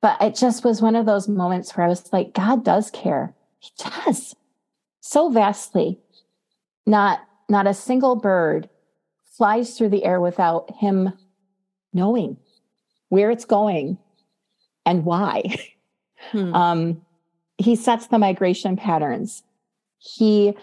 But 0.00 0.22
it 0.22 0.36
just 0.36 0.64
was 0.64 0.80
one 0.80 0.96
of 0.96 1.04
those 1.04 1.28
moments 1.28 1.76
where 1.76 1.84
I 1.84 1.90
was 1.90 2.14
like, 2.14 2.32
God 2.32 2.64
does 2.64 2.90
care. 2.90 3.34
He 3.58 3.72
does 3.76 4.34
so 5.00 5.28
vastly. 5.28 5.98
Not 6.86 7.20
not 7.50 7.66
a 7.66 7.74
single 7.74 8.16
bird 8.16 8.70
flies 9.38 9.78
through 9.78 9.88
the 9.88 10.04
air 10.04 10.20
without 10.20 10.70
him 10.76 11.12
knowing 11.94 12.36
where 13.08 13.30
it's 13.30 13.44
going 13.44 13.96
and 14.84 15.04
why. 15.04 15.42
Hmm. 16.32 16.54
Um, 16.54 17.02
he 17.58 17.76
sets 17.76 18.08
the 18.08 18.18
migration 18.18 18.76
patterns. 18.76 19.42
He 19.98 20.56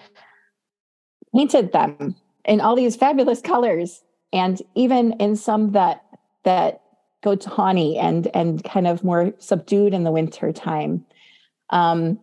painted 1.34 1.72
them 1.72 2.16
in 2.46 2.62
all 2.62 2.76
these 2.76 2.96
fabulous 2.96 3.42
colors 3.42 4.04
and 4.32 4.62
even 4.76 5.14
in 5.14 5.36
some 5.36 5.72
that 5.72 6.04
that 6.44 6.82
go 7.24 7.36
tawny 7.36 7.98
and 7.98 8.28
and 8.36 8.64
kind 8.64 8.88
of 8.88 9.04
more 9.04 9.34
subdued 9.40 9.94
in 9.94 10.04
the 10.04 10.12
winter 10.12 10.52
time 10.52 11.06
um 11.72 12.20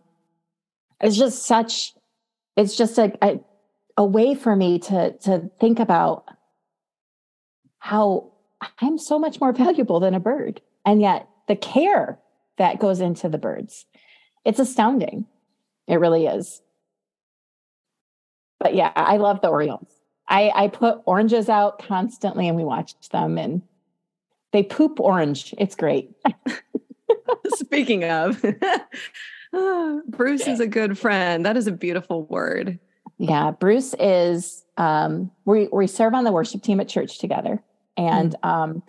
it's 1.01 1.17
just 1.17 1.45
such 1.45 1.93
it's 2.55 2.77
just 2.77 2.97
a, 2.97 3.11
a, 3.21 3.39
a 3.97 4.05
way 4.05 4.33
for 4.33 4.55
me 4.55 4.79
to 4.79 5.11
to 5.17 5.49
think 5.59 5.79
about 5.79 6.25
how 7.83 8.31
i'm 8.79 8.97
so 8.97 9.19
much 9.19 9.41
more 9.41 9.51
valuable 9.51 9.99
than 9.99 10.13
a 10.13 10.19
bird 10.19 10.61
and 10.85 11.01
yet 11.01 11.27
the 11.47 11.55
care 11.55 12.19
that 12.57 12.79
goes 12.79 13.01
into 13.01 13.27
the 13.27 13.37
birds 13.37 13.85
it's 14.45 14.59
astounding 14.59 15.25
it 15.87 15.99
really 15.99 16.25
is 16.25 16.61
but 18.63 18.75
yeah, 18.75 18.93
I 18.95 19.17
love 19.17 19.41
the 19.41 19.49
Orioles. 19.49 19.89
I, 20.29 20.51
I 20.55 20.67
put 20.69 21.01
oranges 21.05 21.49
out 21.49 21.85
constantly 21.85 22.47
and 22.47 22.55
we 22.55 22.63
watch 22.63 22.93
them 23.09 23.37
and 23.37 23.61
they 24.53 24.63
poop 24.63 25.01
orange. 25.01 25.53
It's 25.57 25.75
great. 25.75 26.11
Speaking 27.55 28.05
of, 28.05 28.43
Bruce 30.07 30.47
is 30.47 30.61
a 30.61 30.67
good 30.67 30.97
friend. 30.97 31.45
That 31.45 31.57
is 31.57 31.67
a 31.67 31.73
beautiful 31.73 32.23
word. 32.25 32.79
Yeah, 33.17 33.51
Bruce 33.51 33.93
is. 33.99 34.63
Um, 34.77 35.29
we 35.45 35.67
we 35.71 35.85
serve 35.85 36.13
on 36.15 36.23
the 36.23 36.31
worship 36.31 36.63
team 36.63 36.79
at 36.79 36.87
church 36.87 37.19
together, 37.19 37.61
and 37.97 38.35
mm. 38.43 38.49
um, 38.49 38.83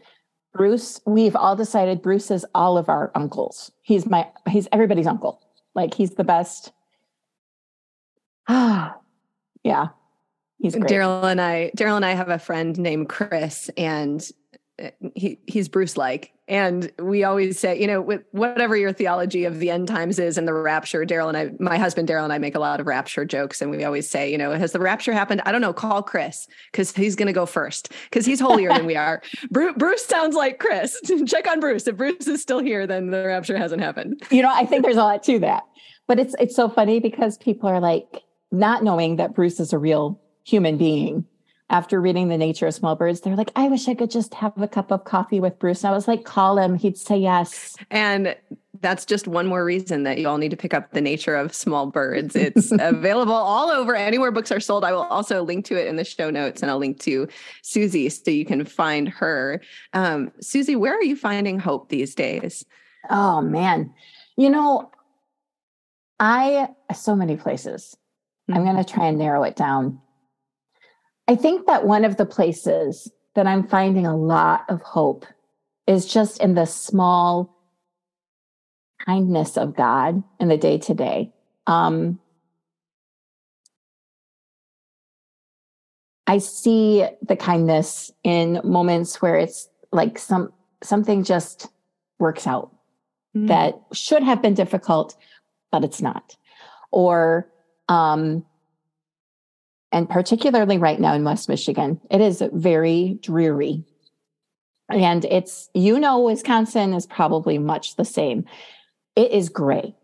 Bruce. 0.52 1.00
We've 1.06 1.36
all 1.36 1.56
decided 1.56 2.02
Bruce 2.02 2.30
is 2.30 2.46
all 2.54 2.78
of 2.78 2.88
our 2.88 3.10
uncles. 3.14 3.70
He's 3.82 4.06
my. 4.06 4.28
He's 4.48 4.68
everybody's 4.72 5.06
uncle. 5.06 5.40
Like 5.74 5.94
he's 5.94 6.12
the 6.12 6.24
best. 6.24 6.72
Ah, 8.48 8.96
yeah. 9.64 9.88
He's 10.58 10.74
Daryl 10.76 11.24
and 11.24 11.40
I 11.40 11.70
Daryl 11.76 11.96
and 11.96 12.06
I 12.06 12.12
have 12.12 12.30
a 12.30 12.38
friend 12.38 12.78
named 12.78 13.08
Chris 13.08 13.68
and 13.76 14.26
Uh, 14.82 14.90
he 15.14 15.38
he's 15.46 15.68
Bruce 15.68 15.96
like. 15.96 16.32
And 16.46 16.92
we 16.98 17.24
always 17.24 17.58
say 17.58 17.80
you 17.80 17.86
know 17.86 18.00
with 18.00 18.22
whatever 18.32 18.76
your 18.76 18.92
theology 18.92 19.44
of 19.44 19.60
the 19.60 19.70
end 19.70 19.88
times 19.88 20.18
is 20.18 20.36
and 20.36 20.48
the 20.48 20.52
rapture 20.52 21.06
Daryl 21.06 21.28
and 21.28 21.36
I 21.36 21.50
my 21.58 21.78
husband 21.78 22.08
Daryl 22.08 22.24
and 22.24 22.32
I 22.32 22.38
make 22.38 22.54
a 22.54 22.58
lot 22.58 22.80
of 22.80 22.86
rapture 22.86 23.24
jokes 23.24 23.62
and 23.62 23.70
we 23.70 23.84
always 23.84 24.10
say 24.10 24.30
you 24.30 24.36
know 24.36 24.50
has 24.52 24.72
the 24.72 24.80
rapture 24.80 25.12
happened? 25.12 25.42
I 25.46 25.52
don't 25.52 25.60
know. 25.60 25.72
Call 25.72 26.02
Chris 26.02 26.46
cuz 26.72 26.92
he's 26.92 27.14
going 27.14 27.28
to 27.28 27.32
go 27.32 27.46
first 27.46 27.92
cuz 28.10 28.26
he's 28.26 28.40
holier 28.40 28.70
than 28.70 28.84
we 28.84 28.96
are. 28.96 29.22
Bruce, 29.50 29.74
Bruce 29.78 30.04
sounds 30.04 30.34
like 30.34 30.58
Chris. 30.58 31.00
Check 31.26 31.48
on 31.48 31.60
Bruce. 31.60 31.86
If 31.86 31.96
Bruce 31.96 32.26
is 32.26 32.42
still 32.42 32.60
here 32.60 32.86
then 32.86 33.10
the 33.10 33.24
rapture 33.24 33.56
hasn't 33.56 33.80
happened. 33.80 34.22
You 34.30 34.42
know 34.42 34.52
I 34.52 34.66
think 34.66 34.84
there's 34.84 34.96
a 34.96 35.04
lot 35.04 35.22
to 35.24 35.38
that. 35.38 35.62
But 36.08 36.18
it's 36.18 36.34
it's 36.38 36.56
so 36.56 36.68
funny 36.68 37.00
because 37.00 37.38
people 37.38 37.68
are 37.68 37.80
like 37.80 38.22
not 38.50 38.82
knowing 38.82 39.16
that 39.16 39.34
Bruce 39.34 39.60
is 39.60 39.72
a 39.72 39.78
real 39.78 40.20
human 40.44 40.76
being. 40.76 41.24
After 41.70 42.00
reading 42.00 42.28
The 42.28 42.36
Nature 42.36 42.66
of 42.66 42.74
Small 42.74 42.94
Birds, 42.94 43.22
they're 43.22 43.36
like, 43.36 43.50
I 43.56 43.68
wish 43.68 43.88
I 43.88 43.94
could 43.94 44.10
just 44.10 44.34
have 44.34 44.52
a 44.60 44.68
cup 44.68 44.92
of 44.92 45.04
coffee 45.04 45.40
with 45.40 45.58
Bruce. 45.58 45.82
And 45.82 45.90
I 45.90 45.94
was 45.94 46.06
like, 46.06 46.24
call 46.24 46.58
him. 46.58 46.76
He'd 46.76 46.98
say 46.98 47.16
yes. 47.16 47.74
And 47.90 48.36
that's 48.80 49.06
just 49.06 49.26
one 49.26 49.46
more 49.46 49.64
reason 49.64 50.02
that 50.02 50.18
you 50.18 50.28
all 50.28 50.36
need 50.36 50.50
to 50.50 50.58
pick 50.58 50.74
up 50.74 50.92
The 50.92 51.00
Nature 51.00 51.34
of 51.34 51.54
Small 51.54 51.86
Birds. 51.86 52.36
It's 52.36 52.70
available 52.78 53.32
all 53.32 53.70
over 53.70 53.94
anywhere 53.94 54.30
books 54.30 54.52
are 54.52 54.60
sold. 54.60 54.84
I 54.84 54.92
will 54.92 55.04
also 55.04 55.42
link 55.42 55.64
to 55.66 55.80
it 55.80 55.86
in 55.86 55.96
the 55.96 56.04
show 56.04 56.28
notes 56.28 56.60
and 56.60 56.70
I'll 56.70 56.78
link 56.78 57.00
to 57.00 57.26
Susie 57.62 58.10
so 58.10 58.30
you 58.30 58.44
can 58.44 58.66
find 58.66 59.08
her. 59.08 59.62
Um, 59.94 60.32
Susie, 60.40 60.76
where 60.76 60.94
are 60.94 61.02
you 61.02 61.16
finding 61.16 61.58
hope 61.58 61.88
these 61.88 62.14
days? 62.14 62.66
Oh, 63.08 63.40
man. 63.40 63.94
You 64.36 64.50
know, 64.50 64.90
I, 66.20 66.68
so 66.94 67.16
many 67.16 67.36
places. 67.36 67.96
Mm-hmm. 68.50 68.58
I'm 68.58 68.64
going 68.64 68.84
to 68.84 68.92
try 68.92 69.06
and 69.06 69.18
narrow 69.18 69.44
it 69.44 69.56
down. 69.56 70.00
I 71.26 71.36
think 71.36 71.66
that 71.66 71.86
one 71.86 72.04
of 72.04 72.16
the 72.16 72.26
places 72.26 73.10
that 73.34 73.46
I'm 73.46 73.66
finding 73.66 74.06
a 74.06 74.16
lot 74.16 74.64
of 74.68 74.82
hope 74.82 75.26
is 75.86 76.06
just 76.06 76.40
in 76.40 76.54
the 76.54 76.66
small 76.66 77.54
kindness 79.04 79.56
of 79.56 79.76
God 79.76 80.22
in 80.40 80.48
the 80.48 80.56
day 80.56 80.78
to 80.78 80.94
day. 80.94 81.32
I 86.26 86.38
see 86.38 87.06
the 87.22 87.36
kindness 87.36 88.10
in 88.22 88.60
moments 88.64 89.20
where 89.20 89.36
it's 89.36 89.68
like 89.92 90.18
some 90.18 90.52
something 90.82 91.22
just 91.24 91.68
works 92.18 92.46
out 92.46 92.74
mm-hmm. 93.36 93.46
that 93.46 93.80
should 93.92 94.22
have 94.22 94.42
been 94.42 94.54
difficult, 94.54 95.16
but 95.70 95.84
it's 95.84 96.00
not. 96.00 96.36
Or 96.90 97.50
um, 97.88 98.44
and 99.94 100.10
particularly 100.10 100.76
right 100.76 100.98
now 100.98 101.14
in 101.14 101.22
West 101.22 101.48
Michigan, 101.48 102.00
it 102.10 102.20
is 102.20 102.42
very 102.52 103.16
dreary. 103.22 103.84
And 104.90 105.24
it's, 105.24 105.70
you 105.72 106.00
know, 106.00 106.18
Wisconsin 106.18 106.92
is 106.92 107.06
probably 107.06 107.58
much 107.58 107.94
the 107.94 108.04
same. 108.04 108.44
It 109.14 109.30
is 109.30 109.48
gray 109.48 109.94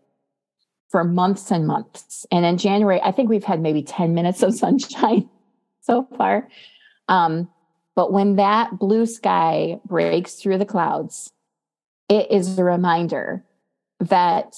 for 0.89 1.03
months 1.03 1.51
and 1.51 1.67
months. 1.67 2.25
And 2.31 2.45
in 2.45 2.57
January, 2.57 3.01
I 3.01 3.11
think 3.11 3.29
we've 3.29 3.43
had 3.43 3.59
maybe 3.61 3.83
10 3.83 4.13
minutes 4.13 4.41
of 4.41 4.55
sunshine 4.55 5.29
so 5.81 6.07
far. 6.17 6.47
Um, 7.09 7.49
but 7.93 8.13
when 8.13 8.37
that 8.37 8.79
blue 8.79 9.05
sky 9.05 9.77
breaks 9.85 10.35
through 10.35 10.57
the 10.57 10.65
clouds, 10.65 11.33
it 12.07 12.31
is 12.31 12.57
a 12.57 12.63
reminder 12.63 13.43
that 13.99 14.55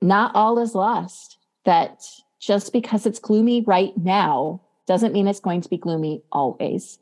not 0.00 0.36
all 0.36 0.60
is 0.60 0.76
lost 0.76 1.38
that 1.64 2.04
just 2.44 2.72
because 2.72 3.06
it's 3.06 3.18
gloomy 3.18 3.62
right 3.62 3.96
now 3.96 4.60
doesn't 4.86 5.12
mean 5.12 5.26
it's 5.26 5.40
going 5.40 5.62
to 5.62 5.68
be 5.68 5.78
gloomy 5.78 6.22
always. 6.30 6.98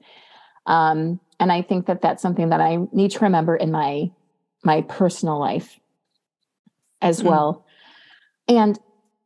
Um, 0.66 1.18
and 1.40 1.50
I 1.50 1.62
think 1.62 1.86
that 1.86 2.00
that's 2.00 2.22
something 2.22 2.50
that 2.50 2.60
I 2.60 2.78
need 2.92 3.10
to 3.12 3.24
remember 3.24 3.56
in 3.56 3.72
my 3.72 4.10
my 4.64 4.82
personal 4.82 5.40
life 5.40 5.80
as 7.00 7.20
mm. 7.20 7.24
well. 7.24 7.66
And 8.46 8.78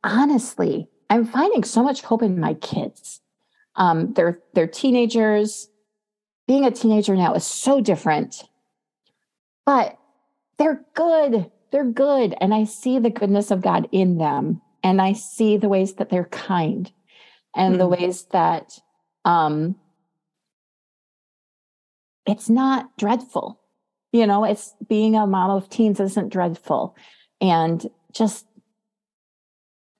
honestly, 0.03 0.89
I'm 1.11 1.25
finding 1.25 1.63
so 1.63 1.83
much 1.83 2.01
hope 2.01 2.23
in 2.23 2.39
my 2.39 2.55
kids. 2.55 3.21
Um, 3.75 4.13
they're 4.13 4.39
they're 4.53 4.67
teenagers. 4.67 5.69
Being 6.47 6.65
a 6.65 6.71
teenager 6.71 7.15
now 7.15 7.33
is 7.33 7.45
so 7.45 7.81
different, 7.81 8.43
but 9.65 9.97
they're 10.57 10.83
good. 10.95 11.51
they're 11.71 11.83
good 11.83 12.33
and 12.39 12.53
I 12.53 12.63
see 12.63 12.97
the 12.97 13.09
goodness 13.09 13.51
of 13.51 13.61
God 13.61 13.89
in 13.91 14.17
them 14.17 14.61
and 14.83 15.01
I 15.01 15.13
see 15.13 15.57
the 15.57 15.69
ways 15.69 15.93
that 15.95 16.09
they're 16.09 16.25
kind 16.25 16.91
and 17.55 17.75
mm. 17.75 17.77
the 17.79 17.87
ways 17.87 18.25
that 18.31 18.79
um 19.25 19.75
it's 22.25 22.49
not 22.49 22.95
dreadful. 22.97 23.59
You 24.11 24.27
know, 24.27 24.43
it's 24.43 24.75
being 24.87 25.15
a 25.15 25.25
mom 25.25 25.49
of 25.49 25.69
teens 25.69 25.99
isn't 25.99 26.29
dreadful. 26.29 26.95
And 27.39 27.85
just 28.11 28.45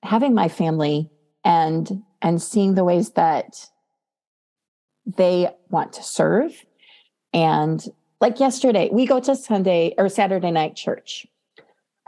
having 0.02 0.34
my 0.34 0.48
family 0.48 1.10
and 1.44 2.02
and 2.20 2.42
seeing 2.42 2.74
the 2.74 2.84
ways 2.84 3.10
that 3.10 3.68
they 5.06 5.48
want 5.70 5.92
to 5.94 6.02
serve 6.02 6.64
and 7.32 7.84
like 8.20 8.38
yesterday 8.40 8.88
we 8.92 9.06
go 9.06 9.18
to 9.18 9.34
sunday 9.34 9.94
or 9.98 10.08
saturday 10.08 10.50
night 10.50 10.76
church 10.76 11.26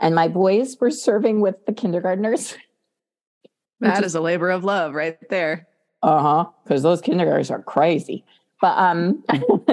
and 0.01 0.15
my 0.15 0.27
boys 0.27 0.77
were 0.79 0.91
serving 0.91 1.39
with 1.39 1.65
the 1.65 1.73
kindergartners 1.73 2.55
that 3.79 4.03
is 4.03 4.15
a 4.15 4.21
labor 4.21 4.49
of 4.49 4.63
love 4.63 4.93
right 4.93 5.17
there 5.29 5.67
uh-huh 6.03 6.45
because 6.63 6.83
those 6.83 7.01
kindergartners 7.01 7.51
are 7.51 7.63
crazy 7.63 8.25
but 8.59 8.77
um 8.77 9.23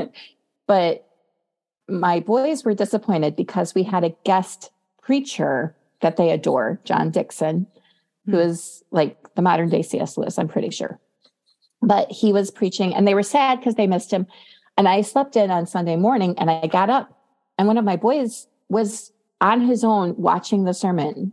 but 0.66 1.04
my 1.88 2.20
boys 2.20 2.64
were 2.64 2.74
disappointed 2.74 3.34
because 3.34 3.74
we 3.74 3.82
had 3.82 4.04
a 4.04 4.14
guest 4.24 4.70
preacher 5.02 5.74
that 6.00 6.16
they 6.16 6.30
adore 6.30 6.80
john 6.84 7.10
Dickson, 7.10 7.66
who 8.26 8.32
hmm. 8.32 8.48
is 8.48 8.84
like 8.90 9.34
the 9.34 9.42
modern 9.42 9.68
day 9.68 9.82
cs 9.82 10.16
lewis 10.16 10.38
i'm 10.38 10.48
pretty 10.48 10.70
sure 10.70 11.00
but 11.82 12.10
he 12.10 12.32
was 12.32 12.50
preaching 12.50 12.94
and 12.94 13.06
they 13.06 13.14
were 13.14 13.22
sad 13.22 13.58
because 13.58 13.74
they 13.74 13.86
missed 13.86 14.12
him. 14.12 14.26
And 14.76 14.88
I 14.88 15.02
slept 15.02 15.36
in 15.36 15.50
on 15.50 15.66
Sunday 15.66 15.96
morning 15.96 16.38
and 16.38 16.50
I 16.50 16.66
got 16.66 16.90
up 16.90 17.12
and 17.56 17.66
one 17.66 17.78
of 17.78 17.84
my 17.84 17.96
boys 17.96 18.46
was 18.68 19.12
on 19.40 19.60
his 19.60 19.84
own 19.84 20.14
watching 20.16 20.64
the 20.64 20.74
sermon 20.74 21.32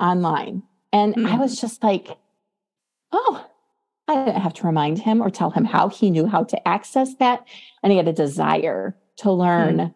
online. 0.00 0.62
And 0.92 1.14
mm. 1.14 1.30
I 1.30 1.36
was 1.36 1.60
just 1.60 1.82
like, 1.82 2.08
oh, 3.12 3.46
I 4.06 4.24
didn't 4.24 4.42
have 4.42 4.54
to 4.54 4.66
remind 4.66 4.98
him 4.98 5.22
or 5.22 5.30
tell 5.30 5.50
him 5.50 5.64
how 5.64 5.88
he 5.88 6.10
knew 6.10 6.26
how 6.26 6.44
to 6.44 6.68
access 6.68 7.14
that. 7.16 7.46
And 7.82 7.90
he 7.90 7.96
had 7.96 8.08
a 8.08 8.12
desire 8.12 8.96
to 9.18 9.32
learn 9.32 9.76
mm. 9.76 9.94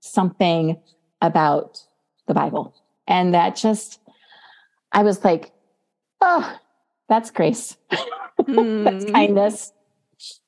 something 0.00 0.80
about 1.20 1.84
the 2.26 2.34
Bible. 2.34 2.74
And 3.06 3.34
that 3.34 3.56
just, 3.56 4.00
I 4.92 5.02
was 5.02 5.24
like, 5.24 5.52
oh, 6.20 6.58
that's 7.08 7.30
grace. 7.30 7.76
Mm. 8.40 8.84
That's 8.84 9.04
kindness. 9.10 9.72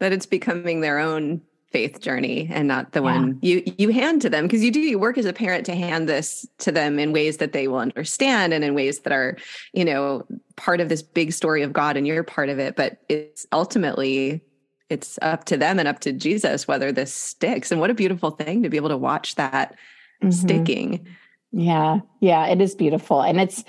That 0.01 0.13
it's 0.13 0.27
becoming 0.27 0.81
their 0.81 0.99
own 0.99 1.43
faith 1.73 2.01
journey 2.01 2.49
and 2.53 2.69
not 2.69 2.93
the 2.93 3.01
yeah. 3.01 3.05
one 3.05 3.39
you 3.43 3.63
you 3.79 3.89
hand 3.89 4.21
to 4.23 4.31
them 4.31 4.45
because 4.45 4.63
you 4.63 4.71
do 4.71 4.81
you 4.81 4.99
work 4.99 5.17
as 5.17 5.25
a 5.25 5.33
parent 5.33 5.67
to 5.67 5.75
hand 5.75 6.09
this 6.09 6.47
to 6.59 6.71
them 6.71 6.99
in 6.99 7.13
ways 7.13 7.39
that 7.39 7.53
they 7.53 7.67
will 7.69 7.79
understand 7.79 8.53
and 8.53 8.65
in 8.65 8.75
ways 8.75 9.01
that 9.01 9.13
are 9.13 9.37
you 9.73 9.85
know 9.85 10.25
part 10.57 10.81
of 10.81 10.89
this 10.89 11.03
big 11.03 11.33
story 11.33 11.63
of 11.63 11.73
God 11.73 11.97
and 11.97 12.07
you're 12.07 12.23
part 12.23 12.49
of 12.49 12.59
it 12.59 12.77
but 12.77 12.99
it's 13.09 13.47
ultimately 13.53 14.43
it's 14.91 15.19
up 15.23 15.45
to 15.45 15.57
them 15.57 15.79
and 15.79 15.89
up 15.89 16.01
to 16.01 16.13
Jesus 16.13 16.69
whether 16.69 16.93
this 16.93 17.13
sticks 17.13 17.73
and 17.73 17.81
what 17.81 17.91
a 17.91 17.95
beautiful 17.95 18.31
thing 18.31 18.63
to 18.63 18.69
be 18.69 18.77
able 18.77 18.91
to 18.91 18.97
watch 18.97 19.35
that 19.37 19.77
mm-hmm. 20.23 20.31
sticking 20.31 21.07
yeah 21.53 22.01
yeah 22.21 22.47
it 22.47 22.61
is 22.61 22.75
beautiful 22.75 23.23
and 23.23 23.41
it's 23.41 23.65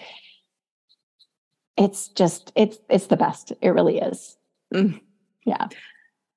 it's 1.78 2.10
just 2.10 2.52
it's 2.56 2.78
it's 2.90 3.08
the 3.08 3.18
best. 3.18 3.54
It 3.62 3.70
really 3.70 4.00
is. 4.00 4.38
Mm. 4.74 5.02
Yeah. 5.46 5.68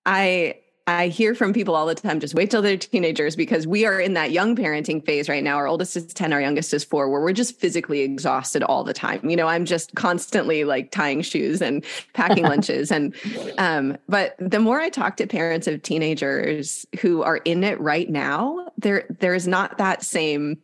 I 0.04 0.60
I 0.88 1.08
hear 1.08 1.34
from 1.34 1.52
people 1.52 1.74
all 1.74 1.86
the 1.86 1.96
time, 1.96 2.20
just 2.20 2.34
wait 2.34 2.48
till 2.48 2.62
they're 2.62 2.76
teenagers 2.76 3.34
because 3.34 3.66
we 3.66 3.84
are 3.84 3.98
in 3.98 4.14
that 4.14 4.30
young 4.30 4.54
parenting 4.54 5.04
phase 5.04 5.28
right 5.28 5.42
now. 5.42 5.56
Our 5.56 5.66
oldest 5.66 5.96
is 5.96 6.06
10, 6.14 6.32
our 6.32 6.40
youngest 6.40 6.72
is 6.72 6.84
four, 6.84 7.10
where 7.10 7.20
we're 7.20 7.32
just 7.32 7.58
physically 7.58 8.02
exhausted 8.02 8.62
all 8.62 8.84
the 8.84 8.94
time. 8.94 9.28
You 9.28 9.34
know, 9.34 9.48
I'm 9.48 9.64
just 9.64 9.96
constantly 9.96 10.62
like 10.62 10.92
tying 10.92 11.22
shoes 11.22 11.60
and 11.60 11.84
packing 12.12 12.44
lunches. 12.44 12.92
And, 12.92 13.16
um, 13.58 13.98
but 14.08 14.36
the 14.38 14.60
more 14.60 14.80
I 14.80 14.88
talk 14.88 15.16
to 15.16 15.26
parents 15.26 15.66
of 15.66 15.82
teenagers 15.82 16.86
who 17.00 17.22
are 17.24 17.38
in 17.38 17.64
it 17.64 17.80
right 17.80 18.08
now, 18.08 18.68
there, 18.78 19.06
there's 19.18 19.48
not 19.48 19.78
that 19.78 20.04
same 20.04 20.58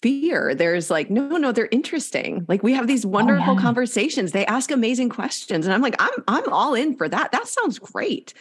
fear. 0.00 0.54
There's 0.54 0.90
like, 0.90 1.10
no, 1.10 1.36
no, 1.36 1.52
they're 1.52 1.68
interesting. 1.70 2.46
Like 2.48 2.62
we 2.62 2.72
have 2.72 2.86
these 2.86 3.04
wonderful 3.04 3.50
oh, 3.50 3.56
yeah. 3.56 3.60
conversations. 3.60 4.32
They 4.32 4.46
ask 4.46 4.70
amazing 4.70 5.10
questions. 5.10 5.66
And 5.66 5.74
I'm 5.74 5.82
like, 5.82 5.96
I'm 5.98 6.24
I'm 6.28 6.48
all 6.52 6.74
in 6.74 6.96
for 6.96 7.08
that. 7.08 7.32
That 7.32 7.48
sounds 7.48 7.78
great. 7.78 8.32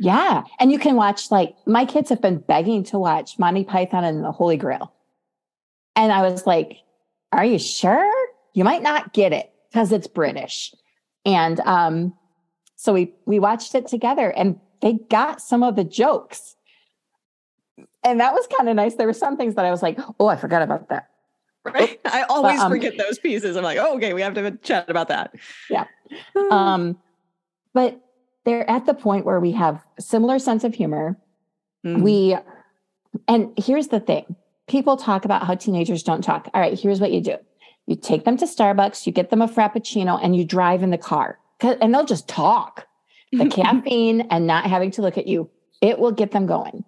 Yeah. 0.00 0.44
And 0.60 0.70
you 0.70 0.78
can 0.78 0.96
watch 0.96 1.30
like 1.30 1.54
my 1.66 1.84
kids 1.84 2.08
have 2.10 2.20
been 2.20 2.38
begging 2.38 2.84
to 2.84 2.98
watch 2.98 3.38
Monty 3.38 3.64
Python 3.64 4.04
and 4.04 4.24
the 4.24 4.32
Holy 4.32 4.56
Grail. 4.56 4.92
And 5.96 6.12
I 6.12 6.22
was 6.22 6.46
like, 6.46 6.78
are 7.32 7.44
you 7.44 7.58
sure? 7.58 8.10
You 8.54 8.64
might 8.64 8.82
not 8.82 9.12
get 9.12 9.32
it 9.32 9.52
because 9.70 9.92
it's 9.92 10.06
British. 10.06 10.74
And 11.26 11.60
um, 11.60 12.14
so 12.76 12.92
we 12.92 13.12
we 13.26 13.38
watched 13.38 13.74
it 13.74 13.88
together 13.88 14.30
and 14.30 14.58
they 14.80 14.94
got 15.10 15.42
some 15.42 15.62
of 15.62 15.74
the 15.74 15.84
jokes 15.84 16.56
and 18.04 18.20
that 18.20 18.32
was 18.32 18.46
kind 18.46 18.68
of 18.68 18.76
nice. 18.76 18.94
There 18.94 19.06
were 19.06 19.12
some 19.12 19.36
things 19.36 19.54
that 19.56 19.64
I 19.64 19.70
was 19.70 19.82
like, 19.82 19.98
oh, 20.18 20.26
I 20.26 20.36
forgot 20.36 20.62
about 20.62 20.88
that. 20.88 21.10
Right. 21.64 22.00
I 22.04 22.22
always 22.22 22.56
but, 22.56 22.66
um, 22.66 22.72
forget 22.72 22.96
those 22.96 23.18
pieces. 23.18 23.56
I'm 23.56 23.64
like, 23.64 23.78
oh, 23.78 23.96
okay, 23.96 24.14
we 24.14 24.22
have 24.22 24.34
to 24.34 24.52
chat 24.62 24.88
about 24.88 25.08
that. 25.08 25.34
Yeah. 25.68 25.84
um, 26.50 26.98
but 27.74 28.00
they're 28.48 28.68
at 28.68 28.86
the 28.86 28.94
point 28.94 29.24
where 29.24 29.40
we 29.40 29.52
have 29.52 29.84
similar 29.98 30.38
sense 30.38 30.64
of 30.64 30.74
humor. 30.74 31.18
Mm. 31.84 32.02
We, 32.02 32.36
and 33.26 33.52
here's 33.56 33.88
the 33.88 34.00
thing 34.00 34.36
people 34.66 34.96
talk 34.96 35.24
about 35.24 35.46
how 35.46 35.54
teenagers 35.54 36.02
don't 36.02 36.22
talk. 36.22 36.48
All 36.52 36.60
right, 36.60 36.78
here's 36.78 37.00
what 37.00 37.12
you 37.12 37.20
do 37.20 37.36
you 37.86 37.96
take 37.96 38.24
them 38.24 38.36
to 38.36 38.44
Starbucks, 38.44 39.06
you 39.06 39.12
get 39.12 39.30
them 39.30 39.40
a 39.40 39.48
Frappuccino, 39.48 40.18
and 40.22 40.36
you 40.36 40.44
drive 40.44 40.82
in 40.82 40.90
the 40.90 40.98
car, 40.98 41.38
and 41.60 41.94
they'll 41.94 42.04
just 42.04 42.28
talk. 42.28 42.86
The 43.32 43.46
caffeine 43.50 44.22
and 44.30 44.46
not 44.46 44.64
having 44.64 44.90
to 44.92 45.02
look 45.02 45.18
at 45.18 45.26
you, 45.26 45.50
it 45.82 45.98
will 45.98 46.12
get 46.12 46.30
them 46.30 46.46
going 46.46 46.84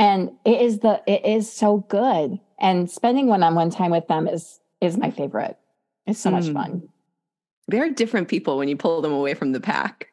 and 0.00 0.30
it 0.46 0.62
is 0.62 0.78
the 0.78 1.02
it 1.06 1.24
is 1.26 1.52
so 1.52 1.84
good 1.88 2.40
and 2.58 2.90
spending 2.90 3.26
one-on-one 3.26 3.70
time 3.70 3.90
with 3.90 4.08
them 4.08 4.26
is 4.26 4.60
is 4.80 4.96
my 4.96 5.10
favorite 5.10 5.56
it's 6.06 6.18
so 6.18 6.30
mm. 6.30 6.32
much 6.32 6.48
fun 6.48 6.88
they're 7.68 7.90
different 7.90 8.26
people 8.26 8.56
when 8.56 8.66
you 8.66 8.76
pull 8.76 9.02
them 9.02 9.12
away 9.12 9.34
from 9.34 9.52
the 9.52 9.60
pack 9.60 10.09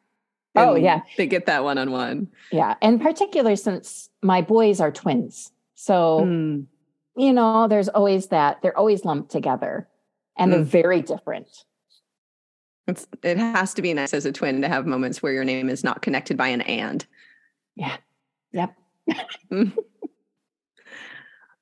oh 0.58 0.74
yeah. 0.74 1.02
they 1.16 1.26
get 1.26 1.46
that 1.46 1.64
one-on-one. 1.64 2.28
Yeah 2.50 2.74
and 2.82 3.00
particularly 3.00 3.56
since 3.56 4.10
my 4.22 4.42
boys 4.42 4.80
are 4.80 4.90
twins. 4.90 5.52
So 5.74 6.22
mm. 6.24 6.66
you 7.16 7.32
know 7.32 7.68
there's 7.68 7.88
always 7.88 8.28
that 8.28 8.62
they're 8.62 8.76
always 8.76 9.04
lumped 9.04 9.30
together 9.30 9.88
and 10.36 10.50
mm. 10.50 10.54
they're 10.54 10.64
very 10.64 11.02
different. 11.02 11.64
It's, 12.86 13.06
it 13.22 13.36
has 13.36 13.74
to 13.74 13.82
be 13.82 13.92
nice 13.92 14.14
as 14.14 14.24
a 14.24 14.32
twin 14.32 14.62
to 14.62 14.68
have 14.68 14.86
moments 14.86 15.22
where 15.22 15.32
your 15.32 15.44
name 15.44 15.68
is 15.68 15.84
not 15.84 16.00
connected 16.00 16.38
by 16.38 16.48
an 16.48 16.62
and. 16.62 17.04
Yeah. 17.76 17.96
Yep 18.52 18.74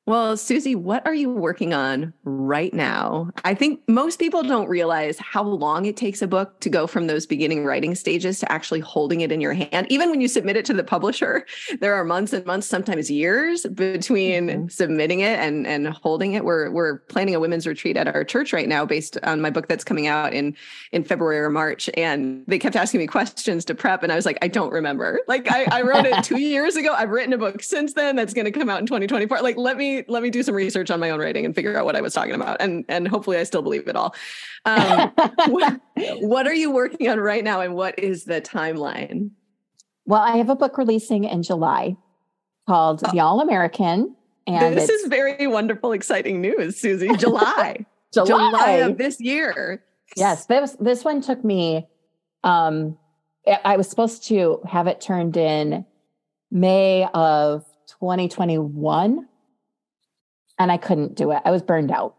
Well, 0.07 0.37
Susie, 0.37 0.77
what 0.77 1.05
are 1.05 1.15
you 1.15 1.29
working 1.31 1.75
on 1.75 2.15
right 2.23 2.73
now? 2.73 3.31
I 3.45 3.55
think 3.55 3.81
most 3.89 4.21
people 4.21 4.45
don't 4.45 4.69
realize 4.69 5.19
how 5.19 5.43
long 5.43 5.85
it 5.85 5.97
takes 5.97 6.23
a 6.23 6.29
book 6.29 6.61
to 6.61 6.71
go 6.71 6.87
from 6.87 7.09
those 7.09 7.27
beginning 7.27 7.65
writing 7.65 7.97
stages 7.97 8.39
to 8.39 8.53
actually 8.53 8.79
holding 8.79 9.23
it 9.23 9.33
in 9.33 9.41
your 9.41 9.53
hand. 9.53 9.89
Even 9.91 10.09
when 10.09 10.21
you 10.21 10.29
submit 10.29 10.57
it 10.57 10.65
to 10.67 10.75
the 10.75 10.85
publisher, 10.85 11.45
there 11.81 11.93
are 11.93 12.05
months 12.05 12.33
and 12.33 12.47
months, 12.47 12.69
sometimes 12.69 13.11
years 13.11 13.67
between 13.75 14.47
mm-hmm. 14.47 14.69
submitting 14.69 15.21
it 15.21 15.41
and, 15.41 15.67
and 15.67 15.89
holding 15.89 16.35
it. 16.35 16.45
We're, 16.45 16.71
we're 16.71 16.99
planning 16.99 17.35
a 17.35 17.41
women's 17.41 17.67
retreat 17.67 17.97
at 17.97 18.07
our 18.07 18.23
church 18.23 18.53
right 18.53 18.69
now 18.69 18.87
based 18.87 19.19
on 19.25 19.41
my 19.41 19.51
book 19.51 19.67
that's 19.67 19.83
coming 19.83 20.07
out 20.07 20.33
in, 20.33 20.55
in 20.93 21.03
February 21.03 21.41
or 21.41 21.51
March. 21.51 21.91
And 21.95 22.45
they 22.47 22.61
kept 22.61 22.77
asking 22.77 23.01
me 23.01 23.09
questions 23.09 23.65
to 23.65 23.75
prep. 23.75 24.05
And 24.05 24.13
I 24.13 24.15
was 24.15 24.25
like, 24.25 24.39
I 24.41 24.47
don't 24.47 24.73
remember. 24.73 25.21
Like 25.27 25.51
I, 25.51 25.65
I 25.73 25.83
wrote 25.83 26.07
it 26.07 26.23
two 26.23 26.39
years 26.39 26.77
ago. 26.77 26.95
I've 26.97 27.11
written 27.11 27.33
a 27.33 27.39
book 27.39 27.61
since 27.61 27.95
then 27.95 28.15
that's 28.15 28.35
going 28.35 28.45
to 28.45 28.53
come 28.53 28.71
out 28.71 28.79
in 28.79 28.87
2024. 28.87 29.41
Like, 29.41 29.57
let 29.57 29.77
me 29.77 29.96
let 30.09 30.23
me 30.23 30.31
do 30.31 30.43
some 30.43 30.55
research 30.55 30.91
on 30.91 31.01
my 31.01 31.11
own 31.11 31.21
writing 31.21 31.45
and 31.45 31.55
figure 31.55 31.77
out 31.77 31.85
what 31.85 31.97
I 31.97 32.01
was 32.01 32.15
talking 32.15 32.35
about. 32.35 32.61
And 32.61 32.85
and 32.89 33.07
hopefully 33.09 33.37
I 33.39 33.45
still 33.45 33.63
believe 33.63 33.89
it 33.89 33.97
all. 33.97 34.15
Um, 34.65 35.13
what, 35.49 35.81
what 36.21 36.47
are 36.47 36.55
you 36.55 36.71
working 36.71 37.09
on 37.09 37.21
right 37.21 37.45
now 37.45 37.61
and 37.61 37.75
what 37.75 37.99
is 37.99 38.25
the 38.25 38.41
timeline? 38.41 39.31
Well, 40.05 40.21
I 40.21 40.37
have 40.37 40.51
a 40.51 40.57
book 40.57 40.79
releasing 40.79 41.25
in 41.25 41.43
July 41.43 41.97
called 42.69 43.03
oh. 43.05 43.11
The 43.13 43.21
All 43.21 43.41
American. 43.41 44.15
And 44.47 44.77
this 44.77 44.89
is 44.89 45.09
very 45.09 45.47
wonderful, 45.49 45.93
exciting 45.93 46.41
news, 46.41 46.79
Susie. 46.79 47.15
July. 47.17 47.85
July. 48.13 48.27
July 48.27 48.71
of 48.71 48.99
this 48.99 49.21
year. 49.21 49.83
Yes, 50.17 50.47
this 50.47 50.77
this 50.79 51.05
one 51.05 51.21
took 51.21 51.45
me 51.45 51.87
um 52.45 52.97
I 53.65 53.77
was 53.77 53.89
supposed 53.89 54.27
to 54.29 54.61
have 54.69 54.87
it 54.87 55.01
turned 55.01 55.37
in 55.37 55.85
May 56.51 57.07
of 57.15 57.65
2021 58.01 59.29
and 60.59 60.73
I 60.73 60.77
couldn't 60.77 61.15
do 61.15 61.31
it. 61.33 61.43
I 61.45 61.51
was 61.51 61.63
burned 61.63 61.91
out. 61.91 62.17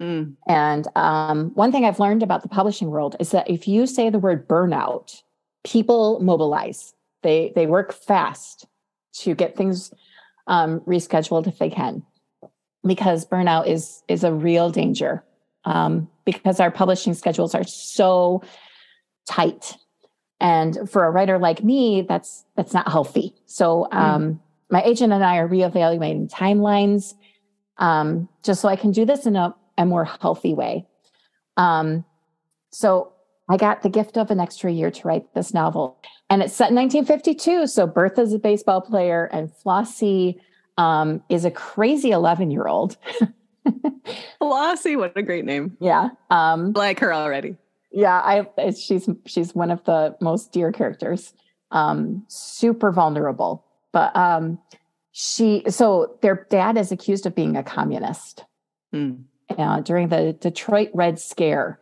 Mm. 0.00 0.34
And 0.48 0.88
um, 0.96 1.50
one 1.54 1.70
thing 1.70 1.84
I've 1.84 2.00
learned 2.00 2.22
about 2.22 2.42
the 2.42 2.48
publishing 2.48 2.90
world 2.90 3.16
is 3.20 3.30
that 3.30 3.48
if 3.48 3.68
you 3.68 3.86
say 3.86 4.10
the 4.10 4.18
word 4.18 4.48
burnout, 4.48 5.22
people 5.62 6.20
mobilize. 6.20 6.94
They 7.22 7.52
they 7.54 7.66
work 7.66 7.92
fast 7.92 8.66
to 9.20 9.34
get 9.34 9.56
things 9.56 9.92
um, 10.46 10.80
rescheduled 10.80 11.46
if 11.46 11.58
they 11.58 11.70
can. 11.70 12.02
because 12.84 13.24
burnout 13.24 13.66
is 13.66 14.02
is 14.08 14.24
a 14.24 14.32
real 14.32 14.70
danger 14.70 15.24
um, 15.64 16.08
because 16.24 16.60
our 16.60 16.70
publishing 16.70 17.14
schedules 17.14 17.54
are 17.54 17.64
so 17.64 18.42
tight 19.28 19.76
and 20.40 20.90
for 20.90 21.04
a 21.04 21.10
writer 21.10 21.38
like 21.38 21.64
me 21.64 22.02
that's 22.02 22.44
that's 22.56 22.74
not 22.74 22.90
healthy 22.90 23.34
so 23.46 23.88
hmm. 23.90 23.98
um, 23.98 24.22
mm. 24.22 24.40
my 24.70 24.82
agent 24.82 25.12
and 25.12 25.24
i 25.24 25.38
are 25.38 25.48
reevaluating 25.48 26.30
timelines 26.30 27.14
um, 27.78 28.28
just 28.42 28.60
so 28.60 28.68
i 28.68 28.76
can 28.76 28.90
do 28.90 29.04
this 29.04 29.26
in 29.26 29.36
a, 29.36 29.54
a 29.78 29.86
more 29.86 30.04
healthy 30.04 30.54
way 30.54 30.86
um, 31.56 32.04
so 32.70 33.12
i 33.48 33.56
got 33.56 33.82
the 33.82 33.88
gift 33.88 34.16
of 34.16 34.30
an 34.30 34.40
extra 34.40 34.70
year 34.70 34.90
to 34.90 35.06
write 35.06 35.34
this 35.34 35.54
novel 35.54 35.98
and 36.30 36.42
it's 36.42 36.54
set 36.54 36.70
in 36.70 36.76
1952 36.76 37.66
so 37.66 37.86
bertha's 37.86 38.32
a 38.32 38.38
baseball 38.38 38.80
player 38.80 39.26
and 39.32 39.50
flossie 39.50 40.40
um, 40.76 41.22
is 41.28 41.44
a 41.44 41.50
crazy 41.50 42.10
11 42.10 42.50
year 42.50 42.66
old 42.66 42.96
Flossie, 44.40 44.96
what 44.96 45.16
a 45.16 45.22
great 45.22 45.44
name. 45.44 45.76
Yeah. 45.80 46.10
Um, 46.30 46.72
like 46.72 47.00
her 47.00 47.12
already. 47.12 47.56
Yeah, 47.90 48.20
I 48.20 48.70
she's 48.72 49.08
she's 49.26 49.54
one 49.54 49.70
of 49.70 49.84
the 49.84 50.16
most 50.20 50.52
dear 50.52 50.72
characters. 50.72 51.32
Um, 51.70 52.24
super 52.28 52.92
vulnerable. 52.92 53.64
But 53.92 54.14
um 54.16 54.58
she 55.16 55.62
so 55.68 56.18
their 56.22 56.44
dad 56.50 56.76
is 56.76 56.90
accused 56.90 57.24
of 57.24 57.36
being 57.36 57.56
a 57.56 57.62
communist 57.62 58.44
mm. 58.92 59.22
uh, 59.56 59.80
during 59.80 60.08
the 60.08 60.32
Detroit 60.32 60.90
Red 60.92 61.20
Scare. 61.20 61.78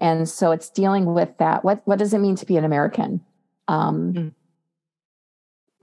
And 0.00 0.28
so 0.28 0.52
it's 0.52 0.70
dealing 0.70 1.12
with 1.12 1.36
that. 1.38 1.64
What 1.64 1.82
what 1.84 1.98
does 1.98 2.14
it 2.14 2.20
mean 2.20 2.36
to 2.36 2.46
be 2.46 2.56
an 2.56 2.64
American? 2.64 3.22
Um, 3.66 4.12
mm. 4.14 4.32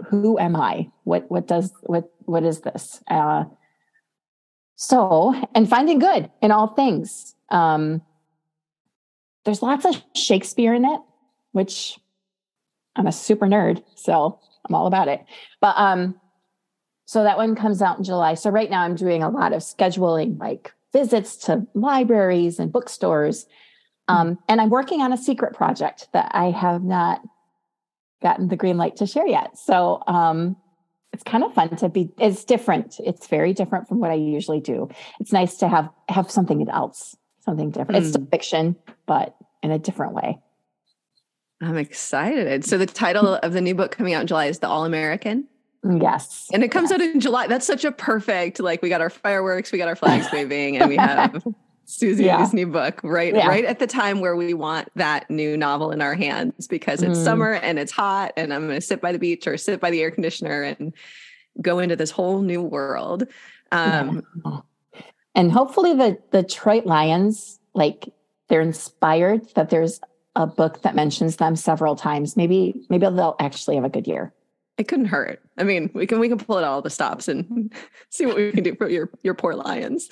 Who 0.07 0.39
am 0.39 0.55
I? 0.55 0.89
What 1.03 1.29
what 1.29 1.45
does 1.45 1.73
what 1.81 2.09
what 2.19 2.43
is 2.43 2.61
this? 2.61 3.03
Uh, 3.09 3.43
so, 4.77 5.35
and 5.53 5.67
finding 5.67 5.99
good 5.99 6.31
in 6.41 6.51
all 6.51 6.67
things. 6.67 7.35
Um, 7.49 8.01
there's 9.43 9.61
lots 9.61 9.83
of 9.83 10.01
Shakespeare 10.15 10.73
in 10.73 10.85
it, 10.85 11.01
which 11.51 11.99
I'm 12.95 13.07
a 13.07 13.11
super 13.11 13.45
nerd, 13.45 13.83
so 13.95 14.39
I'm 14.65 14.75
all 14.75 14.87
about 14.87 15.09
it. 15.09 15.25
But 15.59 15.75
um, 15.77 16.15
so 17.07 17.23
that 17.23 17.37
one 17.37 17.55
comes 17.55 17.81
out 17.81 17.97
in 17.97 18.03
July. 18.03 18.33
So 18.33 18.49
right 18.49 18.69
now 18.69 18.81
I'm 18.81 18.93
doing 18.93 19.23
a 19.23 19.29
lot 19.29 19.53
of 19.53 19.61
scheduling, 19.61 20.37
like 20.39 20.73
visits 20.91 21.37
to 21.37 21.65
libraries 21.73 22.59
and 22.59 22.71
bookstores. 22.71 23.47
Um, 24.09 24.37
and 24.49 24.59
I'm 24.59 24.69
working 24.69 25.01
on 25.01 25.13
a 25.13 25.17
secret 25.17 25.53
project 25.53 26.09
that 26.11 26.29
I 26.33 26.51
have 26.51 26.83
not 26.83 27.21
gotten 28.21 28.49
the 28.49 28.57
green 28.57 28.77
light 28.77 28.97
to 28.97 29.07
share 29.07 29.25
yet. 29.25 29.57
So 29.57 30.03
um, 30.05 30.57
it's 31.13 31.23
kind 31.23 31.45
of 31.45 31.53
fun 31.53 31.75
to 31.77 31.89
be 31.89 32.11
it's 32.19 32.43
different 32.43 32.99
it's 32.99 33.25
very 33.27 33.53
different 33.53 33.87
from 33.87 33.99
what 33.99 34.11
i 34.11 34.13
usually 34.13 34.59
do 34.59 34.87
it's 35.19 35.31
nice 35.31 35.55
to 35.57 35.67
have 35.67 35.89
have 36.09 36.29
something 36.29 36.67
else 36.69 37.15
something 37.39 37.71
different 37.71 37.91
mm. 37.91 37.99
it's 38.01 38.09
still 38.09 38.21
hmm. 38.21 38.29
fiction 38.29 38.75
but 39.07 39.35
in 39.63 39.71
a 39.71 39.79
different 39.79 40.13
way 40.13 40.37
i'm 41.61 41.77
excited 41.77 42.63
so 42.63 42.77
the 42.77 42.85
title 42.85 43.35
of 43.35 43.53
the 43.53 43.61
new 43.61 43.73
book 43.73 43.91
coming 43.91 44.13
out 44.13 44.21
in 44.21 44.27
july 44.27 44.45
is 44.45 44.59
the 44.59 44.67
all 44.67 44.85
american 44.85 45.47
yes 45.91 46.47
and 46.53 46.63
it 46.63 46.69
comes 46.69 46.91
yes. 46.91 46.99
out 46.99 47.05
in 47.05 47.19
july 47.19 47.47
that's 47.47 47.65
such 47.65 47.85
a 47.85 47.91
perfect 47.91 48.59
like 48.59 48.81
we 48.81 48.89
got 48.89 49.01
our 49.01 49.09
fireworks 49.09 49.71
we 49.71 49.77
got 49.77 49.87
our 49.87 49.95
flags 49.95 50.27
waving 50.33 50.77
and 50.77 50.89
we 50.89 50.95
have 50.95 51.43
Susie 51.89 52.25
yeah. 52.25 52.45
new 52.51 52.67
book, 52.67 52.99
right? 53.01 53.33
Yeah. 53.33 53.47
Right 53.47 53.63
at 53.63 53.79
the 53.79 53.87
time 53.87 54.19
where 54.19 54.35
we 54.35 54.53
want 54.53 54.89
that 54.95 55.29
new 55.31 55.55
novel 55.55 55.91
in 55.91 56.01
our 56.01 56.15
hands 56.15 56.67
because 56.67 57.01
it's 57.01 57.17
mm. 57.17 57.23
summer 57.23 57.53
and 57.53 57.79
it's 57.79 57.93
hot, 57.93 58.33
and 58.35 58.53
I'm 58.53 58.67
going 58.67 58.75
to 58.75 58.85
sit 58.85 58.99
by 58.99 59.13
the 59.13 59.19
beach 59.19 59.47
or 59.47 59.57
sit 59.57 59.79
by 59.79 59.89
the 59.89 60.01
air 60.01 60.11
conditioner 60.11 60.63
and 60.63 60.93
go 61.61 61.79
into 61.79 61.95
this 61.95 62.11
whole 62.11 62.41
new 62.41 62.61
world. 62.61 63.25
Um, 63.71 64.25
yeah. 64.45 64.59
And 65.33 65.49
hopefully, 65.49 65.93
the 65.93 66.17
the 66.31 66.41
Detroit 66.41 66.85
Lions, 66.85 67.57
like 67.73 68.09
they're 68.49 68.59
inspired 68.59 69.47
that 69.55 69.69
there's 69.69 70.01
a 70.35 70.45
book 70.45 70.81
that 70.81 70.93
mentions 70.93 71.37
them 71.37 71.55
several 71.55 71.95
times. 71.95 72.35
Maybe 72.35 72.85
maybe 72.89 73.05
they'll 73.05 73.37
actually 73.39 73.75
have 73.75 73.85
a 73.85 73.89
good 73.89 74.07
year. 74.07 74.33
It 74.77 74.89
couldn't 74.89 75.05
hurt. 75.05 75.41
I 75.57 75.63
mean, 75.63 75.89
we 75.93 76.05
can 76.05 76.19
we 76.19 76.29
can 76.29 76.37
pull 76.37 76.57
out 76.57 76.63
all 76.63 76.81
the 76.81 76.89
stops 76.89 77.27
and 77.27 77.73
see 78.09 78.25
what 78.25 78.35
we 78.35 78.51
can 78.51 78.63
do 78.63 78.75
for 78.75 78.89
your 78.89 79.09
your 79.23 79.33
poor 79.33 79.55
lions. 79.55 80.07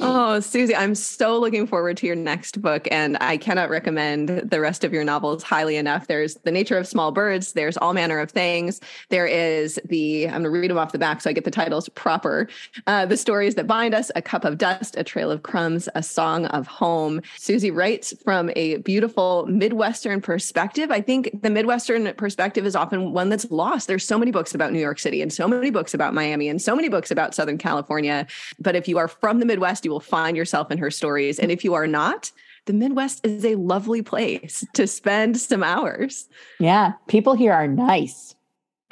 Oh, 0.00 0.40
Susie, 0.40 0.74
I'm 0.74 0.94
so 0.94 1.38
looking 1.38 1.66
forward 1.66 1.96
to 1.98 2.06
your 2.06 2.16
next 2.16 2.60
book, 2.60 2.86
and 2.90 3.16
I 3.20 3.36
cannot 3.36 3.70
recommend 3.70 4.28
the 4.28 4.60
rest 4.60 4.84
of 4.84 4.92
your 4.92 5.04
novels 5.04 5.42
highly 5.42 5.76
enough. 5.76 6.08
There's 6.08 6.34
the 6.44 6.50
nature 6.50 6.76
of 6.76 6.86
small 6.86 7.10
birds. 7.10 7.52
There's 7.52 7.76
all 7.76 7.94
manner 7.94 8.18
of 8.18 8.30
things. 8.30 8.80
There 9.08 9.26
is 9.26 9.80
the 9.84 10.26
I'm 10.26 10.42
going 10.42 10.44
to 10.44 10.50
read 10.50 10.70
them 10.70 10.78
off 10.78 10.92
the 10.92 10.98
back 10.98 11.20
so 11.20 11.30
I 11.30 11.32
get 11.32 11.44
the 11.44 11.50
titles 11.50 11.88
proper. 11.90 12.48
Uh, 12.86 13.06
the 13.06 13.16
stories 13.16 13.54
that 13.54 13.66
bind 13.66 13.94
us: 13.94 14.10
a 14.14 14.22
cup 14.22 14.44
of 14.44 14.58
dust, 14.58 14.96
a 14.98 15.04
trail 15.04 15.30
of 15.30 15.42
crumbs, 15.42 15.88
a 15.94 16.02
song 16.02 16.46
of 16.46 16.66
home. 16.66 17.22
Susie 17.38 17.70
writes 17.70 18.12
from 18.24 18.50
a 18.56 18.76
beautiful 18.78 19.46
Midwestern 19.46 20.20
perspective. 20.20 20.90
I 20.90 21.00
think 21.00 21.42
the 21.42 21.50
Midwestern 21.50 22.12
perspective 22.14 22.66
is 22.66 22.76
often 22.76 23.12
one 23.12 23.30
that's 23.30 23.50
lost. 23.50 23.88
There's 23.88 24.06
so 24.06 24.18
many 24.18 24.30
books 24.30 24.54
about 24.54 24.72
New 24.72 24.81
York 24.82 24.98
City 24.98 25.22
and 25.22 25.32
so 25.32 25.48
many 25.48 25.70
books 25.70 25.94
about 25.94 26.14
Miami 26.14 26.48
and 26.48 26.60
so 26.60 26.76
many 26.76 26.88
books 26.88 27.10
about 27.10 27.34
Southern 27.34 27.58
California. 27.58 28.26
But 28.58 28.76
if 28.76 28.86
you 28.88 28.98
are 28.98 29.08
from 29.08 29.38
the 29.38 29.46
Midwest, 29.46 29.84
you 29.84 29.90
will 29.90 30.00
find 30.00 30.36
yourself 30.36 30.70
in 30.70 30.78
her 30.78 30.90
stories. 30.90 31.38
And 31.38 31.50
if 31.50 31.64
you 31.64 31.74
are 31.74 31.86
not, 31.86 32.30
the 32.66 32.72
Midwest 32.72 33.26
is 33.26 33.44
a 33.44 33.56
lovely 33.56 34.02
place 34.02 34.64
to 34.74 34.86
spend 34.86 35.36
some 35.38 35.62
hours. 35.62 36.28
Yeah, 36.58 36.92
people 37.08 37.34
here 37.34 37.52
are 37.52 37.66
nice. 37.66 38.36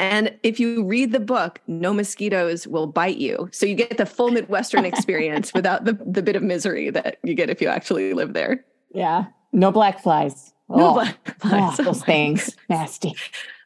And 0.01 0.35
if 0.43 0.59
you 0.59 0.83
read 0.83 1.13
the 1.13 1.21
book, 1.21 1.61
no 1.67 1.93
mosquitoes 1.93 2.67
will 2.67 2.87
bite 2.87 3.19
you. 3.19 3.51
So 3.53 3.67
you 3.67 3.75
get 3.75 3.99
the 3.99 4.07
full 4.07 4.31
Midwestern 4.31 4.87
experience 4.87 5.53
without 5.55 5.85
the, 5.85 5.93
the 5.93 6.23
bit 6.23 6.37
of 6.37 6.43
misery 6.43 6.89
that 6.89 7.19
you 7.23 7.35
get 7.35 7.51
if 7.51 7.61
you 7.61 7.69
actually 7.69 8.15
live 8.15 8.33
there. 8.33 8.65
Yeah. 8.95 9.27
No 9.53 9.71
black 9.71 10.03
flies. 10.03 10.55
No 10.71 10.91
oh, 10.91 10.95
black 10.95 11.39
flies. 11.41 11.79
Oh, 11.79 11.83
those 11.85 12.03
things. 12.03 12.57
Nasty. 12.71 13.15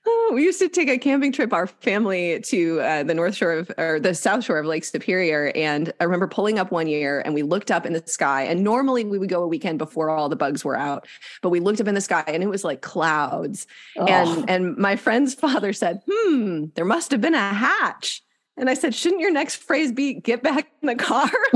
Oh, 0.07 0.33
we 0.35 0.43
used 0.43 0.59
to 0.59 0.69
take 0.69 0.89
a 0.89 0.99
camping 0.99 1.33
trip, 1.33 1.53
our 1.53 1.67
family, 1.67 2.41
to 2.41 2.81
uh, 2.81 3.03
the 3.05 3.15
north 3.15 3.37
shore 3.37 3.53
of 3.53 3.73
or 3.79 3.99
the 3.99 4.15
south 4.15 4.45
shore 4.45 4.59
of 4.59 4.67
Lake 4.67 4.85
Superior. 4.85 5.51
And 5.55 5.93
I 5.99 6.05
remember 6.05 6.29
pulling 6.29 6.59
up 6.59 6.71
one 6.71 6.87
year 6.87 7.21
and 7.21 7.33
we 7.35 7.43
looked 7.43 7.71
up 7.71 7.87
in 7.87 7.95
the 7.95 8.03
sky. 8.07 8.43
And 8.43 8.63
normally 8.63 9.05
we 9.05 9.19
would 9.19 9.31
go 9.31 9.43
a 9.43 9.47
weekend 9.47 9.79
before 9.79 10.11
all 10.11 10.29
the 10.29 10.37
bugs 10.37 10.65
were 10.65 10.77
out, 10.77 11.07
but 11.41 11.49
we 11.51 11.61
looked 11.61 11.81
up 11.81 11.89
in 11.89 11.95
the 11.95 12.01
sky 12.03 12.25
and 12.27 12.43
it 12.43 12.49
was 12.49 12.65
like 12.65 12.83
clouds. 12.83 13.67
Oh. 13.97 14.07
And 14.07 14.51
and 14.51 14.77
my 14.77 14.97
friend's 14.97 15.35
father 15.45 15.73
said, 15.73 16.01
"Hmm, 16.11 16.67
there 16.75 16.85
must 16.85 17.11
have 17.11 17.21
been 17.21 17.35
a 17.35 17.53
hatch." 17.53 18.24
And 18.57 18.71
I 18.71 18.75
said, 18.75 18.95
shouldn't 18.95 19.21
your 19.21 19.33
next 19.33 19.57
phrase 19.57 19.91
be 19.91 20.15
get 20.15 20.43
back 20.43 20.71
in 20.81 20.87
the 20.87 20.95
car? 20.95 21.29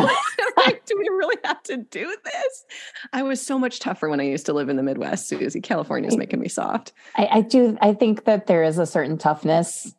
like, 0.57 0.84
do 0.84 0.96
we 0.99 1.09
really 1.09 1.36
have 1.44 1.62
to 1.64 1.76
do 1.76 2.16
this? 2.24 2.64
I 3.12 3.22
was 3.22 3.40
so 3.40 3.59
much 3.59 3.78
tougher 3.78 4.09
when 4.09 4.20
I 4.20 4.24
used 4.24 4.46
to 4.46 4.53
live 4.53 4.68
in 4.68 4.76
the 4.76 4.82
Midwest, 4.82 5.28
Susie. 5.28 5.61
California 5.61 6.09
is 6.09 6.16
making 6.16 6.40
me 6.40 6.49
soft. 6.49 6.92
I, 7.16 7.28
I, 7.30 7.40
do. 7.42 7.78
I 7.80 7.94
think 7.94 8.24
that 8.24 8.46
there 8.49 8.64
is 8.64 8.78
a 8.78 8.86
certain 8.86 9.16
toughness 9.16 9.94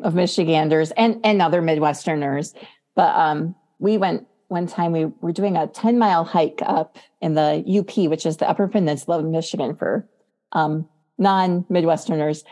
of 0.00 0.14
Michiganders 0.14 0.90
and, 0.92 1.20
and 1.22 1.40
other 1.40 1.62
Midwesterners. 1.62 2.52
But 2.96 3.14
um, 3.14 3.54
we 3.78 3.96
went 3.96 4.26
one 4.48 4.66
time, 4.66 4.92
we 4.92 5.06
were 5.20 5.32
doing 5.32 5.56
a 5.56 5.68
10 5.68 5.98
mile 5.98 6.24
hike 6.24 6.60
up 6.64 6.98
in 7.20 7.34
the 7.34 7.64
UP, 7.66 8.08
which 8.10 8.26
is 8.26 8.38
the 8.38 8.48
Upper 8.48 8.68
Peninsula 8.68 9.18
of 9.18 9.24
Michigan 9.24 9.76
for 9.76 10.08
um, 10.52 10.88
non 11.16 11.64
Midwesterners. 11.64 12.42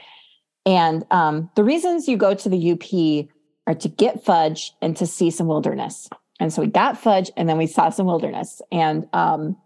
And 0.65 1.05
um, 1.11 1.51
the 1.57 1.65
reasons 1.65 2.07
you 2.07 2.17
go 2.17 2.35
to 2.35 2.49
the 2.49 2.73
UP 2.73 3.29
are 3.67 3.75
to 3.75 3.89
get 3.89 4.25
fudge 4.25 4.73
and 4.83 4.97
to 4.97 5.07
see 5.07 5.31
some 5.31 5.47
wilderness. 5.47 6.09
And 6.41 6.53
so 6.53 6.63
we 6.63 6.69
got 6.69 6.99
fudge 6.99 7.31
and 7.37 7.49
then 7.49 7.59
we 7.59 7.67
saw 7.67 7.91
some 7.91 8.07
wilderness. 8.07 8.61
And 8.73 9.07
um, 9.13 9.57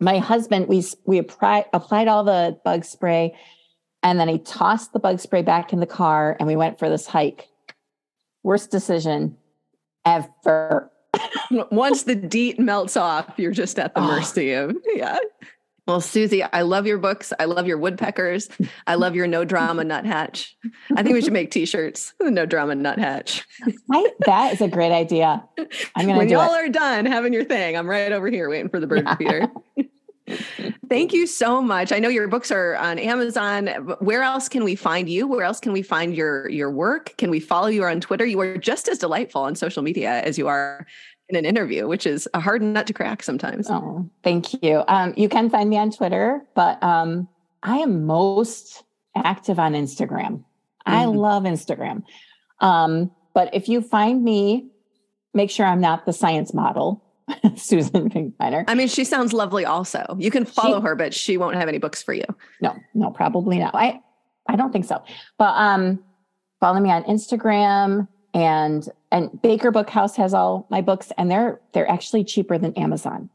my 0.00 0.18
husband, 0.18 0.68
we 0.68 0.84
we 1.04 1.18
applied, 1.18 1.66
applied 1.72 2.08
all 2.08 2.24
the 2.24 2.58
bug 2.64 2.84
spray, 2.84 3.34
and 4.02 4.20
then 4.20 4.28
he 4.28 4.38
tossed 4.38 4.92
the 4.92 4.98
bug 4.98 5.20
spray 5.20 5.42
back 5.42 5.72
in 5.72 5.80
the 5.80 5.86
car, 5.86 6.36
and 6.38 6.46
we 6.46 6.56
went 6.56 6.78
for 6.78 6.88
this 6.88 7.06
hike. 7.06 7.48
Worst 8.42 8.70
decision 8.70 9.36
ever. 10.04 10.90
Once 11.50 12.04
the 12.04 12.14
DEET 12.14 12.60
melts 12.60 12.96
off, 12.96 13.32
you're 13.36 13.52
just 13.52 13.78
at 13.78 13.94
the 13.94 14.00
mercy 14.00 14.52
of 14.52 14.76
yeah. 14.94 15.18
Well, 15.86 16.00
Susie, 16.00 16.42
I 16.42 16.62
love 16.62 16.86
your 16.86 16.98
books. 16.98 17.32
I 17.38 17.44
love 17.44 17.68
your 17.68 17.78
woodpeckers. 17.78 18.48
I 18.88 18.96
love 18.96 19.14
your 19.14 19.28
no 19.28 19.44
drama 19.44 19.84
nuthatch. 19.84 20.56
I 20.96 21.02
think 21.02 21.14
we 21.14 21.22
should 21.22 21.32
make 21.32 21.50
t-shirts. 21.50 22.12
No 22.36 22.44
drama 22.44 22.74
nuthatch. 22.74 23.44
I, 23.90 24.10
that 24.26 24.52
is 24.52 24.60
a 24.60 24.68
great 24.68 24.92
idea. 24.92 25.42
I'm 25.94 26.06
gonna 26.06 26.18
when 26.18 26.28
y'all 26.28 26.52
it. 26.52 26.56
are 26.56 26.68
done 26.68 27.06
having 27.06 27.32
your 27.32 27.44
thing, 27.44 27.76
I'm 27.76 27.88
right 27.88 28.10
over 28.10 28.28
here 28.28 28.50
waiting 28.50 28.68
for 28.68 28.80
the 28.80 28.86
bird 28.86 29.08
feeder. 29.16 29.48
Thank 30.88 31.12
you 31.12 31.26
so 31.26 31.62
much. 31.62 31.92
I 31.92 32.00
know 32.00 32.08
your 32.08 32.26
books 32.26 32.50
are 32.50 32.74
on 32.76 32.98
Amazon. 32.98 33.68
Where 34.00 34.22
else 34.22 34.48
can 34.48 34.64
we 34.64 34.74
find 34.74 35.08
you? 35.08 35.26
Where 35.28 35.44
else 35.44 35.60
can 35.60 35.72
we 35.72 35.82
find 35.82 36.14
your 36.14 36.48
your 36.50 36.70
work? 36.70 37.14
Can 37.16 37.30
we 37.30 37.38
follow 37.38 37.68
you 37.68 37.84
on 37.84 38.00
Twitter? 38.00 38.26
You 38.26 38.40
are 38.40 38.58
just 38.58 38.88
as 38.88 38.98
delightful 38.98 39.42
on 39.42 39.54
social 39.54 39.82
media 39.82 40.20
as 40.22 40.36
you 40.36 40.48
are 40.48 40.86
in 41.28 41.36
an 41.36 41.44
interview, 41.44 41.88
which 41.88 42.06
is 42.06 42.28
a 42.34 42.40
hard 42.40 42.62
nut 42.62 42.86
to 42.86 42.92
crack 42.92 43.22
sometimes. 43.22 43.68
Oh, 43.70 44.08
thank 44.22 44.62
you. 44.62 44.84
Um, 44.88 45.12
you 45.16 45.28
can 45.28 45.50
find 45.50 45.68
me 45.68 45.78
on 45.78 45.90
Twitter, 45.90 46.42
but 46.54 46.82
um, 46.82 47.28
I 47.62 47.78
am 47.78 48.06
most 48.06 48.84
active 49.16 49.58
on 49.58 49.72
Instagram. 49.72 50.44
Mm-hmm. 50.86 50.92
I 50.92 51.04
love 51.06 51.42
Instagram. 51.44 52.04
Um, 52.60 53.10
but 53.34 53.54
if 53.54 53.68
you 53.68 53.82
find 53.82 54.22
me, 54.22 54.68
make 55.34 55.50
sure 55.50 55.66
I'm 55.66 55.80
not 55.80 56.06
the 56.06 56.12
science 56.12 56.54
model, 56.54 57.02
Susan 57.56 58.08
Finkbeiner. 58.08 58.64
I 58.68 58.74
mean, 58.74 58.88
she 58.88 59.04
sounds 59.04 59.32
lovely 59.32 59.64
also. 59.64 60.16
You 60.18 60.30
can 60.30 60.44
follow 60.44 60.80
she, 60.80 60.86
her, 60.86 60.94
but 60.94 61.12
she 61.12 61.36
won't 61.36 61.56
have 61.56 61.68
any 61.68 61.78
books 61.78 62.02
for 62.02 62.14
you. 62.14 62.24
No, 62.60 62.76
no, 62.94 63.10
probably 63.10 63.58
not. 63.58 63.74
I 63.74 64.00
I 64.48 64.54
don't 64.54 64.72
think 64.72 64.84
so. 64.84 65.02
But 65.38 65.54
um 65.56 66.02
follow 66.60 66.80
me 66.80 66.90
on 66.90 67.02
Instagram 67.04 68.08
and 68.36 68.86
and 69.10 69.40
Baker 69.40 69.72
Bookhouse 69.72 70.14
has 70.16 70.34
all 70.34 70.66
my 70.70 70.82
books 70.82 71.10
and 71.16 71.30
they're 71.30 71.58
they're 71.72 71.90
actually 71.90 72.22
cheaper 72.22 72.58
than 72.58 72.74
Amazon. 72.74 73.30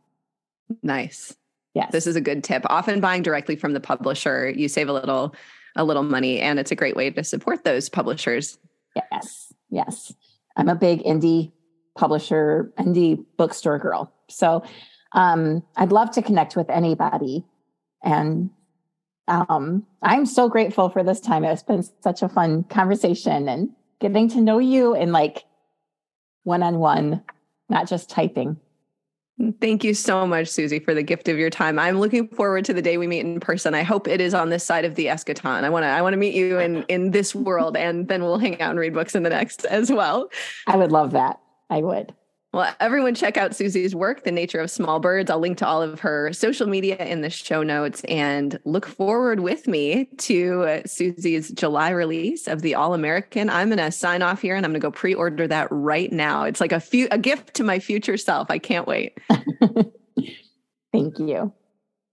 Nice. 0.84 1.36
Yes. 1.74 1.92
This 1.92 2.06
is 2.06 2.16
a 2.16 2.22
good 2.22 2.44
tip. 2.44 2.64
Often 2.68 3.02
buying 3.02 3.24
directly 3.24 3.56
from 3.56 3.74
the 3.74 3.80
publisher, 3.80 4.50
you 4.50 4.68
save 4.68 4.90
a 4.90 4.94
little 4.94 5.36
a 5.76 5.84
little 5.84 6.04
money 6.04 6.40
and 6.40 6.60
it's 6.60 6.72
a 6.72 6.76
great 6.76 6.96
way 6.96 7.10
to 7.10 7.24
support 7.24 7.64
those 7.64 7.90
publishers. 7.90 8.60
Yes. 8.96 9.52
Yes. 9.72 10.14
I'm 10.56 10.70
a 10.70 10.76
big 10.76 11.02
indie 11.04 11.52
publisher, 11.98 12.72
indie 12.78 13.26
bookstore 13.38 13.80
girl. 13.80 14.14
So 14.30 14.64
um, 15.14 15.64
I'd 15.78 15.92
love 15.92 16.12
to 16.12 16.22
connect 16.22 16.56
with 16.56 16.70
anybody. 16.70 17.44
And 18.04 18.52
um, 19.28 19.88
I'm 20.04 20.28
so 20.28 20.48
grateful 20.48 20.90
for 20.90 21.04
this 21.04 21.20
time. 21.20 21.44
It's 21.44 21.64
been 21.64 21.84
such 22.04 22.22
a 22.22 22.30
fun 22.30 22.66
conversation 22.66 23.50
and 23.50 23.70
getting 24.02 24.28
to 24.30 24.42
know 24.42 24.60
you 24.60 24.96
in 24.96 25.12
like 25.12 25.46
one 26.44 26.64
on 26.64 26.80
one, 26.80 27.24
not 27.70 27.88
just 27.88 28.10
typing. 28.10 28.60
Thank 29.60 29.84
you 29.84 29.94
so 29.94 30.28
much, 30.28 30.50
Susie, 30.50 30.80
for 30.80 30.94
the 30.94 31.02
gift 31.02 31.28
of 31.28 31.38
your 31.38 31.50
time. 31.50 31.80
I'm 31.80 32.00
looking 32.00 32.28
forward 32.28 32.66
to 32.66 32.74
the 32.74 32.82
day 32.82 32.98
we 32.98 33.08
meet 33.08 33.22
in 33.22 33.40
person. 33.40 33.74
I 33.74 33.82
hope 33.82 34.08
it 34.08 34.22
is 34.22 34.34
on 34.34 34.50
this 34.50 34.64
side 34.64 34.86
of 34.86 34.96
the 34.96 35.08
eschaton. 35.08 35.64
I 35.64 35.70
want 35.70 35.84
to 35.84 35.88
I 35.88 36.02
want 36.02 36.14
to 36.14 36.18
meet 36.18 36.36
you 36.36 36.60
in 36.60 36.84
in 36.84 37.12
this 37.12 37.34
world 37.34 37.78
and 37.78 38.08
then 38.08 38.24
we'll 38.24 38.38
hang 38.38 38.60
out 38.62 38.72
and 38.72 38.80
read 38.80 38.94
books 38.94 39.16
in 39.16 39.24
the 39.24 39.30
next 39.30 39.66
as 39.66 39.92
well. 39.92 40.30
I 40.68 40.76
would 40.76 40.92
love 40.92 41.12
that. 41.12 41.40
I 41.70 41.82
would. 41.82 42.14
Well, 42.54 42.76
everyone 42.82 43.16
check 43.16 43.38
out 43.38 43.56
Susie's 43.56 43.96
work, 43.96 44.26
The 44.26 44.32
Nature 44.32 44.60
of 44.60 44.70
Small 44.70 45.00
Birds. 45.00 45.32
I'll 45.32 45.40
link 45.40 45.58
to 45.60 45.68
all 45.68 45.82
of 45.82 46.02
her 46.02 46.34
social 46.34 46.68
media 46.68 46.98
in 46.98 47.22
the 47.22 47.30
show 47.30 47.64
notes 47.64 48.04
and 48.10 48.60
look 48.66 48.86
forward 48.86 49.40
with 49.40 49.68
me 49.68 50.10
to 50.18 50.82
Susie's 50.86 51.52
July 51.52 51.92
release 51.92 52.50
of 52.50 52.62
The 52.62 52.76
All 52.76 52.94
American. 52.94 53.50
I'm 53.50 53.70
going 53.70 53.78
to 53.78 53.90
sign 53.90 54.22
off 54.22 54.42
here 54.42 54.58
and 54.58 54.66
I'm 54.66 54.74
going 54.74 54.82
to 54.82 54.86
go 54.86 54.92
pre-order 54.92 55.48
that 55.48 55.70
right 55.72 56.12
now. 56.12 56.44
It's 56.44 56.60
like 56.60 56.74
a 56.74 56.82
few 56.82 57.08
a 57.10 57.18
gift 57.18 57.54
to 57.54 57.64
my 57.64 57.80
future 57.80 58.18
self. 58.18 58.52
I 58.52 58.60
can't 58.60 58.86
wait. 58.86 59.18
Thank 60.92 61.20
you. 61.20 61.54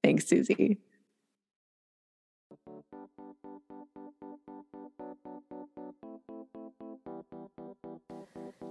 Thanks, 0.05 0.28
Susie. 0.28 0.78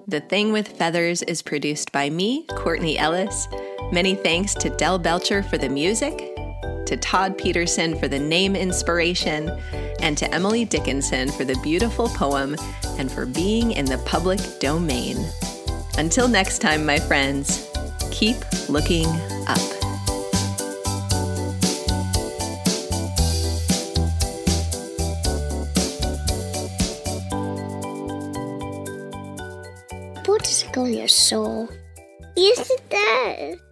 The 0.09 0.21
Thing 0.21 0.53
with 0.53 0.69
Feathers 0.69 1.21
is 1.23 1.41
produced 1.41 1.91
by 1.91 2.09
me, 2.09 2.45
Courtney 2.55 2.97
Ellis. 2.97 3.49
Many 3.91 4.15
thanks 4.15 4.53
to 4.53 4.69
Del 4.69 4.97
Belcher 4.97 5.43
for 5.43 5.57
the 5.57 5.67
music, 5.67 6.33
to 6.85 6.95
Todd 6.95 7.37
Peterson 7.37 7.99
for 7.99 8.07
the 8.07 8.17
name 8.17 8.55
inspiration, 8.55 9.49
and 9.99 10.17
to 10.17 10.33
Emily 10.33 10.63
Dickinson 10.63 11.29
for 11.29 11.43
the 11.43 11.59
beautiful 11.61 12.07
poem 12.07 12.55
and 12.97 13.11
for 13.11 13.25
being 13.25 13.73
in 13.73 13.83
the 13.83 13.97
public 14.05 14.39
domain. 14.61 15.17
Until 15.97 16.29
next 16.29 16.59
time, 16.59 16.85
my 16.85 16.99
friends, 16.99 17.69
keep 18.09 18.37
looking 18.69 19.07
up. 19.47 19.76
Your 30.91 31.07
soul? 31.07 31.69
Yes, 32.35 32.69
it 32.69 32.89
does. 32.89 33.66